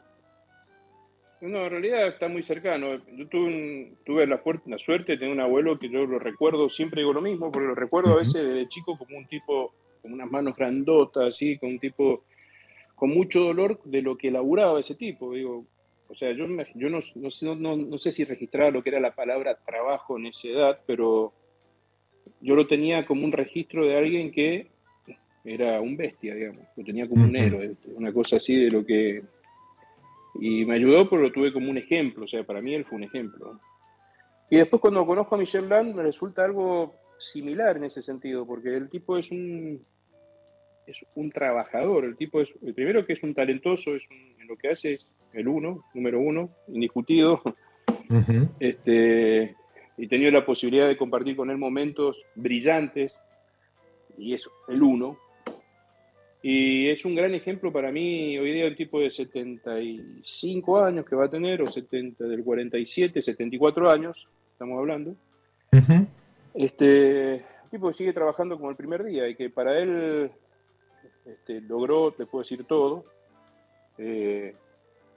No, 1.41 1.65
en 1.65 1.69
realidad 1.69 2.07
está 2.07 2.29
muy 2.29 2.43
cercano. 2.43 2.95
Yo 3.11 3.27
tuve, 3.27 3.45
un- 3.45 3.97
tuve 4.05 4.25
la, 4.25 4.41
suerte 4.77 5.11
de 5.11 5.17
tener 5.17 5.33
un 5.33 5.41
abuelo 5.41 5.77
que 5.77 5.89
yo 5.89 6.05
lo 6.05 6.19
recuerdo, 6.19 6.69
siempre 6.69 7.01
digo 7.01 7.11
lo 7.11 7.21
mismo, 7.21 7.51
porque 7.51 7.67
lo 7.67 7.75
recuerdo 7.75 8.13
a 8.13 8.17
veces 8.17 8.35
desde 8.35 8.69
chico 8.69 8.97
como 8.97 9.17
un 9.17 9.27
tipo, 9.27 9.73
con 10.01 10.13
unas 10.13 10.31
manos 10.31 10.55
grandotas, 10.55 11.35
así, 11.35 11.57
con 11.57 11.71
un 11.71 11.79
tipo 11.79 12.23
con 12.95 13.09
mucho 13.09 13.41
dolor 13.41 13.79
de 13.83 14.01
lo 14.01 14.17
que 14.17 14.31
laburaba 14.31 14.79
ese 14.79 14.95
tipo. 14.95 15.33
Digo, 15.33 15.65
o 16.09 16.15
sea, 16.15 16.31
yo, 16.31 16.47
me- 16.47 16.67
yo 16.75 16.89
no, 16.89 16.99
no, 17.15 17.31
sé- 17.31 17.55
no, 17.55 17.75
no 17.75 17.97
sé 17.97 18.11
si 18.11 18.23
registraba 18.23 18.71
lo 18.71 18.81
que 18.83 18.89
era 18.89 18.99
la 18.99 19.15
palabra 19.15 19.57
trabajo 19.65 20.17
en 20.17 20.27
esa 20.27 20.47
edad, 20.47 20.79
pero 20.85 21.33
yo 22.41 22.55
lo 22.55 22.67
tenía 22.67 23.05
como 23.05 23.25
un 23.25 23.31
registro 23.31 23.85
de 23.85 23.97
alguien 23.97 24.31
que 24.31 24.67
era 25.45 25.79
un 25.81 25.95
bestia, 25.95 26.35
digamos. 26.35 26.65
Lo 26.75 26.83
tenía 26.83 27.07
como 27.07 27.25
un 27.25 27.35
héroe, 27.35 27.75
una 27.95 28.11
cosa 28.13 28.37
así 28.37 28.55
de 28.55 28.69
lo 28.71 28.85
que... 28.85 29.23
Y 30.39 30.65
me 30.65 30.75
ayudó 30.75 31.09
porque 31.09 31.23
lo 31.27 31.31
tuve 31.31 31.51
como 31.53 31.69
un 31.71 31.77
ejemplo, 31.77 32.25
o 32.25 32.27
sea, 32.27 32.43
para 32.43 32.61
mí 32.61 32.73
él 32.75 32.85
fue 32.85 32.97
un 32.97 33.03
ejemplo. 33.05 33.59
Y 34.49 34.57
después 34.57 34.81
cuando 34.81 35.05
conozco 35.05 35.35
a 35.35 35.37
Michel 35.37 35.67
Land 35.67 35.95
me 35.95 36.03
resulta 36.03 36.43
algo 36.45 36.95
similar 37.17 37.77
en 37.77 37.85
ese 37.85 38.01
sentido, 38.03 38.45
porque 38.45 38.75
el 38.75 38.89
tipo 38.89 39.17
es 39.17 39.31
un 39.31 39.83
es 40.85 40.97
un 41.15 41.31
trabajador, 41.31 42.05
el 42.05 42.15
tipo 42.15 42.39
es, 42.39 42.53
el 42.61 42.73
primero 42.73 43.05
que 43.05 43.11
es 43.13 43.23
un 43.23 43.33
talentoso, 43.33 43.93
es 43.95 44.03
un- 44.09 44.47
lo 44.47 44.55
que 44.55 44.69
hace 44.69 44.93
es 44.93 45.11
el 45.37 45.47
uno, 45.47 45.83
número 45.93 46.19
uno, 46.19 46.49
indiscutido, 46.67 47.41
Ujú. 48.09 48.49
este, 48.59 49.55
y 49.97 50.05
he 50.05 50.07
tenido 50.07 50.31
la 50.31 50.45
posibilidad 50.45 50.87
de 50.87 50.97
compartir 50.97 51.35
con 51.35 51.49
él 51.49 51.57
momentos 51.57 52.17
brillantes, 52.35 53.13
y 54.17 54.33
es 54.33 54.49
el 54.67 54.81
uno. 54.81 55.17
Y 56.41 56.89
es 56.89 57.05
un 57.05 57.15
gran 57.15 57.33
ejemplo 57.35 57.71
para 57.71 57.91
mí, 57.91 58.37
hoy 58.37 58.51
día 58.51 58.65
el 58.65 58.75
tipo 58.75 58.99
de 58.99 59.11
75 59.11 60.83
años 60.83 61.05
que 61.05 61.15
va 61.15 61.25
a 61.25 61.29
tener, 61.29 61.61
o 61.61 61.71
70, 61.71 62.23
del 62.23 62.43
47, 62.43 63.21
74 63.21 63.89
años, 63.91 64.27
estamos 64.53 64.79
hablando. 64.79 65.15
Ujú. 65.71 66.07
Este 66.53 67.33
el 67.67 67.71
tipo 67.71 67.87
que 67.87 67.93
sigue 67.93 68.13
trabajando 68.13 68.55
como 68.55 68.69
el 68.69 68.77
primer 68.77 69.03
día 69.03 69.27
y 69.27 69.35
que 69.35 69.49
para 69.49 69.77
él 69.77 70.31
este, 71.25 71.59
logró, 71.61 72.11
te 72.11 72.25
puedo 72.25 72.41
decir 72.41 72.63
todo. 72.63 73.03
Eh, 73.97 74.55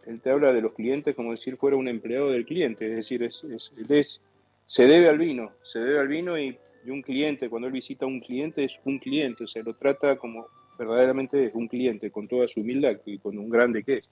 él 0.07 0.21
te 0.21 0.31
habla 0.31 0.53
de 0.53 0.61
los 0.63 0.73
clientes 0.75 1.15
como 1.15 1.37
si 1.37 1.51
él 1.51 1.57
fuera 1.57 1.77
un 1.77 1.89
empleado 1.89 2.31
del 2.31 2.45
cliente, 2.47 2.87
es 2.89 2.97
decir, 2.97 3.23
es, 3.23 3.45
es- 3.45 3.73
él 3.77 3.87
es- 3.91 4.21
se 4.65 4.87
debe 4.87 5.09
al 5.09 5.19
vino, 5.19 5.53
se 5.65 5.79
debe 5.81 5.99
al 6.01 6.09
vino 6.09 6.39
y, 6.39 6.57
y 6.85 6.91
un 6.91 7.03
cliente, 7.03 7.49
cuando 7.49 7.67
él 7.69 7.73
visita 7.75 8.05
a 8.05 8.09
un 8.09 8.21
cliente 8.21 8.65
es 8.65 8.79
un 8.85 8.99
cliente, 8.99 9.45
o 9.45 9.49
sea, 9.49 9.63
lo 9.63 9.75
trata 9.75 10.17
como 10.17 10.47
verdaderamente 10.79 11.47
es 11.47 11.55
un 11.55 11.69
cliente, 11.69 12.11
con 12.11 12.27
toda 12.29 12.49
su 12.49 12.61
humildad 12.61 12.97
y 13.05 13.19
con 13.19 13.37
un 13.39 13.51
grande 13.51 13.83
que 13.85 13.99
es. 13.99 14.09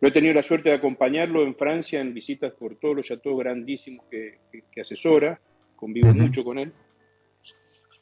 Yo 0.00 0.08
he 0.08 0.12
tenido 0.12 0.34
la 0.34 0.42
suerte 0.42 0.70
de 0.70 0.76
acompañarlo 0.76 1.42
en 1.42 1.54
Francia 1.54 2.00
en 2.00 2.14
visitas 2.14 2.52
por 2.54 2.76
todos 2.76 2.96
los 2.96 3.06
chateaux 3.06 3.38
grandísimos 3.38 4.06
que, 4.10 4.38
que- 4.50 4.62
que 4.72 4.80
asesora, 4.80 5.40
convivo 5.76 6.12
mucho 6.14 6.42
con 6.44 6.58
él, 6.58 6.72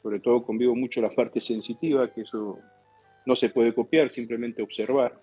sobre 0.01 0.19
todo 0.19 0.43
convivo 0.43 0.75
mucho 0.75 1.01
la 1.01 1.09
parte 1.09 1.41
sensitiva, 1.41 2.11
que 2.13 2.21
eso 2.21 2.59
no 3.25 3.35
se 3.35 3.49
puede 3.49 3.73
copiar, 3.73 4.09
simplemente 4.11 4.61
observar. 4.61 5.19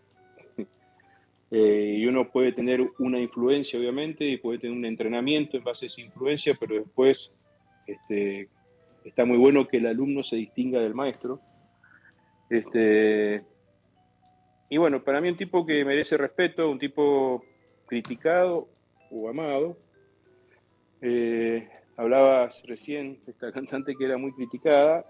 Eh, 1.50 1.96
y 1.98 2.06
uno 2.06 2.30
puede 2.30 2.52
tener 2.52 2.80
una 2.98 3.18
influencia, 3.18 3.78
obviamente, 3.78 4.24
y 4.24 4.36
puede 4.36 4.58
tener 4.58 4.76
un 4.76 4.84
entrenamiento 4.84 5.56
en 5.56 5.64
base 5.64 5.86
a 5.86 5.88
esa 5.88 6.00
influencia, 6.00 6.56
pero 6.58 6.76
después 6.76 7.32
este, 7.86 8.48
está 9.04 9.24
muy 9.24 9.36
bueno 9.36 9.66
que 9.66 9.78
el 9.78 9.86
alumno 9.86 10.22
se 10.22 10.36
distinga 10.36 10.80
del 10.80 10.94
maestro. 10.94 11.40
Este, 12.48 13.42
y 14.68 14.76
bueno, 14.76 15.02
para 15.02 15.20
mí 15.20 15.28
un 15.28 15.36
tipo 15.36 15.66
que 15.66 15.84
merece 15.84 16.16
respeto, 16.16 16.70
un 16.70 16.78
tipo 16.78 17.44
criticado 17.86 18.68
o 19.10 19.28
amado. 19.28 19.76
Eh, 21.02 21.68
hablabas 21.96 22.62
recién 22.66 23.18
de 23.24 23.32
esta 23.32 23.50
cantante 23.50 23.96
que 23.96 24.04
era 24.04 24.16
muy 24.16 24.32
criticada 24.32 25.04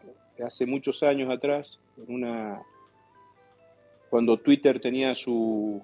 hace 0.44 0.64
muchos 0.64 1.02
años 1.02 1.30
atrás, 1.30 1.78
en 1.98 2.14
una 2.14 2.62
cuando 4.08 4.38
Twitter 4.38 4.80
tenía 4.80 5.14
su 5.14 5.82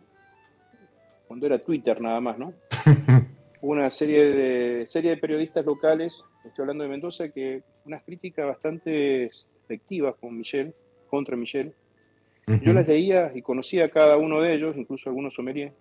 cuando 1.26 1.46
era 1.46 1.58
Twitter 1.58 2.00
nada 2.00 2.20
más, 2.20 2.38
¿no? 2.38 2.52
Una 3.60 3.90
serie 3.90 4.24
de 4.24 4.86
serie 4.86 5.10
de 5.10 5.16
periodistas 5.16 5.64
locales, 5.64 6.24
estoy 6.44 6.62
hablando 6.62 6.84
de 6.84 6.90
Mendoza, 6.90 7.30
que 7.30 7.62
unas 7.84 8.02
críticas 8.04 8.46
bastante 8.46 9.30
efectivas 9.64 10.14
con 10.20 10.36
Michelle, 10.36 10.72
contra 11.08 11.36
Michelle. 11.36 11.72
Yo 12.62 12.72
las 12.72 12.86
leía 12.86 13.32
y 13.34 13.42
conocía 13.42 13.86
a 13.86 13.88
cada 13.88 14.16
uno 14.16 14.40
de 14.40 14.54
ellos, 14.54 14.76
incluso 14.76 15.08
algunos 15.08 15.34
sommeliers. 15.34 15.72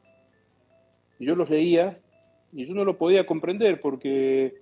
Y 1.20 1.26
yo 1.26 1.36
los 1.36 1.50
leía 1.50 2.00
y 2.52 2.66
yo 2.66 2.74
no 2.74 2.86
lo 2.86 2.98
podía 2.98 3.26
comprender 3.26 3.80
porque, 3.82 4.56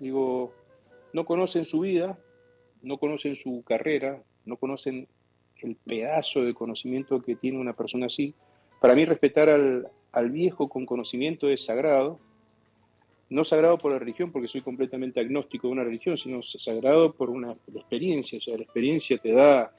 digo, 0.00 0.52
no 1.12 1.24
conocen 1.24 1.64
su 1.64 1.80
vida, 1.80 2.18
no 2.82 2.98
conocen 2.98 3.36
su 3.36 3.62
carrera, 3.62 4.22
no 4.44 4.56
conocen 4.56 5.06
el 5.62 5.76
pedazo 5.76 6.42
de 6.42 6.54
conocimiento 6.54 7.22
que 7.22 7.36
tiene 7.36 7.58
una 7.58 7.74
persona 7.74 8.06
así. 8.06 8.34
Para 8.80 8.94
mí 8.94 9.04
respetar 9.04 9.48
al, 9.48 10.30
viejo 10.30 10.68
con 10.68 10.86
conocimiento 10.86 11.48
es 11.48 11.64
sagrado, 11.64 12.18
no 13.30 13.44
sagrado 13.44 13.78
por 13.78 13.92
la 13.92 13.98
religión, 13.98 14.32
porque 14.32 14.48
soy 14.48 14.62
completamente 14.62 15.20
agnóstico 15.20 15.68
de 15.68 15.72
una 15.72 15.84
religión, 15.84 16.16
sino 16.16 16.42
sagrado 16.42 17.12
por 17.12 17.30
una 17.30 17.56
experiencia. 17.74 18.38
O 18.38 18.40
sea, 18.40 18.56
la 18.56 18.62
experiencia 18.62 19.18
te 19.18 19.32
da. 19.32 19.72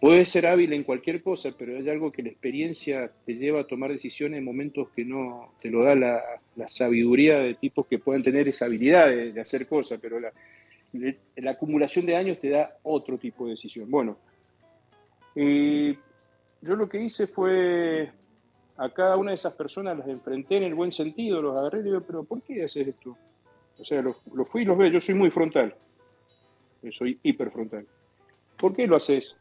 Puedes 0.00 0.28
ser 0.28 0.46
hábil 0.46 0.72
en 0.72 0.84
cualquier 0.84 1.22
cosa, 1.22 1.50
pero 1.58 1.76
hay 1.76 1.88
algo 1.88 2.12
que 2.12 2.22
la 2.22 2.28
experiencia 2.28 3.10
te 3.26 3.34
lleva 3.34 3.60
a 3.60 3.66
tomar 3.66 3.90
decisiones 3.90 4.38
en 4.38 4.44
momentos 4.44 4.88
que 4.94 5.04
no 5.04 5.54
te 5.60 5.70
lo 5.70 5.82
da 5.82 5.96
la, 5.96 6.22
sabiduría 6.68 7.40
de 7.40 7.54
tipos 7.54 7.86
que 7.86 7.98
pueden 7.98 8.22
tener 8.22 8.46
esa 8.46 8.66
habilidad 8.66 9.08
de, 9.08 9.40
hacer 9.40 9.66
cosas, 9.66 9.98
pero 10.00 10.20
la, 10.20 10.32
la, 11.36 11.50
acumulación 11.50 12.06
de 12.06 12.14
años 12.14 12.38
te 12.38 12.50
da 12.50 12.76
otro 12.84 13.18
tipo 13.18 13.44
de 13.44 13.52
decisión. 13.52 13.90
Bueno, 13.90 14.18
eh, 15.34 15.96
yo 16.60 16.76
lo 16.76 16.88
que 16.88 17.00
hice 17.00 17.26
fue 17.26 18.10
a 18.76 18.88
cada 18.90 19.16
una 19.16 19.32
de 19.32 19.36
esas 19.36 19.54
personas 19.54 19.98
las 19.98 20.08
enfrenté 20.08 20.56
en 20.56 20.62
el 20.62 20.74
buen 20.74 20.92
sentido, 20.92 21.42
los 21.42 21.56
agarré 21.56 21.80
y 21.80 21.84
digo, 21.84 22.00
pero 22.00 22.24
¿por 22.24 22.42
qué 22.42 22.64
haces 22.64 22.88
esto? 22.88 23.16
O 23.78 23.84
sea, 23.84 24.02
los, 24.02 24.16
fui 24.48 24.62
y 24.62 24.64
los 24.64 24.78
veo, 24.78 24.88
yo 24.88 25.00
soy 25.00 25.14
muy 25.14 25.30
frontal, 25.30 25.74
yo 26.82 26.92
soy 26.92 27.18
hiperfrontal. 27.22 27.86
¿Por 28.58 28.74
qué 28.74 28.86
lo 28.86 28.96
haces? 28.96 29.34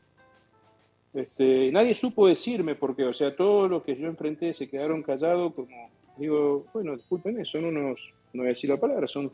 Este, 1.14 1.72
nadie 1.72 1.96
supo 1.96 2.28
decirme 2.28 2.76
por 2.76 2.96
qué, 2.96 3.06
o 3.06 3.14
sea, 3.14 3.36
todos 3.36 3.70
los 3.70 3.84
que 3.84 3.96
yo 3.96 4.08
enfrenté 4.08 4.54
se 4.54 4.70
quedaron 4.70 5.02
callados 5.02 5.54
como, 5.54 5.90
digo, 6.18 6.66
bueno, 6.74 6.96
discúlpenme, 6.96 7.46
son 7.46 7.66
unos, 7.66 8.00
no 8.34 8.42
voy 8.42 8.48
a 8.48 8.50
decir 8.50 8.70
la 8.70 8.78
palabra, 8.78 9.08
son, 9.08 9.32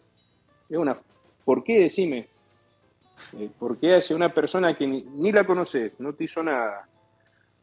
es 0.70 0.78
una, 0.78 0.98
¿por 1.44 1.64
qué 1.64 1.80
decime? 1.80 2.28
Eh, 3.38 3.50
¿Por 3.60 3.78
qué 3.78 3.96
hace 3.96 4.16
una 4.16 4.34
persona 4.34 4.78
que 4.78 4.88
ni, 4.88 5.02
ni 5.02 5.32
la 5.32 5.46
conoces, 5.46 6.00
no 6.00 6.14
te 6.14 6.26
hizo 6.26 6.42
nada, 6.44 6.88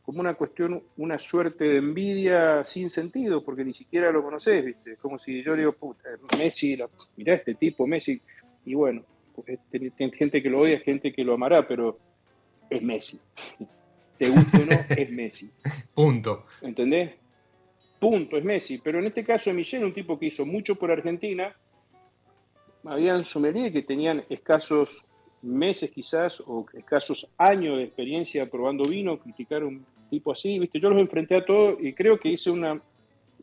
como 0.04 0.20
una 0.20 0.34
cuestión, 0.34 0.82
una 0.96 1.18
suerte 1.18 1.64
de 1.64 1.78
envidia 1.78 2.64
sin 2.66 2.90
sentido, 2.90 3.44
porque 3.44 3.64
ni 3.64 3.74
siquiera 3.74 4.10
lo 4.10 4.22
conoces, 4.22 4.64
¿viste? 4.64 4.96
Como 4.96 5.18
si 5.18 5.42
yo 5.42 5.54
digo, 5.54 5.72
puta, 5.72 6.08
Messi, 6.36 6.76
la, 6.76 6.88
mirá 7.16 7.34
este 7.34 7.54
tipo, 7.54 7.86
Messi, 7.86 8.20
y 8.64 8.74
bueno, 8.74 9.02
pues, 9.34 9.58
gente 10.14 10.42
que 10.42 10.50
lo 10.50 10.60
odia, 10.60 10.80
gente 10.80 11.12
que 11.12 11.24
lo 11.24 11.34
amará, 11.34 11.66
pero 11.66 11.98
es 12.68 12.82
Messi. 12.82 13.20
Te 14.18 14.28
gusta 14.28 14.58
o 14.58 14.64
no, 14.66 14.96
es 14.96 15.10
Messi. 15.10 15.50
Punto. 15.94 16.46
¿Entendés? 16.62 17.12
Punto, 17.98 18.36
es 18.36 18.44
Messi. 18.44 18.78
Pero 18.78 18.98
en 18.98 19.06
este 19.06 19.24
caso, 19.24 19.52
Michel, 19.52 19.84
un 19.84 19.94
tipo 19.94 20.18
que 20.18 20.26
hizo 20.26 20.44
mucho 20.44 20.74
por 20.76 20.90
Argentina, 20.90 21.54
habían 22.84 23.24
sommelier 23.24 23.72
que 23.72 23.82
tenían 23.82 24.24
escasos 24.28 25.02
meses 25.42 25.90
quizás 25.90 26.40
o 26.46 26.66
escasos 26.74 27.26
años 27.38 27.78
de 27.78 27.84
experiencia 27.84 28.50
probando 28.50 28.84
vino, 28.84 29.18
criticar 29.18 29.64
un 29.64 29.84
tipo 30.10 30.32
así, 30.32 30.58
¿viste? 30.58 30.80
Yo 30.80 30.90
los 30.90 30.98
enfrenté 30.98 31.36
a 31.36 31.44
todos 31.44 31.78
y 31.80 31.92
creo 31.92 32.18
que 32.18 32.30
hice 32.30 32.50
una 32.50 32.80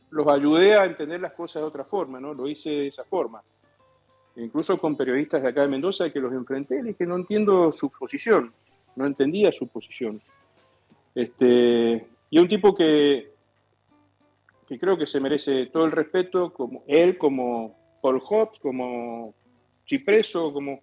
los 0.09 0.27
ayudé 0.27 0.75
a 0.75 0.85
entender 0.85 1.19
las 1.19 1.33
cosas 1.33 1.61
de 1.61 1.67
otra 1.67 1.83
forma, 1.83 2.19
¿no? 2.19 2.33
Lo 2.33 2.47
hice 2.47 2.69
de 2.69 2.87
esa 2.87 3.03
forma. 3.03 3.41
Incluso 4.35 4.77
con 4.77 4.95
periodistas 4.95 5.41
de 5.41 5.49
acá 5.49 5.61
de 5.61 5.67
Mendoza 5.67 6.11
que 6.11 6.19
los 6.19 6.31
enfrenté, 6.31 6.75
les 6.75 6.97
dije, 6.97 7.05
no 7.05 7.15
entiendo 7.15 7.71
su 7.73 7.89
posición, 7.89 8.53
no 8.95 9.05
entendía 9.05 9.51
su 9.51 9.67
posición. 9.67 10.21
Este, 11.15 12.07
y 12.29 12.39
un 12.39 12.47
tipo 12.47 12.75
que, 12.75 13.31
que 14.67 14.79
creo 14.79 14.97
que 14.97 15.07
se 15.07 15.19
merece 15.19 15.67
todo 15.67 15.85
el 15.85 15.91
respeto, 15.91 16.53
como 16.53 16.83
él, 16.87 17.17
como 17.17 17.75
Paul 18.01 18.21
Hobbs, 18.23 18.59
como 18.59 19.33
Chipreso, 19.85 20.53
como 20.53 20.81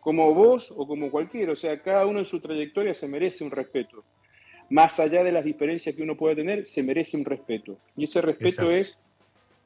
como 0.00 0.34
vos 0.34 0.72
o 0.76 0.86
como 0.86 1.10
cualquiera. 1.10 1.52
O 1.52 1.56
sea, 1.56 1.80
cada 1.80 2.06
uno 2.06 2.20
en 2.20 2.24
su 2.24 2.40
trayectoria 2.40 2.94
se 2.94 3.06
merece 3.06 3.44
un 3.44 3.50
respeto. 3.50 4.04
Más 4.70 4.98
allá 5.00 5.22
de 5.22 5.32
las 5.32 5.44
diferencias 5.44 5.94
que 5.94 6.02
uno 6.02 6.16
pueda 6.16 6.34
tener, 6.34 6.66
se 6.66 6.82
merece 6.82 7.16
un 7.16 7.24
respeto. 7.24 7.76
Y 7.96 8.04
ese 8.04 8.20
respeto 8.20 8.70
es, 8.70 8.96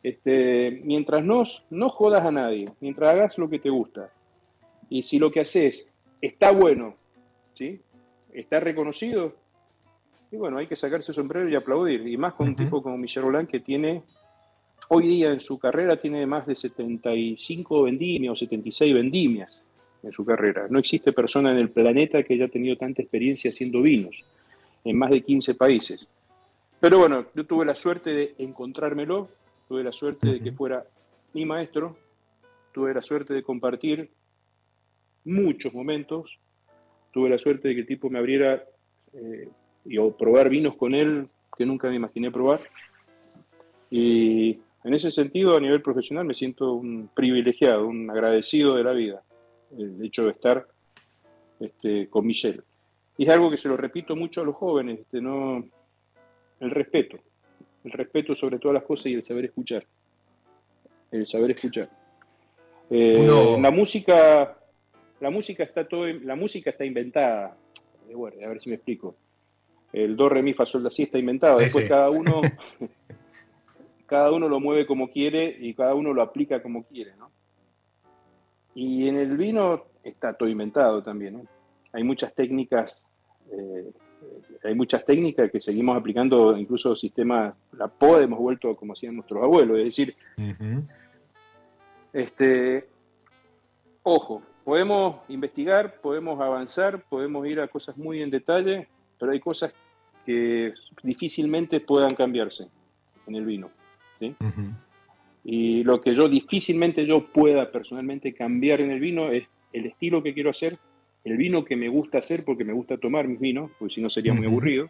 este, 0.03 0.81
mientras 0.83 1.25
no, 1.25 1.45
no 1.71 1.89
jodas 1.91 2.25
a 2.25 2.31
nadie, 2.31 2.71
mientras 2.81 3.13
hagas 3.13 3.39
lo 3.39 3.49
que 3.49 3.59
te 3.59 3.71
gusta. 3.71 4.11
Y 4.89 5.03
si 5.03 5.19
lo 5.19 5.31
que 5.31 5.41
haces 5.41 5.91
está 6.21 6.53
bueno, 6.53 6.95
¿sí? 7.55 7.81
está 8.33 8.61
reconocido, 8.61 9.35
y 10.33 10.37
bueno, 10.37 10.59
hay 10.59 10.67
que 10.67 10.75
sacarse 10.75 11.13
el 11.13 11.17
sombrero 11.17 11.49
y 11.49 11.55
aplaudir. 11.55 12.09
Y 12.09 12.17
más 12.17 12.35
con 12.35 12.49
un 12.49 12.57
tipo 12.57 12.83
como 12.83 12.97
Michel 12.97 13.23
Roland 13.23 13.49
que 13.49 13.61
tiene, 13.61 14.03
hoy 14.89 15.07
día 15.07 15.31
en 15.31 15.41
su 15.41 15.59
carrera 15.59 16.01
tiene 16.01 16.27
más 16.27 16.47
de 16.47 16.57
75 16.57 17.85
vendimias 17.85 18.33
o 18.33 18.37
76 18.37 18.95
vendimias 18.95 19.64
en 20.05 20.13
su 20.13 20.25
carrera. 20.25 20.67
No 20.69 20.79
existe 20.79 21.13
persona 21.13 21.51
en 21.51 21.59
el 21.59 21.71
planeta 21.71 22.23
que 22.23 22.35
haya 22.35 22.49
tenido 22.49 22.77
tanta 22.77 23.03
experiencia 23.03 23.51
haciendo 23.51 23.83
vinos 23.83 24.15
en 24.85 24.99
más 24.99 25.11
de 25.11 25.23
15 25.23 25.55
países. 25.55 26.07
Pero 26.81 26.99
bueno, 26.99 27.27
yo 27.35 27.47
tuve 27.47 27.65
la 27.65 27.75
suerte 27.75 28.11
de 28.11 28.35
encontrármelo, 28.39 29.29
tuve 29.69 29.83
la 29.83 29.93
suerte 29.93 30.29
de 30.29 30.41
que 30.41 30.53
fuera 30.53 30.85
mi 31.33 31.45
maestro, 31.47 31.97
tuve 32.73 32.93
la 32.93 33.03
suerte 33.03 33.33
de 33.33 33.43
compartir 33.43 34.11
muchos 35.25 35.73
momentos, 35.73 36.39
tuve 37.13 37.31
la 37.31 37.39
suerte 37.39 37.69
de 37.69 37.75
que 37.75 37.81
el 37.81 37.87
tipo 37.87 38.11
me 38.11 38.19
abriera 38.19 38.63
eh, 39.15 39.49
y 39.87 39.97
o 39.97 40.15
probar 40.15 40.51
vinos 40.51 40.77
con 40.77 40.95
él 40.95 41.29
que 41.57 41.65
nunca 41.65 41.89
me 41.89 41.97
imaginé 41.97 42.31
probar. 42.31 42.61
Y 43.91 44.59
en 44.83 44.93
ese 44.93 45.11
sentido, 45.11 45.57
a 45.57 45.61
nivel 45.61 45.81
profesional, 45.81 46.27
me 46.27 46.35
siento 46.35 46.75
un 46.75 47.09
privilegiado, 47.15 47.87
un 47.87 48.11
agradecido 48.11 48.77
de 48.77 48.85
la 48.85 48.93
vida 48.93 49.23
el 49.79 50.05
hecho 50.05 50.25
de 50.25 50.31
estar 50.31 50.67
este, 51.61 52.09
con 52.09 52.27
Michelle. 52.27 52.63
Y 53.17 53.27
es 53.27 53.33
algo 53.33 53.51
que 53.51 53.59
se 53.59 53.69
lo 53.69 53.77
repito 53.77 54.17
mucho 54.17 54.41
a 54.41 54.45
los 54.45 54.57
jóvenes, 54.57 55.01
este, 55.01 55.21
no, 55.21 55.65
el 56.61 56.71
respeto, 56.71 57.19
el 57.85 57.93
respeto 57.93 58.35
sobre 58.35 58.59
todas 58.59 58.75
las 58.75 58.85
cosas 58.85 59.07
y 59.07 59.15
el 59.15 59.25
saber 59.25 59.47
escuchar, 59.47 59.85
el 61.11 61.27
saber 61.27 61.53
escuchar. 61.53 61.89
Eh, 62.91 63.27
la 63.61 63.71
música, 63.71 64.59
la 65.21 65.31
música 65.31 65.63
está 65.63 65.87
todo, 65.87 66.07
la 66.07 66.35
música 66.35 66.71
está 66.71 66.85
inventada. 66.85 67.57
Eh, 68.09 68.15
bueno, 68.15 68.37
a 68.45 68.49
ver 68.49 68.61
si 68.61 68.69
me 68.69 68.77
explico. 68.77 69.17
El 69.93 70.17
do, 70.17 70.29
re, 70.29 70.43
mi, 70.43 70.55
fa, 70.55 70.67
sol, 70.67 70.83
la, 70.83 70.91
si 70.91 71.05
está 71.05 71.19
inventado. 71.19 71.59
Después 71.59 71.89
cada 71.89 72.11
uno, 72.11 72.41
cada 74.07 74.33
uno 74.33 74.49
lo 74.49 74.59
mueve 74.59 74.87
como 74.87 75.11
quiere 75.11 75.57
y 75.61 75.73
cada 75.75 75.95
uno 75.95 76.13
lo 76.13 76.21
aplica 76.21 76.61
como 76.61 76.83
quiere, 76.85 77.15
¿no? 77.17 77.31
Y 78.75 79.09
en 79.09 79.17
el 79.17 79.37
vino 79.37 79.85
está 80.03 80.35
todo 80.35 80.49
inventado 80.49 81.03
también. 81.03 81.49
Hay 81.93 82.03
muchas 82.03 82.35
técnicas, 82.35 83.07
eh, 83.51 83.91
hay 84.65 84.75
muchas 84.75 85.05
técnicas 85.05 85.51
que 85.51 85.61
seguimos 85.61 85.97
aplicando, 85.97 86.57
incluso 86.57 86.97
sistemas, 86.97 87.55
la 87.73 87.89
PO 87.89 88.21
hemos 88.21 88.39
vuelto 88.39 88.75
como 88.77 88.95
hacían 88.95 89.15
nuestros 89.15 89.43
abuelos. 89.43 89.79
Es 89.79 89.85
decir, 89.85 90.17
este, 92.13 92.89
ojo, 94.03 94.43
podemos 94.65 95.17
investigar, 95.29 96.01
podemos 96.01 96.41
avanzar, 96.41 97.03
podemos 97.09 97.47
ir 97.47 97.61
a 97.61 97.69
cosas 97.69 97.97
muy 97.97 98.23
en 98.23 98.31
detalle, 98.31 98.89
pero 99.19 99.33
hay 99.33 99.41
cosas 99.41 99.73
que 100.25 100.73
difícilmente 101.03 101.81
puedan 101.81 102.15
cambiarse 102.15 102.67
en 103.27 103.35
el 103.35 103.45
vino. 103.45 103.71
¿sí? 104.19 104.35
Y 105.45 105.85
lo 105.85 106.01
que 106.01 106.15
yo 106.15 106.29
difícilmente 106.29 107.07
yo 107.07 107.27
pueda 107.27 107.71
personalmente 107.71 108.33
cambiar 108.33 108.81
en 108.81 108.91
el 108.91 109.01
vino 109.01 109.31
es 109.31 109.45
el 109.75 109.87
estilo 109.87 110.23
que 110.23 110.33
quiero 110.33 110.51
hacer, 110.51 110.79
el 111.25 111.37
vino 111.37 111.65
que 111.65 111.77
me 111.77 111.89
gusta 111.89 112.19
hacer 112.19 112.45
porque 112.45 112.65
me 112.65 112.73
gusta 112.73 112.97
tomar 112.97 113.29
mis 113.29 113.41
vinos, 113.41 113.71
porque 113.79 113.95
si 113.95 114.01
no 114.01 114.09
sería 114.09 114.33
muy 114.33 114.47
aburrido. 114.47 114.89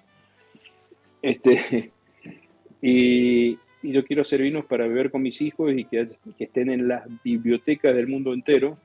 Este, 1.22 1.90
y, 2.82 3.58
yo 3.82 4.02
quiero 4.04 4.22
hacer 4.22 4.40
vinos 4.40 4.64
para 4.64 4.86
beber 4.86 5.10
con 5.10 5.20
mis 5.22 5.42
hijos 5.42 5.72
y 5.76 5.84
que, 5.84 6.08
estén 6.38 6.70
en 6.70 6.88
las 6.88 7.04
bibliotecas 7.22 7.94
del 7.94 8.06
mundo 8.06 8.32
entero. 8.32 8.78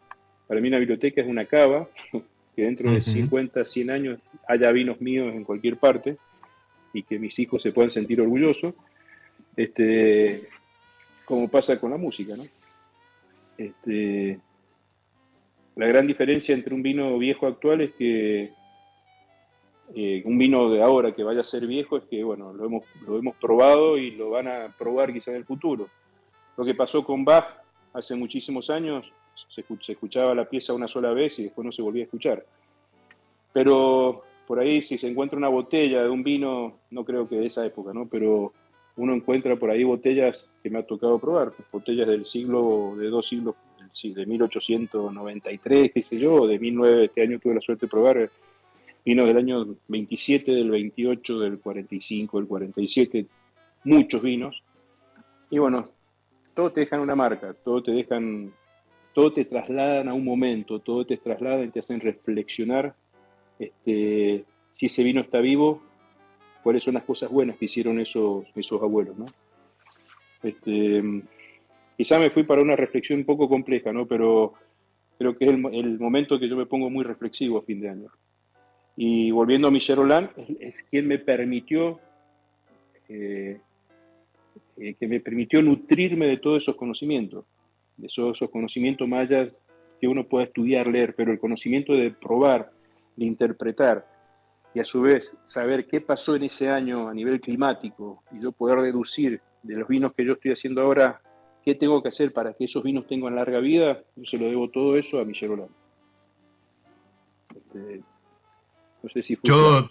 Para 0.47 0.59
mí 0.59 0.67
una 0.67 0.79
biblioteca 0.79 1.21
es 1.21 1.27
una 1.27 1.45
cava, 1.45 1.87
que 2.55 2.63
dentro 2.63 2.91
de 2.91 3.01
50, 3.01 3.65
100 3.65 3.89
años 3.91 4.19
haya 4.47 4.71
vinos 4.71 4.99
míos 4.99 5.33
en 5.33 5.43
cualquier 5.43 5.77
parte 5.77 6.17
y 6.93 7.03
que 7.03 7.19
mis 7.19 7.37
hijos 7.39 7.61
se 7.61 7.71
puedan 7.71 7.91
sentir 7.91 8.19
orgullosos. 8.19 8.73
Este, 9.55 10.49
como 11.29 11.47
pasa 11.47 11.79
con 11.79 11.91
la 11.91 11.97
música, 11.97 12.35
¿no? 12.35 12.43
Este, 13.55 14.39
la 15.75 15.85
gran 15.85 16.07
diferencia 16.07 16.55
entre 16.55 16.73
un 16.73 16.81
vino 16.81 17.19
viejo 17.19 17.45
actual 17.45 17.81
es 17.81 17.93
que 17.93 18.51
eh, 19.93 20.23
un 20.25 20.39
vino 20.39 20.71
de 20.71 20.81
ahora 20.81 21.13
que 21.13 21.23
vaya 21.23 21.41
a 21.41 21.43
ser 21.43 21.67
viejo 21.67 21.97
es 21.97 22.03
que, 22.05 22.23
bueno, 22.23 22.51
lo 22.51 22.65
hemos, 22.65 22.83
lo 23.05 23.19
hemos 23.19 23.35
probado 23.35 23.95
y 23.99 24.09
lo 24.09 24.31
van 24.31 24.47
a 24.47 24.75
probar 24.75 25.13
quizá 25.13 25.29
en 25.29 25.37
el 25.37 25.45
futuro. 25.45 25.87
Lo 26.57 26.65
que 26.65 26.73
pasó 26.73 27.03
con 27.03 27.23
Bach 27.23 27.61
hace 27.93 28.15
muchísimos 28.15 28.71
años, 28.71 29.05
se, 29.53 29.63
se 29.81 29.91
escuchaba 29.91 30.33
la 30.33 30.49
pieza 30.49 30.73
una 30.73 30.87
sola 30.87 31.13
vez 31.13 31.37
y 31.37 31.43
después 31.43 31.63
no 31.63 31.71
se 31.71 31.83
volvía 31.83 32.01
a 32.01 32.05
escuchar. 32.05 32.43
Pero 33.53 34.23
por 34.47 34.59
ahí 34.59 34.81
si 34.81 34.97
se 34.97 35.07
encuentra 35.07 35.37
una 35.37 35.47
botella 35.47 36.01
de 36.01 36.09
un 36.09 36.23
vino, 36.23 36.79
no 36.89 37.05
creo 37.05 37.29
que 37.29 37.35
de 37.35 37.45
esa 37.45 37.63
época, 37.63 37.93
¿no? 37.93 38.07
Pero 38.07 38.51
uno 38.99 39.13
encuentra 39.13 39.55
por 39.55 39.71
ahí 39.71 39.85
botellas 39.85 40.45
que 40.61 40.69
me 40.69 40.79
ha 40.79 40.83
tocado 40.83 41.19
probar, 41.19 41.53
botellas 41.71 42.07
del 42.07 42.25
siglo, 42.25 42.95
de 42.97 43.07
dos 43.07 43.29
siglos, 43.29 43.55
de 44.03 44.25
1893, 44.25 45.91
qué 45.93 46.03
sé 46.03 46.17
yo, 46.17 46.45
de 46.47 46.59
19, 46.59 47.05
este 47.05 47.21
año 47.21 47.39
tuve 47.39 47.55
la 47.55 47.61
suerte 47.61 47.85
de 47.85 47.89
probar 47.89 48.29
vinos 49.05 49.25
del 49.25 49.37
año 49.37 49.65
27, 49.87 50.51
del 50.51 50.69
28, 50.69 51.39
del 51.39 51.59
45, 51.59 52.39
del 52.39 52.47
47, 52.47 53.25
muchos 53.85 54.21
vinos. 54.21 54.61
Y 55.49 55.59
bueno, 55.59 55.89
todos 56.53 56.73
te 56.73 56.81
dejan 56.81 56.99
una 56.99 57.15
marca, 57.15 57.53
todos 57.53 57.85
te 57.85 57.91
dejan, 57.91 58.51
todo 59.13 59.31
te 59.31 59.45
trasladan 59.45 60.09
a 60.09 60.13
un 60.13 60.25
momento, 60.25 60.79
todo 60.79 61.05
te 61.05 61.15
trasladan 61.17 61.65
y 61.65 61.69
te 61.69 61.79
hacen 61.79 62.01
reflexionar 62.01 62.95
este, 63.57 64.43
si 64.75 64.85
ese 64.87 65.03
vino 65.03 65.21
está 65.21 65.39
vivo, 65.39 65.81
cuáles 66.69 66.83
son 66.83 66.93
las 66.93 67.03
cosas 67.03 67.31
buenas 67.31 67.57
que 67.57 67.65
hicieron 67.65 67.99
esos, 67.99 68.45
esos 68.53 68.79
abuelos, 68.79 69.17
¿no? 69.17 69.25
Este, 70.43 71.01
quizá 71.97 72.19
me 72.19 72.29
fui 72.29 72.43
para 72.43 72.61
una 72.61 72.75
reflexión 72.75 73.17
un 73.17 73.25
poco 73.25 73.49
compleja, 73.49 73.91
¿no? 73.91 74.05
Pero 74.05 74.53
creo 75.17 75.35
que 75.35 75.45
es 75.45 75.51
el, 75.51 75.99
momento 75.99 76.39
que 76.39 76.47
yo 76.47 76.55
me 76.55 76.67
pongo 76.67 76.91
muy 76.91 77.03
reflexivo 77.03 77.57
a 77.57 77.63
fin 77.63 77.81
de 77.81 77.89
año. 77.89 78.11
Y 78.95 79.31
volviendo 79.31 79.67
a 79.67 79.71
Michel 79.71 79.95
Roland, 79.95 80.29
es, 80.59 80.75
quien 80.91 81.07
me 81.07 81.17
permitió 81.17 81.99
eh, 83.07 83.59
eh, 84.77 84.93
que 84.93 85.07
me 85.07 85.21
permitió 85.21 85.63
nutrirme 85.63 86.27
de 86.27 86.37
todos 86.37 86.61
esos 86.61 86.75
conocimientos, 86.75 87.45
de 87.97 88.05
esos, 88.05 88.35
esos 88.35 88.51
conocimientos 88.51 89.07
mayas 89.07 89.49
que 89.99 90.07
uno 90.07 90.23
puede 90.23 90.45
estudiar, 90.45 90.85
leer, 90.85 91.15
pero 91.15 91.31
el 91.31 91.39
conocimiento 91.39 91.93
de 91.93 92.11
probar, 92.11 92.69
de 93.15 93.25
interpretar 93.25 94.18
y 94.73 94.79
a 94.79 94.83
su 94.83 95.01
vez 95.01 95.35
saber 95.45 95.87
qué 95.87 96.01
pasó 96.01 96.35
en 96.35 96.43
ese 96.43 96.69
año 96.69 97.09
a 97.09 97.13
nivel 97.13 97.41
climático 97.41 98.23
y 98.31 98.41
yo 98.41 98.51
poder 98.51 98.81
deducir 98.81 99.41
de 99.63 99.75
los 99.75 99.87
vinos 99.87 100.13
que 100.15 100.25
yo 100.25 100.33
estoy 100.33 100.51
haciendo 100.51 100.81
ahora 100.81 101.21
qué 101.63 101.75
tengo 101.75 102.01
que 102.01 102.09
hacer 102.09 102.31
para 102.31 102.53
que 102.53 102.65
esos 102.65 102.83
vinos 102.83 103.07
tengan 103.07 103.35
larga 103.35 103.59
vida, 103.59 104.01
yo 104.15 104.25
se 104.25 104.37
lo 104.37 104.45
debo 104.45 104.69
todo 104.69 104.95
eso 104.95 105.19
a 105.19 105.25
Michel. 105.25 105.63
Este, 107.55 108.01
no 109.01 109.09
sé 109.09 109.21
si 109.21 109.37
yo 109.43 109.89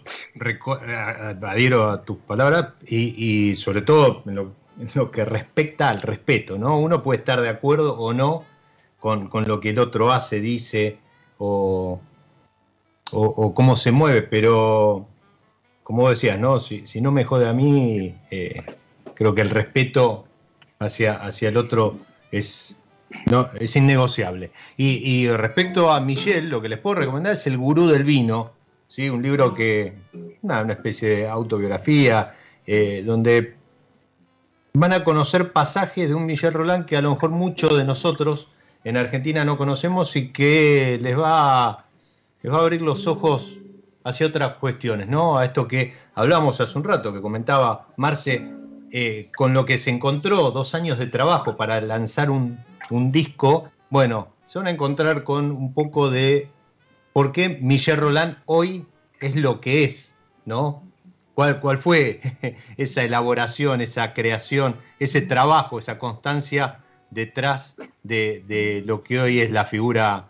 adhiero 1.41 1.89
a 1.89 2.03
tus 2.03 2.17
palabras 2.17 2.73
y, 2.85 3.55
sobre 3.55 3.81
todo 3.81 4.23
en 4.25 4.35
lo, 4.35 5.11
que 5.11 5.25
respecta 5.25 5.89
al 5.89 6.01
respeto, 6.01 6.57
¿no? 6.57 6.79
Uno 6.79 7.03
puede 7.03 7.19
estar 7.19 7.41
de 7.41 7.49
acuerdo 7.49 7.99
o 7.99 8.13
no 8.13 8.45
con, 8.99 9.27
con 9.27 9.47
lo 9.47 9.59
que 9.59 9.71
el 9.71 9.79
otro 9.79 10.11
hace, 10.11 10.39
dice 10.39 10.99
o, 11.37 12.01
o, 13.11 13.53
cómo 13.53 13.75
se 13.75 13.91
mueve, 13.91 14.21
pero 14.21 15.07
como 15.83 16.09
decías, 16.09 16.39
¿no? 16.39 16.59
Si, 16.59 17.01
no 17.01 17.11
me 17.11 17.23
jode 17.23 17.47
a 17.47 17.53
mí, 17.53 18.15
eh, 18.29 18.63
creo 19.15 19.33
que 19.33 19.41
el 19.41 19.49
respeto 19.49 20.25
hacia, 20.79 21.15
hacia 21.15 21.49
el 21.49 21.57
otro 21.57 21.97
es, 22.31 22.75
no, 23.25 23.49
es 23.59 23.75
innegociable. 23.75 24.51
Y, 24.77 25.27
respecto 25.29 25.91
a 25.91 25.99
Michel, 25.99 26.49
lo 26.49 26.61
que 26.61 26.69
les 26.69 26.79
puedo 26.79 26.95
recomendar 26.95 27.33
es 27.33 27.47
El 27.47 27.57
Gurú 27.57 27.87
del 27.87 28.03
Vino, 28.03 28.51
¿sí? 28.87 29.09
un 29.09 29.23
libro 29.23 29.53
que, 29.53 29.93
una, 30.41 30.61
una 30.61 30.73
especie 30.73 31.09
de 31.09 31.27
autobiografía, 31.27 32.35
eh, 32.67 33.03
donde 33.05 33.55
van 34.73 34.93
a 34.93 35.03
conocer 35.03 35.51
pasajes 35.51 36.09
de 36.09 36.15
un 36.15 36.25
Michel 36.25 36.53
Roland 36.53 36.85
que 36.85 36.97
a 36.97 37.01
lo 37.01 37.11
mejor 37.11 37.31
muchos 37.31 37.75
de 37.75 37.83
nosotros 37.83 38.49
en 38.83 38.95
Argentina 38.95 39.43
no 39.43 39.57
conocemos 39.57 40.15
y 40.15 40.29
que 40.29 40.99
les 41.01 41.17
va 41.17 41.88
les 42.41 42.53
va 42.53 42.57
a 42.57 42.61
abrir 42.61 42.81
los 42.81 43.07
ojos 43.07 43.59
hacia 44.03 44.27
otras 44.27 44.55
cuestiones, 44.55 45.07
¿no? 45.07 45.37
A 45.37 45.45
esto 45.45 45.67
que 45.67 45.93
hablamos 46.15 46.59
hace 46.61 46.77
un 46.77 46.83
rato, 46.83 47.13
que 47.13 47.21
comentaba 47.21 47.87
Marce, 47.97 48.49
eh, 48.91 49.29
con 49.35 49.53
lo 49.53 49.65
que 49.65 49.77
se 49.77 49.89
encontró, 49.89 50.51
dos 50.51 50.73
años 50.73 50.97
de 50.97 51.07
trabajo 51.07 51.57
para 51.57 51.79
lanzar 51.81 52.29
un, 52.29 52.63
disco, 53.11 53.69
bueno, 53.89 54.29
se 54.45 54.57
van 54.57 54.67
a 54.67 54.71
encontrar 54.71 55.23
con 55.23 55.51
un 55.51 55.73
poco 55.73 56.09
de 56.09 56.49
por 57.13 57.31
qué 57.31 57.49
Michel 57.61 57.97
Roland 57.97 58.37
hoy 58.45 58.85
es 59.19 59.35
lo 59.35 59.61
que 59.61 59.83
es, 59.83 60.13
¿no? 60.45 60.83
¿Cuál, 61.35 61.59
cuál 61.59 61.77
fue 61.77 62.21
esa 62.77 63.03
elaboración, 63.03 63.81
esa 63.81 64.13
creación, 64.13 64.77
ese 64.97 65.21
trabajo, 65.21 65.77
esa 65.77 65.99
constancia 65.99 66.79
detrás 67.11 67.75
de, 68.03 68.43
de 68.47 68.81
lo 68.85 69.03
que 69.03 69.19
hoy 69.19 69.39
es 69.39 69.51
la 69.51 69.65
figura, 69.65 70.25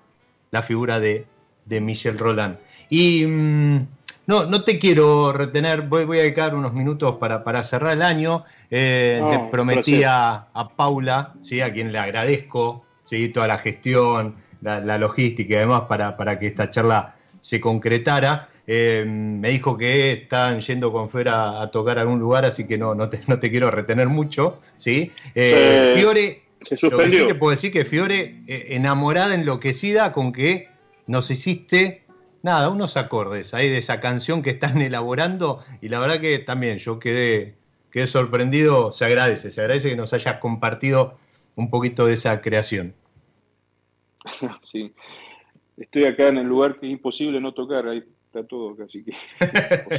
la 0.52 0.64
figura 0.64 1.00
de, 1.00 1.26
de 1.70 1.80
Michel 1.80 2.18
Roland. 2.18 2.58
Y 2.90 3.26
mm, 3.26 3.88
no, 4.26 4.46
no 4.46 4.64
te 4.64 4.78
quiero 4.78 5.32
retener, 5.32 5.84
voy, 5.84 6.06
voy 6.06 6.20
a 6.20 6.22
dedicar 6.22 6.54
unos 6.54 6.74
minutos 6.74 7.16
para, 7.18 7.64
cerrar 7.64 7.94
el 7.94 8.02
año. 8.02 8.44
Eh, 8.70 9.22
le 9.28 9.40
prometí 9.52 10.04
a, 10.06 10.48
Paula, 10.76 11.34
¿sí? 11.42 11.62
a 11.62 11.72
quien 11.72 11.92
le 11.92 12.00
agradezco 12.00 12.86
¿sí? 13.04 13.30
toda 13.30 13.48
la 13.48 13.60
gestión, 13.60 14.36
la, 14.62 14.98
logística 14.98 15.56
y 15.56 15.58
demás 15.58 15.84
para, 15.88 16.18
para, 16.18 16.38
que 16.38 16.48
esta 16.48 16.70
charla 16.70 17.16
se 17.40 17.62
concretara. 17.62 18.50
Eh, 18.68 19.04
me 19.08 19.50
dijo 19.50 19.76
que 19.76 20.12
están 20.12 20.62
yendo 20.62 20.92
con 20.92 21.10
Fuera 21.10 21.60
a 21.60 21.72
tocar 21.72 21.98
a 21.98 22.02
algún 22.02 22.20
lugar, 22.20 22.46
así 22.46 22.68
que 22.68 22.78
no, 22.78 22.94
no, 22.94 23.10
te, 23.10 23.22
no 23.28 23.40
te 23.40 23.50
quiero 23.50 23.72
retener 23.72 24.10
mucho. 24.10 24.60
¿sí? 24.78 25.12
Eh, 25.34 25.94
Fiore, 25.96 26.44
lo 26.84 26.98
que 27.00 27.10
sí 27.10 27.26
te 27.28 27.34
puedo 27.34 27.50
decir 27.50 27.72
que 27.72 27.84
Fiore, 27.84 28.44
enamorada, 28.46 29.34
enloquecida 29.34 30.12
con 30.12 30.32
que 30.32 30.70
nos 31.10 31.32
hiciste, 31.32 32.04
nada, 32.44 32.70
unos 32.70 32.96
acordes 32.96 33.56
ahí 33.56 33.68
de 33.68 33.80
esa 33.80 34.00
canción 34.00 34.44
que 34.44 34.52
están 34.52 34.80
elaborando 34.82 35.64
y 35.82 35.90
la 35.90 36.00
verdad 36.00 36.22
que 36.22 36.38
también 36.38 36.78
yo 36.78 37.00
quedé, 37.00 37.56
quedé 37.92 38.06
sorprendido, 38.06 38.92
se 38.92 39.06
agradece, 39.06 39.50
se 39.50 39.60
agradece 39.60 39.90
que 39.90 39.96
nos 39.96 40.14
hayas 40.14 40.40
compartido 40.40 41.18
un 41.56 41.72
poquito 41.72 42.06
de 42.06 42.14
esa 42.14 42.40
creación. 42.42 42.94
Sí, 44.62 44.94
estoy 45.78 46.04
acá 46.04 46.28
en 46.28 46.38
el 46.38 46.48
lugar 46.48 46.80
que 46.80 46.86
es 46.86 46.92
imposible 46.92 47.42
no 47.42 47.54
tocar, 47.54 47.88
ahí 47.88 48.04
está 48.26 48.46
todo 48.46 48.76
casi 48.76 49.04
que 49.04 49.14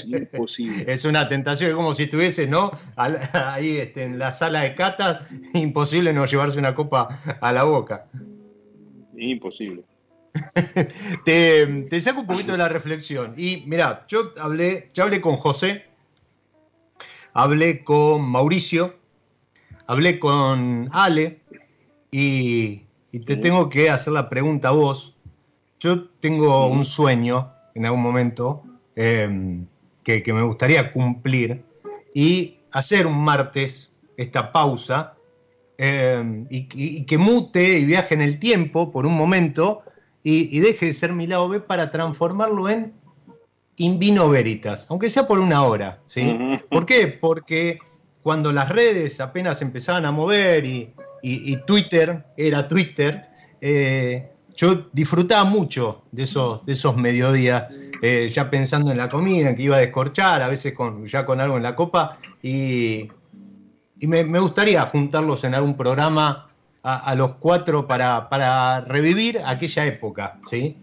imposible. 0.04 0.84
es 0.92 1.04
una 1.04 1.28
tentación, 1.28 1.70
es 1.70 1.76
como 1.76 1.96
si 1.96 2.04
estuviese, 2.04 2.46
¿no? 2.46 2.70
Ahí 2.94 3.78
este, 3.78 4.04
en 4.04 4.20
la 4.20 4.30
sala 4.30 4.60
de 4.60 4.76
cata, 4.76 5.26
imposible 5.54 6.12
no 6.12 6.24
llevarse 6.26 6.60
una 6.60 6.76
copa 6.76 7.20
a 7.40 7.52
la 7.52 7.64
boca. 7.64 8.06
Imposible. 9.16 9.89
te, 11.24 12.00
saco 12.00 12.20
un 12.20 12.26
poquito 12.26 12.52
de 12.52 12.58
la 12.58 12.68
reflexión. 12.68 13.34
Y 13.36 13.64
mira, 13.66 14.04
yo 14.08 14.32
hablé, 14.40 14.90
ya 14.94 15.04
hablé 15.04 15.20
con 15.20 15.36
José, 15.36 15.84
hablé 17.32 17.84
con 17.84 18.22
Mauricio, 18.22 18.96
hablé 19.86 20.18
con 20.18 20.88
Ale 20.92 21.40
y, 22.10 22.82
te 23.26 23.36
tengo 23.36 23.68
que 23.68 23.90
hacer 23.90 24.12
la 24.12 24.28
pregunta 24.28 24.68
a 24.68 24.72
vos. 24.72 25.16
Yo 25.80 26.08
tengo 26.20 26.68
un 26.68 26.84
sueño 26.84 27.52
en 27.74 27.86
algún 27.86 28.02
momento 28.02 28.62
em, 28.94 29.66
que, 30.04 30.22
me 30.32 30.42
gustaría 30.42 30.92
cumplir 30.92 31.62
y 32.14 32.58
hacer 32.70 33.06
un 33.06 33.18
martes 33.18 33.90
esta 34.16 34.52
pausa 34.52 35.14
em, 35.78 36.46
y, 36.50 36.68
y, 36.74 37.04
que 37.04 37.18
mute 37.18 37.78
y 37.78 37.84
viaje 37.84 38.14
en 38.14 38.20
el 38.20 38.38
tiempo 38.38 38.92
por 38.92 39.06
un 39.06 39.16
momento 39.16 39.82
y, 40.22 40.60
deje 40.60 40.86
de 40.86 40.92
ser 40.92 41.12
mi 41.12 41.26
lado 41.26 41.48
B 41.48 41.60
para 41.60 41.90
transformarlo 41.90 42.68
en 42.68 42.92
Invino 43.76 44.28
Veritas, 44.28 44.86
aunque 44.90 45.08
sea 45.08 45.26
por 45.26 45.38
una 45.38 45.62
hora. 45.62 46.00
¿sí? 46.06 46.36
¿Por 46.70 46.84
qué? 46.84 47.08
Porque 47.08 47.78
cuando 48.22 48.52
las 48.52 48.68
redes 48.68 49.20
apenas 49.20 49.62
empezaban 49.62 50.04
a 50.04 50.12
mover 50.12 50.64
y, 50.64 50.92
Twitter 51.66 52.24
era 52.36 52.68
Twitter, 52.68 53.26
eh, 53.60 54.30
yo 54.56 54.88
disfrutaba 54.92 55.44
mucho 55.44 56.02
de 56.12 56.24
esos, 56.24 56.64
de 56.66 56.74
esos 56.74 56.96
mediodías, 56.96 57.64
eh, 58.02 58.30
ya 58.32 58.50
pensando 58.50 58.90
en 58.90 58.98
la 58.98 59.08
comida, 59.08 59.54
que 59.54 59.62
iba 59.62 59.76
a 59.76 59.80
descorchar, 59.80 60.42
a 60.42 60.48
veces 60.48 60.72
con, 60.72 61.06
ya 61.06 61.24
con 61.24 61.40
algo 61.40 61.56
en 61.56 61.62
la 61.62 61.74
copa, 61.74 62.18
y, 62.42 63.08
me, 64.00 64.24
me, 64.24 64.38
gustaría 64.38 64.82
juntarlos 64.86 65.44
en 65.44 65.54
algún 65.54 65.76
programa 65.76 66.49
a, 66.82 67.14
los 67.14 67.34
cuatro 67.34 67.86
para, 67.86 68.28
para, 68.28 68.80
revivir 68.80 69.40
aquella 69.44 69.86
época, 69.86 70.40
¿sí? 70.48 70.76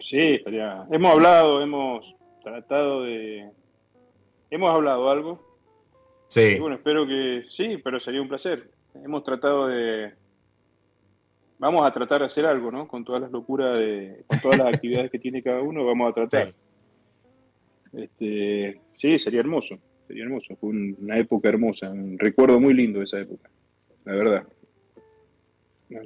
Sí, 0.00 0.18
estaría. 0.18 0.86
Hemos 0.90 1.12
hablado, 1.12 1.62
hemos 1.62 2.04
tratado 2.42 3.02
de. 3.02 3.48
Hemos 4.50 4.70
hablado 4.70 5.08
algo. 5.08 5.40
Sí. 6.28 6.58
bueno, 6.58 6.76
espero 6.76 7.06
que 7.06 7.44
sí, 7.50 7.78
pero 7.82 8.00
sería 8.00 8.20
un 8.20 8.28
placer. 8.28 8.70
Hemos 8.94 9.22
tratado 9.22 9.68
de. 9.68 10.12
Vamos 11.58 11.88
a 11.88 11.92
tratar 11.92 12.20
de 12.20 12.26
hacer 12.26 12.44
algo, 12.44 12.72
¿no? 12.72 12.88
Con 12.88 13.04
todas 13.04 13.22
las 13.22 13.30
locuras, 13.30 13.78
de, 13.78 14.24
con 14.26 14.40
todas 14.40 14.58
las 14.58 14.66
actividades 14.74 15.12
que 15.12 15.20
tiene 15.20 15.42
cada 15.42 15.62
uno, 15.62 15.86
vamos 15.86 16.10
a 16.10 16.14
tratar. 16.14 16.48
Sí. 16.48 16.54
Este, 18.02 18.80
sí, 18.94 19.18
sería 19.20 19.40
hermoso, 19.40 19.78
sería 20.08 20.24
hermoso. 20.24 20.56
Fue 20.56 20.70
una 20.70 21.18
época 21.18 21.48
hermosa, 21.48 21.90
un 21.90 22.18
recuerdo 22.18 22.58
muy 22.58 22.74
lindo 22.74 22.98
de 22.98 23.04
esa 23.04 23.20
época 23.20 23.48
la 24.04 24.12
verdad. 24.12 24.46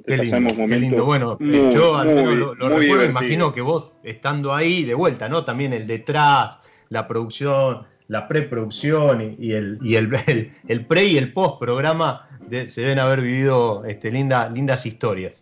Qué 0.05 0.17
lindo, 0.17 1.05
Bueno, 1.05 1.37
yo 1.39 1.95
al 1.95 2.07
menos 2.07 2.57
lo, 2.57 2.69
recuerdo, 2.69 3.05
imagino 3.05 3.53
que 3.53 3.61
vos 3.61 3.91
estando 4.03 4.53
ahí 4.53 4.83
de 4.83 4.93
vuelta, 4.93 5.29
¿no? 5.29 5.45
También 5.45 5.71
el 5.71 5.87
detrás, 5.87 6.57
la 6.89 7.07
producción, 7.07 7.85
la 8.07 8.27
preproducción 8.27 9.37
y, 9.39 9.53
el, 9.53 9.79
y 9.81 9.95
el, 9.97 10.51
el, 10.67 10.85
pre 10.85 11.05
y 11.05 11.17
el 11.17 11.31
post 11.31 11.59
programa 11.59 12.27
se 12.49 12.81
deben 12.81 12.99
haber 12.99 13.21
vivido 13.21 13.85
este, 13.85 14.11
linda, 14.11 14.49
lindas 14.49 14.85
historias. 14.85 15.35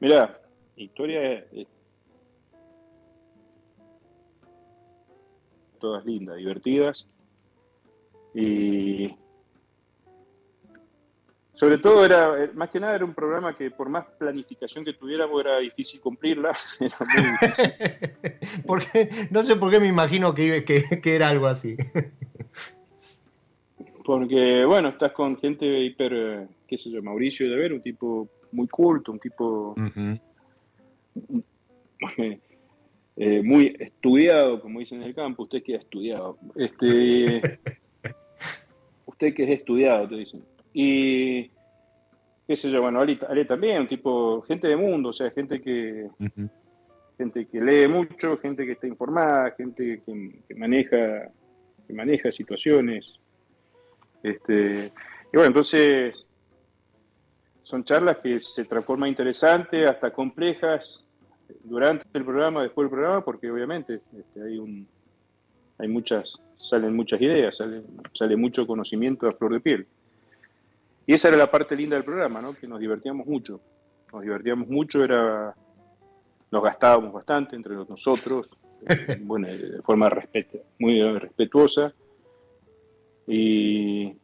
Mira, 0.00 0.38
historias 0.76 1.44
todas 5.80 6.04
lindas, 6.06 6.38
divertidas 6.38 7.06
y 8.34 9.14
sobre 11.64 11.78
todo 11.78 12.04
era, 12.04 12.44
eh, 12.44 12.50
más 12.54 12.68
que 12.68 12.78
nada 12.78 12.94
era 12.94 13.06
un 13.06 13.14
programa 13.14 13.56
que 13.56 13.70
por 13.70 13.88
más 13.88 14.04
planificación 14.18 14.84
que 14.84 14.92
tuviéramos 14.92 15.40
era 15.40 15.60
difícil 15.60 15.98
cumplirla. 15.98 16.54
Era 16.78 16.98
muy 17.00 17.22
porque, 18.66 19.08
no 19.30 19.42
sé 19.42 19.56
por 19.56 19.70
qué 19.70 19.80
me 19.80 19.86
imagino 19.86 20.34
que, 20.34 20.62
que, 20.62 21.16
era 21.16 21.30
algo 21.30 21.46
así. 21.46 21.76
Porque, 24.04 24.66
bueno, 24.66 24.90
estás 24.90 25.12
con 25.12 25.38
gente 25.38 25.64
hiper, 25.64 26.12
eh, 26.12 26.46
qué 26.68 26.76
sé 26.76 26.90
yo, 26.90 27.02
Mauricio 27.02 27.48
de 27.48 27.56
ver, 27.56 27.72
un 27.72 27.80
tipo 27.80 28.28
muy 28.52 28.68
culto, 28.68 29.12
un 29.12 29.18
tipo 29.18 29.74
eh, 33.16 33.42
muy 33.42 33.74
estudiado, 33.78 34.60
como 34.60 34.80
dicen 34.80 35.00
en 35.00 35.08
el 35.08 35.14
campo, 35.14 35.44
usted 35.44 35.62
que 35.62 35.76
ha 35.76 35.78
estudiado. 35.78 36.36
Este, 36.54 37.58
usted 39.06 39.34
que 39.34 39.44
es 39.44 39.50
estudiado, 39.60 40.06
te 40.06 40.16
dicen. 40.16 40.44
Y 40.74 41.50
qué 42.46 42.56
sé 42.56 42.70
yo, 42.70 42.82
bueno, 42.82 43.00
Ale, 43.00 43.44
también, 43.44 43.82
un 43.82 43.88
tipo, 43.88 44.42
gente 44.42 44.68
de 44.68 44.76
mundo, 44.76 45.10
o 45.10 45.12
sea, 45.12 45.30
gente 45.30 45.60
que 45.60 46.08
gente 47.16 47.46
que 47.46 47.60
lee 47.60 47.88
mucho, 47.88 48.38
gente 48.38 48.66
que 48.66 48.72
está 48.72 48.86
informada, 48.86 49.52
gente 49.52 50.02
que, 50.04 50.54
maneja 50.56 51.30
que 51.86 51.92
maneja 51.92 52.32
situaciones. 52.32 53.06
Este, 54.22 54.86
y 55.32 55.36
bueno, 55.36 55.48
entonces 55.48 56.26
son 57.62 57.84
charlas 57.84 58.18
que 58.18 58.40
se 58.40 58.64
transforman 58.64 59.10
interesantes, 59.10 59.88
hasta 59.88 60.10
complejas, 60.10 61.04
durante 61.62 62.06
el 62.14 62.24
programa, 62.24 62.62
después 62.62 62.84
del 62.84 62.90
programa, 62.90 63.24
porque 63.24 63.50
obviamente 63.50 64.00
este, 64.16 64.42
hay 64.42 64.58
un 64.58 64.86
hay 65.78 65.88
muchas, 65.88 66.40
salen 66.56 66.94
muchas 66.94 67.20
ideas, 67.20 67.56
sale, 67.56 67.82
sale 68.12 68.36
mucho 68.36 68.66
conocimiento 68.66 69.28
a 69.28 69.32
flor 69.32 69.54
de 69.54 69.60
piel. 69.60 69.86
Y 71.06 71.14
esa 71.14 71.28
era 71.28 71.36
la 71.36 71.50
parte 71.50 71.76
linda 71.76 71.96
del 71.96 72.04
programa, 72.04 72.40
¿no? 72.40 72.54
Que 72.54 72.66
nos 72.66 72.80
divertíamos 72.80 73.26
mucho. 73.26 73.60
Nos 74.12 74.22
divertíamos 74.22 74.68
mucho, 74.68 75.02
era 75.02 75.54
nos 76.54 76.62
gastábamos 76.62 77.12
bastante 77.12 77.56
entre 77.56 77.74
nosotros, 77.74 78.48
bueno, 79.22 79.48
de 79.48 79.82
forma 79.82 80.08
muy 80.78 81.02
respetuosa. 81.18 81.92
Y 83.26 84.14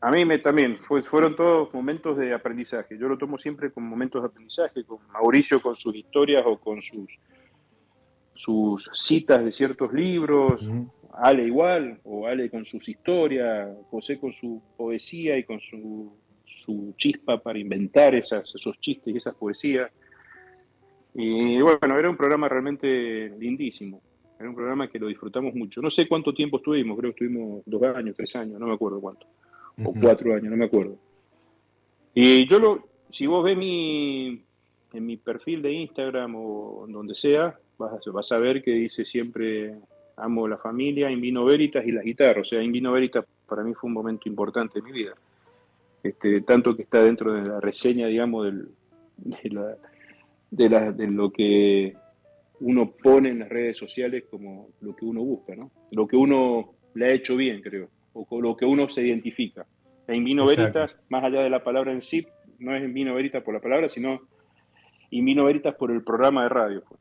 a 0.00 0.10
mí 0.12 0.24
me, 0.24 0.38
también 0.38 0.78
fueron 1.10 1.34
todos 1.34 1.74
momentos 1.74 2.16
de 2.18 2.32
aprendizaje. 2.32 2.96
Yo 2.96 3.08
lo 3.08 3.18
tomo 3.18 3.36
siempre 3.38 3.72
como 3.72 3.88
momentos 3.88 4.22
de 4.22 4.28
aprendizaje, 4.28 4.84
con 4.84 4.98
Mauricio 5.08 5.60
con 5.60 5.74
sus 5.74 5.96
historias 5.96 6.42
o 6.46 6.56
con 6.56 6.80
sus, 6.82 7.08
sus 8.34 8.88
citas 8.92 9.44
de 9.44 9.50
ciertos 9.50 9.92
libros, 9.92 10.68
Ale 11.16 11.44
igual, 11.44 12.00
o 12.04 12.26
Ale 12.26 12.50
con 12.50 12.64
sus 12.64 12.88
historias, 12.88 13.68
José 13.90 14.18
con 14.18 14.32
su 14.32 14.60
poesía 14.76 15.38
y 15.38 15.44
con 15.44 15.60
su, 15.60 16.12
chispa 16.96 17.38
para 17.38 17.58
inventar 17.58 18.14
esas, 18.14 18.54
esos 18.54 18.80
chistes 18.80 19.14
y 19.14 19.18
esas 19.18 19.34
poesías. 19.34 19.90
Y 21.14 21.60
bueno, 21.60 21.98
era 21.98 22.10
un 22.10 22.16
programa 22.16 22.48
realmente 22.48 23.30
lindísimo. 23.38 24.00
Era 24.38 24.48
un 24.48 24.54
programa 24.54 24.88
que 24.88 24.98
lo 24.98 25.06
disfrutamos 25.06 25.54
mucho. 25.54 25.80
No 25.80 25.90
sé 25.90 26.08
cuánto 26.08 26.32
tiempo 26.32 26.56
estuvimos, 26.56 26.98
creo 26.98 27.12
que 27.12 27.24
estuvimos 27.24 27.62
dos 27.66 27.82
años, 27.82 28.16
tres 28.16 28.34
años, 28.34 28.58
no 28.58 28.66
me 28.66 28.74
acuerdo 28.74 29.00
cuánto. 29.00 29.26
O 29.84 29.92
cuatro 29.92 30.34
años, 30.34 30.50
no 30.50 30.56
me 30.56 30.64
acuerdo. 30.64 30.96
Y 32.14 32.48
yo 32.48 32.58
lo, 32.58 32.88
si 33.10 33.26
vos 33.26 33.44
ves 33.44 33.56
mi, 33.56 34.42
en 34.92 35.06
mi 35.06 35.16
perfil 35.16 35.62
de 35.62 35.72
Instagram 35.72 36.34
o 36.34 36.86
donde 36.88 37.14
sea, 37.14 37.58
vas 37.78 38.00
vas 38.12 38.32
a 38.32 38.38
ver 38.38 38.62
que 38.62 38.72
dice 38.72 39.04
siempre 39.04 39.76
amo 40.16 40.46
la 40.48 40.58
familia, 40.58 41.10
In 41.10 41.20
Vino 41.20 41.44
Veritas 41.44 41.84
y 41.86 41.92
las 41.92 42.04
guitarras. 42.04 42.46
O 42.46 42.50
sea, 42.50 42.62
In 42.62 42.72
Vino 42.72 42.92
Veritas 42.92 43.24
para 43.46 43.62
mí 43.62 43.74
fue 43.74 43.88
un 43.88 43.94
momento 43.94 44.28
importante 44.28 44.78
en 44.78 44.84
mi 44.84 44.92
vida. 44.92 45.14
Este, 46.02 46.42
tanto 46.42 46.76
que 46.76 46.82
está 46.82 47.02
dentro 47.02 47.32
de 47.32 47.48
la 47.48 47.60
reseña, 47.60 48.06
digamos, 48.06 48.44
del, 48.44 48.68
de, 50.50 50.68
la, 50.68 50.92
de, 50.92 51.06
lo 51.06 51.30
que 51.30 51.94
uno 52.60 52.90
pone 52.90 53.30
en 53.30 53.40
las 53.40 53.48
redes 53.48 53.78
sociales 53.78 54.24
como 54.30 54.68
lo 54.80 54.94
que 54.94 55.04
uno 55.04 55.22
busca, 55.22 55.56
¿no? 55.56 55.70
Lo 55.92 56.06
que 56.06 56.16
uno 56.16 56.74
le 56.94 57.06
ha 57.06 57.14
hecho 57.14 57.36
bien, 57.36 57.62
creo, 57.62 57.88
o 58.12 58.24
con 58.26 58.42
lo 58.42 58.56
que 58.56 58.66
uno 58.66 58.90
se 58.90 59.02
identifica. 59.02 59.66
En 60.06 60.24
Vino 60.24 60.46
Veritas, 60.46 60.94
más 61.08 61.24
allá 61.24 61.40
de 61.40 61.50
la 61.50 61.64
palabra 61.64 61.92
en 61.92 62.02
sí, 62.02 62.26
no 62.58 62.76
es 62.76 62.82
en 62.82 62.92
Vino 62.92 63.14
Veritas 63.14 63.42
por 63.42 63.54
la 63.54 63.60
palabra, 63.60 63.88
sino 63.88 64.20
In 65.10 65.24
Vino 65.24 65.44
Veritas 65.44 65.74
por 65.74 65.90
el 65.90 66.02
programa 66.02 66.42
de 66.42 66.48
radio. 66.50 66.84
Pues. 66.86 67.00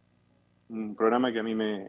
Un 0.70 0.95
programa 0.95 1.32
que 1.34 1.39
a 1.39 1.43
mí 1.43 1.53
me, 1.53 1.88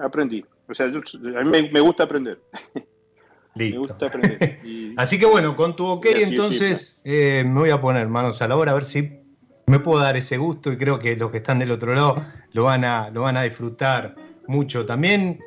aprendí. 0.00 0.44
O 0.68 0.74
sea, 0.74 0.86
a 0.86 1.44
mí 1.44 1.70
me, 1.72 1.80
gusta 1.80 2.04
aprender. 2.04 2.40
Listo. 3.54 3.80
me 3.80 3.86
gusta 3.86 4.06
aprender. 4.06 4.58
así 4.96 5.18
que 5.18 5.26
bueno, 5.26 5.56
con 5.56 5.76
tu 5.76 5.86
ok, 5.86 6.06
entonces 6.06 6.96
eh, 7.04 7.44
me 7.46 7.60
voy 7.60 7.70
a 7.70 7.80
poner 7.80 8.08
manos 8.08 8.40
a 8.42 8.48
la 8.48 8.56
obra 8.56 8.72
a 8.72 8.74
ver 8.74 8.84
si 8.84 9.20
me 9.66 9.78
puedo 9.78 10.00
dar 10.00 10.16
ese 10.16 10.36
gusto 10.36 10.72
y 10.72 10.76
creo 10.76 10.98
que 10.98 11.16
los 11.16 11.30
que 11.30 11.38
están 11.38 11.58
del 11.58 11.70
otro 11.70 11.94
lado 11.94 12.24
lo 12.52 12.64
van 12.64 12.84
a, 12.84 13.10
lo 13.10 13.22
van 13.22 13.36
a 13.36 13.42
disfrutar 13.42 14.16
mucho. 14.46 14.86
También 14.86 15.40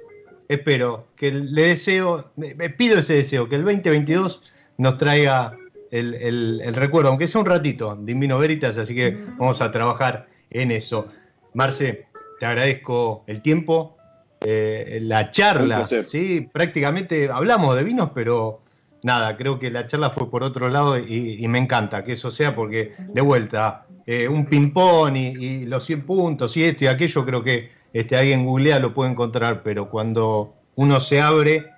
espero 0.48 1.08
que 1.16 1.32
le 1.32 1.64
deseo, 1.64 2.32
me 2.36 2.70
pido 2.70 3.00
ese 3.00 3.16
deseo, 3.16 3.50
que 3.50 3.56
el 3.56 3.64
2022 3.64 4.54
nos 4.78 4.98
traiga 4.98 5.58
el, 5.94 6.16
el, 6.16 6.74
recuerdo, 6.74 7.10
aunque 7.10 7.28
sea 7.28 7.42
un 7.42 7.46
ratito, 7.46 7.96
de 7.96 8.12
Invino 8.12 8.40
Veritas, 8.40 8.78
así 8.80 8.96
que 8.96 9.12
vamos 9.38 9.62
a 9.62 9.72
trabajar 9.72 10.28
en 10.50 10.72
eso. 10.72 11.08
Marce, 11.54 12.08
te 12.40 12.48
agradezco 12.48 13.24
el 13.28 13.44
tiempo, 13.44 13.96
eh, 14.46 15.00
la 15.02 15.32
charla, 15.32 15.88
¿sí? 16.08 16.42
prácticamente 16.52 17.30
hablamos 17.32 17.76
de 17.76 17.84
vinos, 17.84 18.12
pero 18.14 18.62
nada, 19.04 19.38
creo 19.38 19.58
que 19.58 19.72
la 19.72 19.88
charla 19.88 20.10
fue 20.10 20.30
por 20.30 20.44
otro 20.44 20.68
lado 20.70 20.98
y, 20.98 21.48
me 21.48 21.60
encanta 21.60 22.04
que 22.04 22.14
eso 22.14 22.30
sea 22.30 22.56
porque 22.56 22.94
de 22.98 23.22
vuelta, 23.22 23.86
eh, 24.06 24.28
un 24.28 24.46
ping-pong 24.46 25.16
y, 25.16 25.66
los 25.66 25.86
100 25.86 26.06
puntos 26.06 26.58
y 26.58 26.64
esto 26.64 26.84
y 26.86 26.88
aquello, 26.88 27.26
creo 27.26 27.44
que 27.44 27.72
este, 27.94 28.18
alguien 28.18 28.44
googlea 28.44 28.80
lo 28.80 28.94
puede 28.94 29.12
encontrar, 29.12 29.64
pero 29.64 29.90
cuando 29.90 30.56
uno 30.76 31.00
se 31.00 31.22
abre 31.22 31.70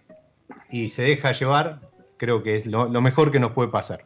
y 0.72 0.90
se 0.90 1.04
deja 1.04 1.34
llevar, 1.34 1.82
creo 2.18 2.42
que 2.42 2.56
es 2.58 2.66
lo, 2.66 2.90
mejor 3.02 3.32
que 3.32 3.40
nos 3.40 3.52
puede 3.52 3.70
pasar. 3.70 4.06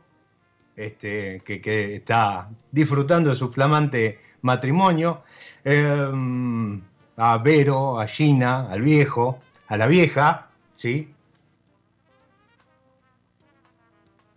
este, 0.76 1.42
que, 1.46 1.96
está 1.96 2.50
disfrutando 2.72 3.30
de 3.30 3.36
su 3.36 3.52
flamante 3.52 4.20
matrimonio, 4.42 5.24
em, 5.64 6.82
a 7.18 7.38
Vero, 7.38 8.00
a 8.00 8.08
Gina, 8.08 8.72
al 8.72 8.82
viejo, 8.82 9.40
a 9.74 9.78
la 9.78 9.88
vieja, 9.88 10.50
¿sí? 10.74 11.12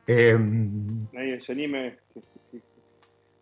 Em, 0.07 1.07
nadie 1.13 1.43
se 1.45 1.53
anime, 1.53 1.99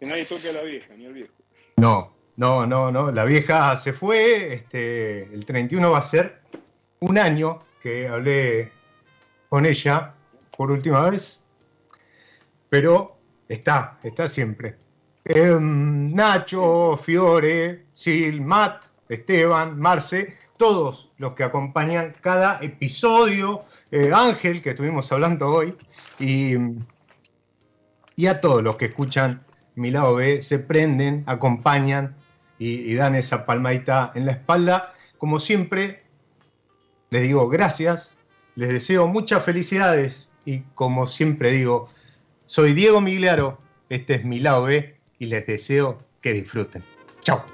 que, 0.01 0.07
nadie 0.07 0.24
toque 0.24 0.49
a 0.49 0.55
la 0.55 0.62
vieja, 0.62 0.92
ni 0.97 1.07
al 1.07 1.12
viejo. 1.12 1.32
No, 1.76 2.12
no, 2.36 2.66
no, 2.66 2.90
no, 2.90 3.12
la 3.12 3.24
vieja 3.24 3.76
se 3.76 3.92
fue, 3.92 4.55
este, 4.55 5.22
el 5.32 5.47
31 5.47 5.92
va 5.92 5.99
a 5.99 6.03
ser 6.03 6.40
un 6.99 7.16
año 7.16 7.62
que 7.80 8.09
hablé 8.09 8.72
con 9.49 9.64
ella 9.64 10.14
por 10.57 10.72
última 10.72 11.11
vez, 11.11 11.40
pero 12.70 13.18
está, 13.49 14.01
está 14.03 14.28
siempre. 14.28 14.74
Em, 15.24 16.12
Nacho, 16.12 16.97
Fiore, 16.97 17.84
Sil, 17.95 18.42
Matt, 18.42 18.86
Esteban, 19.09 19.78
Marce, 19.78 20.43
todos 20.57 21.12
los 21.18 21.32
que 21.32 21.44
acompañan 21.44 22.14
cada 22.20 22.59
episodio, 22.61 23.64
eh, 23.90 24.11
Ángel, 24.14 24.62
que 24.62 24.70
estuvimos 24.70 25.11
hablando 25.12 25.48
hoy, 25.48 25.76
y, 26.18 26.55
y, 28.16 28.26
a 28.26 28.40
todos 28.40 28.62
los 28.62 28.76
que 28.76 28.86
escuchan 28.86 29.44
mi 29.74 29.90
lado 29.90 30.14
B, 30.16 30.42
se 30.42 30.59
prenden, 30.59 31.24
acompañan 31.26 32.16
y, 32.59 32.94
dan 32.94 33.14
esa 33.14 33.46
palmadita 33.46 34.12
en 34.14 34.26
la 34.26 34.32
espalda. 34.32 34.94
Como 35.18 35.40
siempre, 35.40 36.05
les 37.11 37.22
digo 37.22 37.48
gracias, 37.48 38.14
les 38.55 38.68
deseo 38.68 39.07
muchas 39.09 39.44
felicidades 39.44 40.28
y 40.44 40.61
como 40.74 41.07
siempre 41.07 41.50
digo, 41.50 41.88
soy 42.46 42.72
Diego 42.72 43.00
Migliaro, 43.00 43.59
este 43.88 44.14
es 44.14 44.24
mi 44.24 44.40
lado 44.40 44.64
B 44.64 44.96
y 45.18 45.26
les 45.26 45.46
deseo 45.46 45.98
que 46.20 46.32
disfruten. 46.32 46.82
Chao. 47.22 47.53